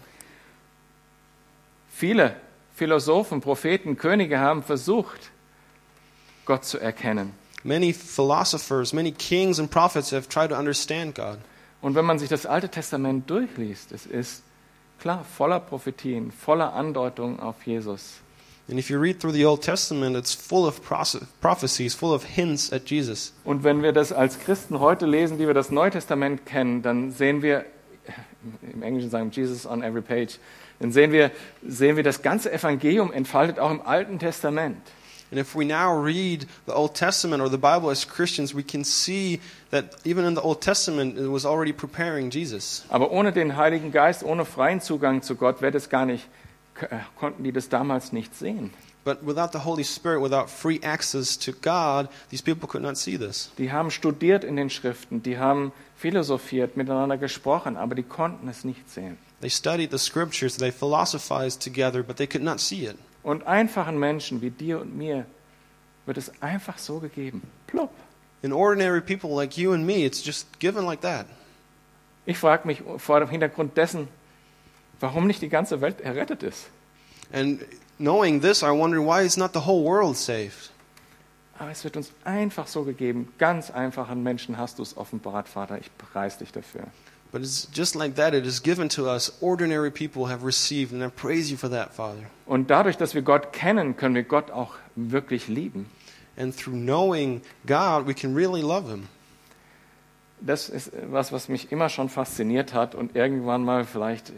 Viele 1.91 2.37
Philosophen, 2.77 3.41
Propheten, 3.41 3.97
Könige 3.97 4.39
haben 4.39 4.63
versucht, 4.63 5.31
Gott 6.45 6.65
zu 6.65 6.79
erkennen. 6.79 7.33
Many 7.65 7.93
philosophers, 7.93 8.93
many 8.93 9.11
kings 9.11 9.59
and 9.59 9.69
prophets 9.69 10.13
have 10.13 10.29
tried 10.29 10.51
to 10.51 10.57
understand 10.57 11.17
God. 11.17 11.39
Und 11.81 11.97
wenn 11.97 12.05
man 12.05 12.21
sich 12.21 12.29
das 12.29 12.47
Alte 12.47 12.69
Testament 12.69 13.29
durchliest, 13.29 13.91
es 13.91 14.07
ist 14.07 14.43
klar 15.01 15.25
voller 15.25 15.59
Prophetien, 15.59 16.31
voller 16.31 16.73
Andeutungen 16.73 17.41
auf 17.41 17.67
Jesus. 17.67 18.21
And 18.69 18.79
if 18.79 18.91
you 18.91 19.01
read 19.01 19.19
through 19.19 19.33
the 19.33 19.47
Old 19.47 19.63
Testament, 19.63 20.15
it's 20.15 20.35
full 20.35 20.67
of 20.67 20.83
prophecies, 20.83 21.95
full 21.95 22.13
of 22.13 22.23
hints 22.23 22.71
at 22.71 22.91
Jesus. 22.91 23.33
Und 23.45 23.65
wenn 23.65 23.83
wir 23.83 23.93
das 23.93 24.13
als 24.13 24.39
Christen 24.39 24.79
heute 24.79 25.07
lesen, 25.07 25.39
die 25.39 25.47
wir 25.47 25.55
das 25.55 25.71
Neue 25.71 25.91
Testament 25.91 26.45
kennen, 26.45 26.83
dann 26.83 27.11
sehen 27.11 27.41
wir, 27.41 27.65
im 28.63 28.83
Englischen 28.83 29.09
sagen 29.09 29.31
Jesus 29.31 29.65
on 29.65 29.83
every 29.83 30.03
page, 30.03 30.39
dann 30.81 30.93
sehen 30.93 31.13
wir, 31.13 31.31
sehen 31.67 31.97
wir 31.97 32.03
das 32.03 32.21
ganze 32.21 32.53
Evangelium 32.53 33.11
entfaltet 33.11 33.59
auch 33.59 33.71
im 33.71 33.81
Alten 33.81 34.19
Testament. 34.19 34.77
And 35.31 35.39
if 35.39 35.55
we 35.55 35.65
now 35.65 35.93
read 35.93 36.47
the 36.67 36.73
Old 36.73 36.95
Testament 36.95 37.43
or 37.43 37.51
the 37.51 37.59
Bible 37.59 37.91
as 37.91 38.07
Christians, 38.07 38.55
we 38.55 38.63
can 38.63 38.85
see 38.85 39.41
that 39.71 39.97
even 40.05 40.25
in 40.25 40.35
the 40.35 40.43
Old 40.43 40.63
Testament, 40.63 41.19
it 41.19 41.31
was 41.31 41.45
already 41.45 41.73
preparing 41.73 42.31
Jesus. 42.31 42.85
Aber 42.89 43.11
ohne 43.11 43.33
den 43.33 43.57
Heiligen 43.57 43.93
Geist, 43.93 44.23
ohne 44.23 44.47
freien 44.47 44.81
Zugang 44.81 45.21
zu 45.21 45.37
Gott, 45.37 45.61
wäre 45.61 45.73
das 45.73 45.91
gar 45.91 46.07
nicht, 46.07 46.27
konnten 47.17 47.45
die 47.45 47.53
das 47.53 47.69
damals 47.69 48.13
nicht 48.13 48.35
sehen. 48.35 48.71
But 49.05 49.27
without 49.27 49.53
the 49.53 49.65
Holy 49.65 49.85
Spirit, 49.85 50.21
without 50.21 50.51
free 50.51 50.81
access 50.83 51.39
to 51.39 51.53
God, 51.53 52.09
these 52.31 52.43
people 52.43 52.69
could 52.69 52.83
not 52.83 52.99
see 52.99 53.17
this. 53.17 53.51
Die 53.57 53.73
haben 53.73 53.91
studiert 53.91 54.45
in 54.45 54.57
den 54.57 54.69
Schriften, 54.69 55.23
die 55.23 55.39
haben 55.39 55.73
philosophiert, 55.97 56.77
miteinander 56.77 57.17
gesprochen, 57.17 57.77
aber 57.77 57.95
die 57.95 58.03
konnten 58.03 58.49
es 58.49 58.65
nicht 58.65 58.91
sehen. 58.91 59.17
They 59.41 59.51
studied 59.51 59.93
the 59.93 59.99
scriptures, 59.99 60.57
they 60.57 60.71
philosophized 60.71 61.63
together, 61.63 62.03
but 62.03 62.17
they 62.17 62.27
could 62.27 62.43
not 62.43 62.61
see 62.61 62.87
it. 62.87 62.97
Und 63.23 63.47
einfachen 63.47 63.99
Menschen 63.99 64.43
wie 64.43 64.51
dir 64.51 64.81
und 64.81 64.97
mir 64.97 65.27
wird 66.05 66.19
es 66.19 66.31
einfach 66.43 66.79
so 66.79 66.99
gegeben. 66.99 67.43
Plopp. 67.67 67.93
In 68.43 68.53
ordinary 68.53 69.01
people 69.01 69.31
like 69.35 69.57
you 69.57 69.73
and 69.73 69.87
me, 69.87 70.05
it's 70.05 70.25
just 70.25 70.59
given 70.59 70.85
like 70.85 71.01
that. 71.01 71.27
Ich 72.27 72.37
frage 72.37 72.67
mich 72.67 72.83
vor 72.99 73.21
dem 73.21 73.31
Hintergrund 73.31 73.77
dessen, 73.77 74.09
warum 75.01 75.27
nicht 75.27 75.43
die 75.43 75.49
ganze 75.49 75.81
Welt 75.81 76.01
errettet 76.01 76.43
ist. 76.43 76.69
And 77.33 77.65
knowing 77.99 78.41
this, 78.41 78.63
I 78.63 78.71
wonder 78.71 78.99
why 78.99 79.25
is 79.25 79.37
not 79.37 79.53
the 79.53 79.61
whole 79.67 79.85
world 79.85 80.17
saved? 80.17 80.71
Aber 81.59 81.71
es 81.71 81.83
wird 81.83 81.97
uns 81.97 82.13
einfach 82.25 82.69
so 82.69 82.85
gegeben. 82.85 83.33
Ganz 83.39 83.71
einfachen 83.71 84.23
Menschen 84.23 84.59
hast 84.59 84.79
du 84.79 84.83
es 84.83 84.97
offenbart, 84.97 85.49
Vater. 85.49 85.79
Ich 85.79 85.91
preise 85.99 86.39
dich 86.39 86.53
dafür. 86.53 86.85
But 87.31 87.43
it's 87.43 87.69
just 87.75 87.95
like 87.95 88.15
that. 88.15 88.33
It 88.33 88.47
is 88.47 88.63
given 88.63 88.89
to 88.91 89.07
us. 89.07 89.37
Ordinary 89.41 89.91
people 89.91 90.29
have 90.29 90.45
received, 90.47 90.93
and 90.95 91.03
I 91.03 91.09
praise 91.09 91.51
you 91.51 91.59
for 91.59 91.69
that, 91.71 91.93
Father. 91.93 92.23
Und 92.47 92.71
dadurch, 92.71 92.97
dass 92.97 93.15
wir 93.15 93.23
Gott 93.23 93.53
kennen, 93.53 93.97
können 93.97 94.15
wir 94.15 94.23
Gott 94.23 94.51
auch 94.51 94.77
wirklich 94.97 95.49
lieben. 95.49 95.91
And 96.39 96.57
through 96.57 96.77
knowing 96.77 97.43
God, 97.67 98.07
we 98.07 98.15
can 98.15 98.35
really 98.35 98.63
love 98.63 98.89
Him. 98.89 99.09
Das 100.41 100.69
ist 100.69 100.93
was, 101.11 101.33
was 101.33 101.49
mich 101.49 101.73
immer 101.73 101.89
schon 101.89 102.09
fasziniert 102.09 102.75
hat. 102.75 102.95
Und 102.95 103.17
irgendwann 103.17 103.65
mal, 103.65 103.85
vielleicht 103.85 104.31
äh, 104.31 104.33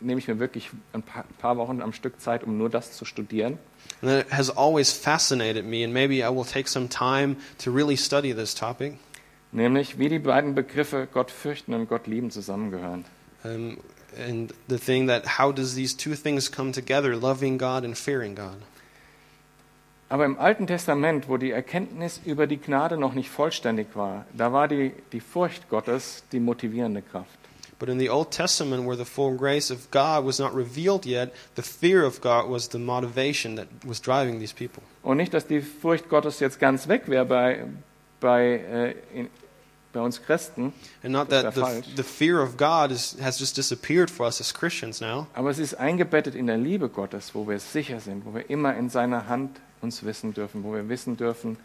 nehme 0.00 0.18
ich 0.18 0.28
mir 0.28 0.38
wirklich 0.38 0.70
ein 0.92 1.02
paar, 1.02 1.56
Wochen 1.56 1.82
am 1.82 1.92
Stück 1.92 2.20
Zeit, 2.20 2.44
um 2.44 2.58
nur 2.58 2.70
das 2.70 2.92
zu 2.92 3.04
studieren. 3.04 3.58
And 4.00 4.10
that 4.10 4.32
has 4.32 4.50
always 4.50 4.92
fascinated 4.92 5.64
me, 5.64 5.84
and 5.84 5.92
maybe 5.92 6.24
I 6.24 6.28
will 6.34 6.44
take 6.44 6.68
some 6.68 6.88
time 6.88 7.36
to 7.58 7.70
really 7.70 7.96
study 7.96 8.34
this 8.34 8.54
topic. 8.54 8.94
Nämlich, 9.52 9.98
wie 9.98 10.08
die 10.08 10.18
beiden 10.18 10.54
Begriffe 10.54 11.06
Gott 11.12 11.30
fürchten 11.30 11.74
und 11.74 11.88
Gott 11.88 12.06
lieben 12.06 12.30
zusammengehören. 12.30 13.04
Um, 13.44 13.78
and 14.16 14.54
the 14.68 14.78
thing 14.78 15.08
that 15.08 15.38
how 15.38 15.52
does 15.52 15.74
these 15.74 15.96
two 15.96 16.14
things 16.14 16.50
come 16.50 16.72
together, 16.72 17.14
loving 17.14 17.58
God 17.58 17.84
and 17.84 17.96
fearing 17.96 18.34
God? 18.34 18.56
Aber 20.12 20.26
im 20.26 20.38
Alten 20.38 20.66
Testament, 20.66 21.26
wo 21.30 21.38
die 21.38 21.52
Erkenntnis 21.52 22.20
über 22.26 22.46
die 22.46 22.58
Gnade 22.58 22.98
noch 22.98 23.14
nicht 23.14 23.30
vollständig 23.30 23.86
war, 23.94 24.26
da 24.36 24.52
war 24.52 24.68
die, 24.68 24.92
die 25.10 25.20
Furcht 25.20 25.70
Gottes 25.70 26.22
die 26.32 26.38
motivierende 26.38 27.00
Kraft. 27.00 27.38
But 27.78 27.88
in 27.88 27.98
the 27.98 28.10
Old 28.10 28.30
Testament, 28.30 28.86
where 28.86 28.94
the 28.94 29.06
full 29.06 29.34
grace 29.38 29.70
of 29.70 29.90
God 29.90 30.26
was 30.26 30.38
not 30.38 30.54
revealed 30.54 31.06
yet, 31.06 31.32
the 31.56 31.62
fear 31.62 32.04
of 32.04 32.20
God 32.20 32.50
was 32.50 32.68
the 32.68 32.78
motivation 32.78 33.56
that 33.56 33.68
was 33.86 34.02
driving 34.02 34.38
these 34.38 34.54
people. 34.54 34.82
Und 35.02 35.16
nicht, 35.16 35.32
dass 35.32 35.46
die 35.46 35.62
Furcht 35.62 36.10
Gottes 36.10 36.40
jetzt 36.40 36.60
ganz 36.60 36.88
weg 36.88 37.08
wäre 37.08 37.24
bei, 37.24 37.64
bei, 38.20 38.94
äh, 39.14 39.18
in, 39.18 39.30
bei 39.94 40.00
uns 40.02 40.22
Christen, 40.22 40.74
And 41.02 41.12
not 41.12 41.30
that 41.30 41.54
the, 41.54 41.82
the 41.96 42.02
fear 42.02 42.42
of 42.42 42.58
God 42.58 42.90
is, 42.90 43.16
has 43.22 43.40
just 43.40 43.56
disappeared 43.56 44.10
for 44.10 44.26
us 44.26 44.42
as 44.42 44.52
Christians 44.52 45.00
now, 45.00 45.26
aber 45.32 45.48
es 45.48 45.58
ist 45.58 45.76
eingebettet 45.76 46.34
in 46.34 46.48
der 46.48 46.58
Liebe 46.58 46.90
Gottes, 46.90 47.34
wo 47.34 47.48
wir 47.48 47.58
sicher 47.58 47.98
sind, 47.98 48.26
wo 48.26 48.34
wir 48.34 48.50
immer 48.50 48.76
in 48.76 48.90
seiner 48.90 49.26
Hand 49.26 49.58
uns 49.82 50.04
wissen 50.04 50.32
dürfen, 50.32 50.64
wo 50.64 50.72
wir 50.72 50.88
wissen 50.88 51.16
dürfen, 51.16 51.56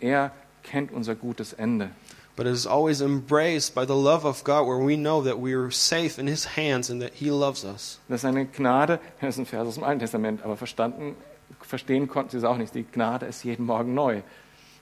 er 0.00 0.32
kennt 0.62 0.92
unser 0.92 1.14
gutes 1.14 1.52
Ende. 1.52 1.90
but 2.38 2.46
it 2.46 2.52
is 2.52 2.68
always 2.68 3.02
embraced 3.02 3.74
by 3.74 3.84
the 3.84 3.96
love 3.96 4.24
of 4.24 4.44
God, 4.44 4.64
where 4.64 4.78
we 4.78 4.94
know 4.94 5.20
that 5.22 5.40
we 5.40 5.54
are 5.54 5.72
safe 5.72 6.20
in 6.20 6.28
His 6.28 6.44
hands 6.44 6.88
and 6.88 7.02
that 7.02 7.14
He 7.14 7.32
loves 7.32 7.64
us. 7.64 7.98
Das 8.08 8.20
ist 8.20 8.24
eine 8.26 8.46
Gnade, 8.46 9.00
das 9.20 9.34
ist 9.34 9.38
ein 9.40 9.46
Vers 9.46 9.66
aus 9.66 9.74
dem 9.74 9.82
Alten 9.82 9.98
Testament, 9.98 10.44
aber 10.44 10.56
verstanden, 10.56 11.16
verstehen 11.60 12.06
konnten 12.06 12.30
sie 12.30 12.36
es 12.36 12.44
auch 12.44 12.56
nicht. 12.56 12.72
Die 12.76 12.84
Gnade 12.84 13.26
ist 13.26 13.42
jeden 13.42 13.66
Morgen 13.66 13.92
neu. 13.92 14.22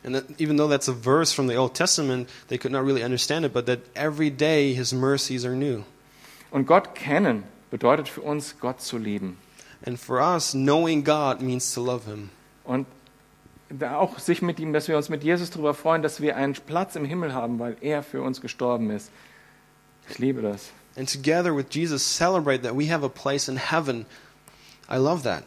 And 0.04 0.14
that, 0.14 0.38
even 0.38 0.58
though 0.58 0.68
that's 0.68 0.86
a 0.86 0.92
verse 0.92 1.32
from 1.32 1.48
the 1.48 1.56
Old 1.56 1.72
Testament, 1.72 2.28
they 2.48 2.58
could 2.58 2.72
not 2.72 2.84
really 2.84 3.02
understand 3.02 3.46
it, 3.46 3.54
but 3.54 3.64
that 3.64 3.80
every 3.94 4.28
day 4.30 4.74
His 4.74 4.92
mercies 4.92 5.46
are 5.46 5.56
new. 5.56 5.84
Und 6.50 6.66
Gott 6.66 6.94
kennen 6.94 7.44
bedeutet 7.70 8.06
für 8.06 8.20
uns, 8.20 8.56
Gott 8.60 8.82
zu 8.82 8.98
lieben. 8.98 9.38
And 9.82 9.98
for 9.98 10.20
us, 10.20 10.52
knowing 10.52 11.04
God 11.04 11.40
means 11.40 11.72
to 11.72 11.82
love 11.82 12.04
Him. 12.04 12.28
Und 12.66 12.86
auch 13.82 14.18
sich 14.18 14.42
mit 14.42 14.60
ihm, 14.60 14.72
dass 14.72 14.88
wir 14.88 14.96
uns 14.96 15.08
mit 15.08 15.24
Jesus 15.24 15.50
darüber 15.50 15.74
freuen, 15.74 16.02
dass 16.02 16.20
wir 16.20 16.36
einen 16.36 16.54
Platz 16.54 16.96
im 16.96 17.04
Himmel 17.04 17.32
haben, 17.32 17.58
weil 17.58 17.76
er 17.80 18.02
für 18.02 18.22
uns 18.22 18.40
gestorben 18.40 18.90
ist. 18.90 19.10
Ich 20.08 20.18
liebe 20.18 20.42
das. 20.42 20.72
And 20.96 21.10
together 21.12 21.54
with 21.54 21.66
Jesus, 21.70 22.02
celebrate 22.02 22.62
that 22.62 22.76
we 22.76 22.90
have 22.90 23.04
a 23.04 23.08
place 23.08 23.48
in 23.48 23.56
heaven. 23.56 24.06
I 24.90 24.96
love 24.96 25.22
that. 25.24 25.42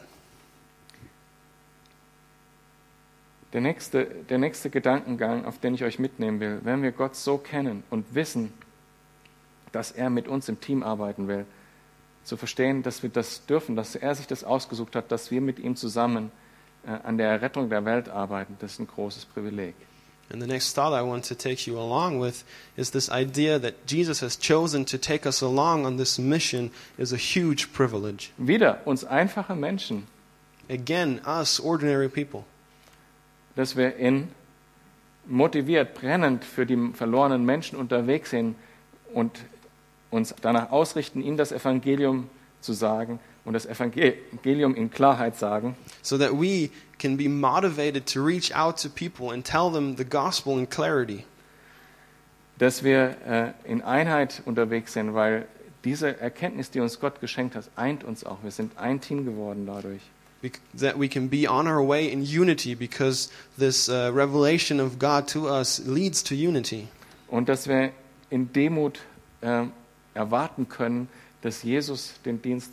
Der 3.52 3.60
nächste, 3.60 4.04
der 4.04 4.38
nächste 4.38 4.70
Gedankengang, 4.70 5.44
auf 5.44 5.58
den 5.58 5.74
ich 5.74 5.82
euch 5.82 5.98
mitnehmen 5.98 6.38
will, 6.38 6.60
wenn 6.62 6.82
wir 6.82 6.92
Gott 6.92 7.16
so 7.16 7.36
kennen 7.36 7.82
und 7.90 8.14
wissen, 8.14 8.52
dass 9.72 9.90
er 9.90 10.08
mit 10.08 10.28
uns 10.28 10.48
im 10.48 10.60
Team 10.60 10.84
arbeiten 10.84 11.26
will, 11.26 11.46
zu 12.22 12.36
verstehen, 12.36 12.84
dass 12.84 13.02
wir 13.02 13.10
das 13.10 13.46
dürfen, 13.46 13.74
dass 13.74 13.96
er 13.96 14.14
sich 14.14 14.28
das 14.28 14.44
ausgesucht 14.44 14.94
hat, 14.94 15.10
dass 15.10 15.32
wir 15.32 15.40
mit 15.40 15.58
ihm 15.58 15.74
zusammen 15.74 16.30
an 16.84 17.18
der 17.18 17.28
Errettung 17.30 17.68
der 17.68 17.84
Welt 17.84 18.08
arbeiten, 18.08 18.56
das 18.60 18.72
ist 18.72 18.80
ein 18.80 18.86
großes 18.86 19.26
Privileg. 19.26 19.74
And 20.32 20.40
the 20.40 20.46
next 20.46 20.74
thought 20.74 20.92
I 20.92 21.02
want 21.02 21.24
to 21.24 21.34
take 21.34 21.66
you 21.66 21.76
along 21.76 22.20
with 22.20 22.44
is 22.76 22.92
this 22.92 23.10
idea 23.10 23.58
that 23.58 23.86
Jesus 23.86 24.22
has 24.22 24.38
chosen 24.38 24.84
to 24.86 24.96
take 24.96 25.26
us 25.26 25.42
along 25.42 25.84
on 25.84 25.96
this 25.96 26.18
mission 26.18 26.70
is 26.96 27.12
a 27.12 27.16
huge 27.16 27.72
privilege. 27.72 28.30
Wieder 28.38 28.86
uns 28.86 29.04
einfache 29.04 29.56
Menschen, 29.56 30.06
Again, 30.70 31.20
us 31.26 31.58
ordinary 31.58 32.08
people, 32.08 32.44
dass 33.56 33.76
wir 33.76 33.96
in 33.96 34.28
motiviert, 35.26 35.94
brennend 35.94 36.44
für 36.44 36.64
die 36.64 36.92
verlorenen 36.94 37.44
Menschen 37.44 37.76
unterwegs 37.76 38.30
sind 38.30 38.54
und 39.12 39.40
uns 40.10 40.32
danach 40.40 40.70
ausrichten, 40.70 41.22
ihnen 41.22 41.36
das 41.36 41.50
Evangelium 41.50 42.30
zu 42.60 42.72
sagen 42.72 43.18
und 43.44 43.54
das 43.54 43.66
Evangelium 43.66 44.74
in 44.74 44.90
Klarheit 44.90 45.36
sagen, 45.36 45.76
so 46.02 46.18
that 46.18 46.32
we 46.32 46.70
can 46.98 47.16
be 47.16 47.28
motivated 47.28 48.06
to 48.06 48.22
reach 48.24 48.54
out 48.54 48.80
to 48.82 48.88
people 48.88 49.32
and 49.32 49.44
tell 49.44 49.70
them 49.70 49.96
the 49.96 50.04
gospel 50.04 50.58
in 50.58 50.68
clarity. 50.68 51.24
dass 52.60 52.84
wir 52.84 53.16
äh, 53.26 53.70
in 53.70 53.80
Einheit 53.80 54.42
unterwegs 54.44 54.92
sind, 54.92 55.14
weil 55.14 55.48
diese 55.82 56.20
Erkenntnis, 56.20 56.70
die 56.70 56.80
uns 56.80 57.00
Gott 57.00 57.20
geschenkt 57.22 57.56
hat, 57.56 57.70
eint 57.74 58.04
uns 58.04 58.24
auch. 58.24 58.42
Wir 58.42 58.50
sind 58.50 58.76
ein 58.76 59.00
Team 59.00 59.24
geworden 59.24 59.66
dadurch. 59.66 60.02
That 60.78 60.98
we 61.00 61.08
can 61.08 61.30
be 61.30 61.50
on 61.50 61.66
our 61.66 61.86
way 61.86 62.06
in 62.08 62.22
unity 62.22 62.74
because 62.74 63.30
this 63.58 63.88
uh, 63.88 64.10
revelation 64.12 64.78
of 64.78 64.98
God 64.98 65.26
to 65.28 65.48
us 65.48 65.82
leads 65.86 66.22
to 66.24 66.34
unity. 66.34 66.88
Und 67.28 67.48
dass 67.48 67.66
wir 67.66 67.92
in 68.28 68.52
Demut 68.52 69.00
äh, 69.40 69.64
erwarten 70.12 70.68
können, 70.68 71.08
dass 71.40 71.62
Jesus 71.62 72.12
den 72.26 72.42
Dienst 72.42 72.72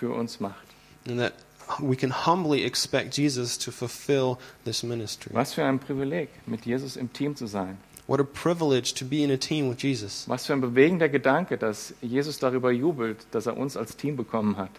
für 0.00 0.10
uns 0.10 0.40
macht. 0.40 0.66
And 1.06 1.20
that 1.20 1.34
we 1.78 1.94
can 1.94 2.10
humbly 2.26 2.64
expect 2.64 3.16
Jesus 3.16 3.58
to 3.58 3.70
fulfill 3.70 4.38
this 4.64 4.82
ministry. 4.82 5.32
Was 5.32 5.52
für 5.52 5.64
ein 5.64 5.78
Privileg, 5.78 6.28
mit 6.46 6.66
Jesus 6.66 6.96
im 6.96 7.12
Team 7.12 7.36
zu 7.36 7.46
sein. 7.46 7.78
What 8.06 8.18
a 8.18 8.24
privilege 8.24 8.92
to 8.94 9.04
be 9.04 9.22
in 9.22 9.30
a 9.30 9.36
team 9.36 9.70
with 9.70 9.82
Jesus. 9.82 10.24
Was 10.26 10.46
für 10.46 10.54
ein 10.54 10.60
bewegender 10.60 11.08
Gedanke, 11.08 11.58
dass 11.58 11.94
Jesus 12.00 12.38
darüber 12.38 12.72
jubelt, 12.72 13.18
dass 13.30 13.46
er 13.46 13.56
uns 13.56 13.76
als 13.76 13.96
Team 13.96 14.16
bekommen 14.16 14.56
hat. 14.56 14.72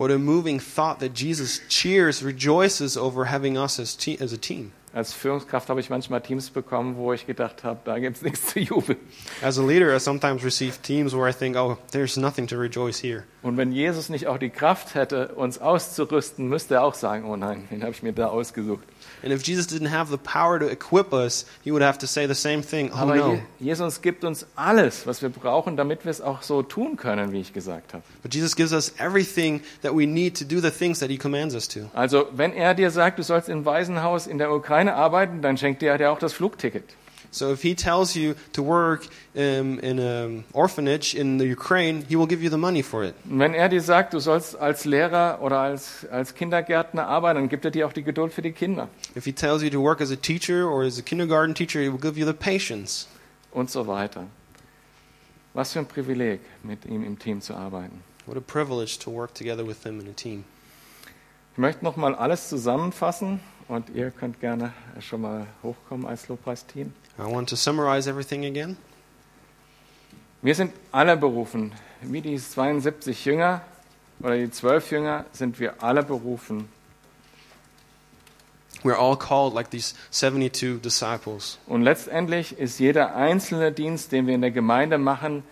What 0.00 0.10
a 0.10 0.18
moving 0.18 0.60
thought 0.60 1.00
that 1.00 1.12
Jesus 1.12 1.60
cheers, 1.68 2.22
rejoices 2.22 2.96
over 2.96 3.26
having 3.26 3.58
us 3.58 3.78
as, 3.78 3.94
te- 3.94 4.16
as 4.18 4.32
a 4.32 4.38
team. 4.38 4.72
Als 4.94 5.12
Führungskraft 5.12 5.68
habe 5.68 5.78
ich 5.78 5.90
manchmal 5.90 6.22
Teams 6.22 6.48
bekommen, 6.48 6.96
wo 6.96 7.12
ich 7.12 7.26
gedacht 7.26 7.64
habe, 7.64 7.80
da 7.84 7.98
gibt 7.98 8.16
es 8.16 8.22
nichts 8.22 8.46
zu 8.46 8.60
jubeln. 8.60 8.96
As 9.42 9.58
a 9.58 9.62
leader, 9.62 9.94
I 9.94 10.00
sometimes 10.00 10.42
receive 10.42 10.80
teams 10.80 11.14
where 11.14 11.28
I 11.28 11.34
think, 11.34 11.54
oh, 11.54 11.76
there's 11.92 12.16
nothing 12.16 12.46
to 12.46 12.56
rejoice 12.56 12.98
here. 12.98 13.24
Und 13.42 13.58
wenn 13.58 13.72
Jesus 13.72 14.08
nicht 14.08 14.26
auch 14.26 14.38
die 14.38 14.48
Kraft 14.48 14.94
hätte, 14.94 15.34
uns 15.34 15.58
auszurüsten, 15.58 16.48
müsste 16.48 16.76
er 16.76 16.84
auch 16.84 16.94
sagen, 16.94 17.26
oh 17.26 17.36
nein, 17.36 17.68
den 17.70 17.82
habe 17.82 17.92
ich 17.92 18.02
mir 18.02 18.14
da 18.14 18.28
ausgesucht. 18.28 18.84
And 19.22 19.32
if 19.32 19.42
Jesus 19.42 19.66
didn't 19.66 19.90
have 19.92 20.10
the 20.10 20.16
power 20.16 20.58
to 20.58 20.66
equip 20.66 21.12
us, 21.12 21.44
he 21.62 21.70
would 21.70 21.82
have 21.82 21.98
to 21.98 22.06
say 22.06 22.26
the 22.26 22.34
same 22.34 22.62
thing. 22.62 22.90
Oh 22.92 22.96
Aber 22.98 23.16
no. 23.16 23.34
Je- 23.34 23.42
Jesus 23.60 24.00
gibt 24.00 24.24
uns 24.24 24.46
alles, 24.56 25.06
was 25.06 25.20
wir 25.22 25.28
brauchen, 25.28 25.76
damit 25.76 26.04
wir 26.04 26.10
es 26.10 26.20
auch 26.20 26.42
so 26.42 26.62
tun 26.62 26.96
können, 26.96 27.32
wie 27.32 27.40
ich 27.40 27.52
gesagt 27.52 27.92
habe. 27.92 28.02
But 28.22 28.34
Jesus 28.34 28.56
gives 28.56 28.72
us 28.72 28.92
everything 28.98 29.60
that 29.82 29.92
we 29.94 30.06
need 30.06 30.36
to 30.38 30.44
do 30.44 30.60
the 30.60 30.70
things 30.70 30.98
that 31.00 31.10
he 31.10 31.18
commands 31.18 31.54
us 31.54 31.68
to. 31.68 31.80
Also 31.94 32.26
wenn 32.32 32.52
er 32.52 32.74
dir 32.74 32.90
sagt, 32.90 33.18
du 33.18 33.22
sollst 33.22 33.48
im 33.48 33.64
Waisenhaus 33.64 34.26
in 34.26 34.38
der 34.38 34.52
Ukraine 34.52 34.94
arbeiten, 34.94 35.42
dann 35.42 35.56
schenkt 35.58 35.82
er 35.82 35.98
dir 35.98 36.10
auch 36.10 36.18
das 36.18 36.32
Flugticket. 36.32 36.84
So 37.32 37.52
if 37.52 37.62
he 37.62 37.74
tells 37.74 38.16
you 38.16 38.34
to 38.52 38.62
work 38.62 39.06
um, 39.36 39.78
in 39.78 40.00
an 40.00 40.44
orphanage 40.52 41.14
in 41.14 41.38
the 41.38 41.46
Ukraine, 41.46 42.04
he 42.08 42.16
will 42.16 42.26
give 42.26 42.42
you 42.42 42.50
the 42.50 42.56
money 42.56 42.82
for 42.82 43.04
it. 43.04 43.14
Wenn 43.24 43.54
er 43.54 43.68
dir 43.68 43.80
sagt, 43.80 44.14
du 44.14 44.18
sollst 44.18 44.56
als 44.58 44.84
Lehrer 44.84 45.38
oder 45.40 45.60
als, 45.60 46.06
als 46.10 46.34
Kindergärtner 46.34 47.06
arbeiten, 47.06 47.38
dann 47.38 47.48
gibt 47.48 47.64
er 47.64 47.70
dir 47.70 47.86
auch 47.86 47.92
die 47.92 48.02
Geduld 48.02 48.32
für 48.32 48.42
die 48.42 48.52
Kinder 48.52 48.88
If 49.14 49.24
he 49.24 49.32
tells 49.32 49.62
you 49.62 49.70
to 49.70 49.80
work 49.80 50.00
as 50.00 50.10
a 50.10 50.16
teacher 50.16 50.68
or 50.68 50.82
as 50.82 50.98
a 50.98 51.02
kindergarten 51.02 51.54
teacher, 51.54 51.80
he 51.80 51.88
will 51.88 52.00
give 52.00 52.18
you 52.18 52.26
the 52.26 52.32
patience. 52.32 53.06
und 53.52 53.70
so 53.70 53.86
weiter. 53.86 54.26
Was 55.54 55.72
für 55.72 55.80
ein 55.80 55.86
Privileg, 55.86 56.40
mit 56.62 56.84
ihm 56.84 57.04
im 57.04 57.18
Team 57.18 57.40
zu 57.40 57.54
arbeiten. 57.54 58.02
What 58.26 58.36
a 58.36 58.40
privilege 58.40 58.98
to 59.00 59.10
work 59.12 59.34
together 59.34 59.66
with 59.66 59.82
him 59.82 60.00
in 60.00 60.08
a 60.08 60.12
team. 60.12 60.44
Ich 61.52 61.58
möchte 61.58 61.84
nochmal 61.84 62.14
alles 62.14 62.48
zusammenfassen 62.48 63.40
und 63.66 63.90
ihr 63.90 64.10
könnt 64.10 64.40
gerne 64.40 64.72
schon 65.00 65.22
mal 65.22 65.46
hochkommen 65.62 66.06
als 66.06 66.28
Lobpreisteam. 66.28 66.92
I 67.18 67.22
want 67.22 67.48
to 67.50 67.56
summarize 67.56 68.08
everything 68.08 68.44
again. 68.44 68.76
Wir 70.42 70.54
sind 70.54 70.72
alle 70.90 71.16
berufen, 71.16 71.72
wie 72.00 72.22
die 72.22 72.36
72 72.36 73.24
Jünger 73.24 73.62
oder 74.20 74.36
die 74.36 74.50
12 74.50 74.90
Jünger 74.90 75.24
sind 75.32 75.60
wir 75.60 75.82
alle 75.82 76.02
berufen, 76.02 76.68
We're 78.82 78.96
all 78.96 79.16
called 79.16 79.52
like 79.52 79.70
these 79.70 79.94
72 80.10 80.80
disciples. 80.80 81.58
Und 81.66 81.82
letztendlich 81.82 82.58
ist 82.58 82.78
jeder 82.78 83.14
einzelne 83.14 83.72
Dienst, 83.72 84.10
den 84.12 84.26
wir 84.26 84.34
in 84.34 84.40
der 84.40 84.52
Gemeinde 84.52 84.96
machen, 84.96 85.42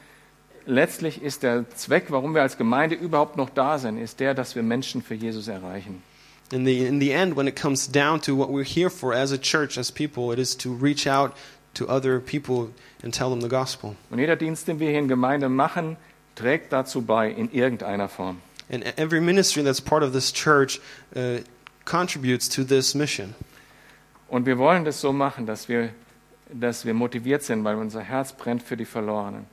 letztlich 0.64 1.22
ist 1.22 1.42
der 1.42 1.68
Zweck, 1.70 2.06
warum 2.08 2.34
wir 2.34 2.42
als 2.42 2.56
Gemeinde 2.56 2.94
überhaupt 2.94 3.36
noch 3.36 3.50
da 3.50 3.78
sind, 3.78 3.98
ist 3.98 4.20
der, 4.20 4.32
dass 4.32 4.54
wir 4.54 4.62
Menschen 4.62 5.02
für 5.02 5.14
Jesus 5.14 5.48
erreichen. 5.48 6.02
In 6.50 6.64
the, 6.64 6.86
in 6.86 6.98
the 6.98 7.12
end, 7.12 7.36
when 7.36 7.46
it 7.46 7.56
comes 7.56 7.86
down 7.86 8.20
to 8.20 8.34
what 8.34 8.50
we're 8.50 8.64
here 8.64 8.88
for 8.88 9.12
as 9.12 9.32
a 9.32 9.38
church, 9.38 9.76
as 9.76 9.90
people, 9.90 10.32
it 10.32 10.38
is 10.38 10.54
to 10.56 10.72
reach 10.72 11.06
out 11.06 11.36
to 11.74 11.86
other 11.88 12.20
people 12.20 12.70
and 13.02 13.12
tell 13.12 13.28
them 13.30 13.40
the 13.40 13.48
gospel. 13.48 13.96
Und 14.10 14.18
jeder 14.18 14.36
Dienst, 14.36 14.66
den 14.66 14.78
wir 14.80 14.88
hier 14.90 14.98
in 14.98 15.08
Gemeinde 15.08 15.48
machen, 15.48 15.96
trägt 16.34 16.72
dazu 16.72 17.02
bei 17.02 17.30
in 17.30 17.50
irgendeiner 17.52 18.08
Form. 18.08 18.40
And 18.70 18.84
every 18.98 19.20
ministry 19.20 19.62
that's 19.62 19.80
part 19.80 20.02
of 20.02 20.12
this 20.12 20.32
church 20.32 20.80
uh, 21.16 21.40
contributes 21.84 22.48
to 22.48 22.64
this 22.64 22.94
mission. 22.94 23.34
Und 24.28 24.46
wir 24.46 24.58
wollen 24.58 24.84
das 24.84 25.00
so 25.00 25.12
machen, 25.12 25.46
dass 25.46 25.68
wir, 25.68 25.90
dass 26.52 26.84
wir 26.84 26.94
motiviert 26.94 27.42
sind, 27.42 27.64
weil 27.64 27.76
unser 27.76 28.02
Herz 28.02 28.32
brennt 28.32 28.62
für 28.62 28.76
die 28.76 28.84
Verlorenen. 28.84 29.46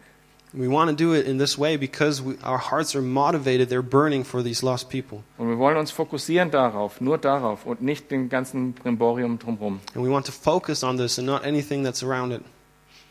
We 0.57 0.69
want 0.69 0.89
to 0.89 0.95
do 0.95 1.13
it 1.13 1.27
in 1.27 1.37
this 1.37 1.57
way 1.57 1.75
because 1.75 2.23
we, 2.23 2.37
our 2.41 2.57
hearts 2.57 2.95
are 2.95 3.01
motivated, 3.01 3.67
they're 3.67 3.81
burning 3.81 4.23
for 4.23 4.41
these 4.41 4.63
lost 4.63 4.89
people. 4.89 5.21
Und 5.37 5.49
wir 5.49 5.57
wollen 5.57 5.75
uns 5.75 5.91
fokussieren 5.91 6.49
darauf, 6.49 7.01
nur 7.01 7.17
darauf 7.17 7.65
und 7.65 7.81
nicht 7.81 8.09
den 8.09 8.29
ganzen 8.29 8.71
Brimborium 8.71 9.37
drumherum. 9.37 9.81
And 9.93 10.05
we 10.05 10.09
want 10.09 10.25
to 10.27 10.31
focus 10.31 10.81
on 10.81 10.97
this 10.97 11.19
and 11.19 11.27
not 11.27 11.43
anything 11.45 11.83
that's 11.83 12.01
around 12.01 12.31
it. 12.31 12.41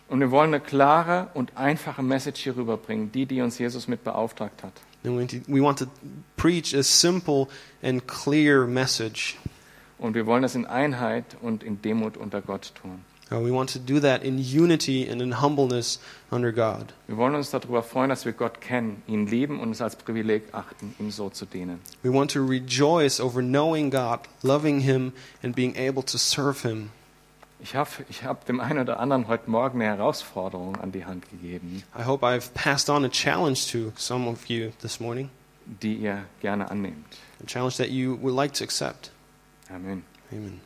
Und 0.09 0.21
wir 0.21 0.31
wollen 0.31 0.55
eine 0.55 0.61
klare 0.61 1.29
und 1.35 1.57
einfache 1.57 2.03
Message 2.03 2.41
hier 2.43 2.57
rüberbringen, 2.57 3.13
die, 3.13 3.27
die 3.27 3.43
uns 3.43 3.59
Jesus 3.59 3.89
mit 3.89 4.05
beauftragt 4.05 4.63
hat. 4.63 4.73
And 5.05 5.19
we, 5.19 5.43
we 5.47 5.63
want 5.63 5.79
to 5.81 5.87
preach 6.37 6.75
a 6.75 6.83
simple 6.83 7.49
and 7.83 8.07
clear 8.07 8.67
message. 8.67 9.37
Und 9.99 10.15
wir 10.15 10.25
wollen 10.25 10.43
das 10.43 10.55
in 10.55 10.65
Einheit 10.65 11.37
und 11.43 11.63
in 11.63 11.83
Demut 11.83 12.17
unter 12.17 12.41
Gott 12.41 12.73
tun. 12.81 13.05
We 13.41 13.51
want 13.53 13.71
to 13.73 13.79
do 13.79 14.01
that 14.01 14.23
in 14.23 14.39
unity 14.39 15.09
and 15.09 15.23
in 15.23 15.41
humbleness 15.41 15.99
under 16.31 16.53
God. 16.53 16.93
Wir 17.07 17.17
wollen 17.17 17.35
uns 17.35 17.51
darüber 17.51 17.83
freuen, 17.83 18.11
dass 18.11 18.25
wir 18.25 18.33
Gott 18.33 18.61
kennen, 18.61 19.03
ihn 19.07 19.27
lieben 19.27 19.61
und 19.61 19.71
es 19.71 19.81
als 19.81 19.97
Privileg 19.97 20.43
achten, 20.53 20.95
ihm 20.99 21.11
so 21.11 21.31
zu 21.31 21.47
dienen. 21.47 21.81
We 22.03 22.13
want 22.13 22.31
to 22.33 22.45
rejoice 22.45 23.21
over 23.21 23.41
knowing 23.41 23.91
God, 23.91 24.21
loving 24.43 24.81
Him, 24.81 25.13
and 25.43 25.55
being 25.55 25.75
able 25.77 26.03
to 26.05 26.19
serve 26.19 26.63
Him. 26.63 26.91
Ich 27.61 27.75
habe 27.75 27.89
ich 28.11 28.25
hab 28.25 28.45
dem 28.45 28.61
einen 28.61 28.81
oder 28.81 29.01
anderen 29.01 29.27
heute 29.27 29.51
Morgen 29.51 29.81
eine 29.81 29.97
Herausforderung 29.97 30.77
an 30.77 30.93
die 30.93 31.07
Hand 31.07 31.31
gegeben, 31.31 31.83
I 31.99 32.05
hope 32.05 32.27
I've 32.27 32.53
passed 32.53 32.91
on 32.91 33.05
a 33.05 33.09
challenge 33.09 33.71
to 33.73 33.93
some 33.97 34.29
of 34.29 34.47
you 34.51 34.73
this 34.83 35.01
morning, 35.01 35.31
die 35.83 35.95
ihr 35.95 36.25
gerne 36.43 36.71
annehmt. 36.71 37.07
a 37.43 37.47
challenge 37.47 37.79
that 37.79 37.91
you 37.91 38.17
would 38.17 38.35
like 38.35 38.53
to 38.55 38.65
accept. 38.65 39.11
Amen. 39.71 40.05
Amen. 40.33 40.61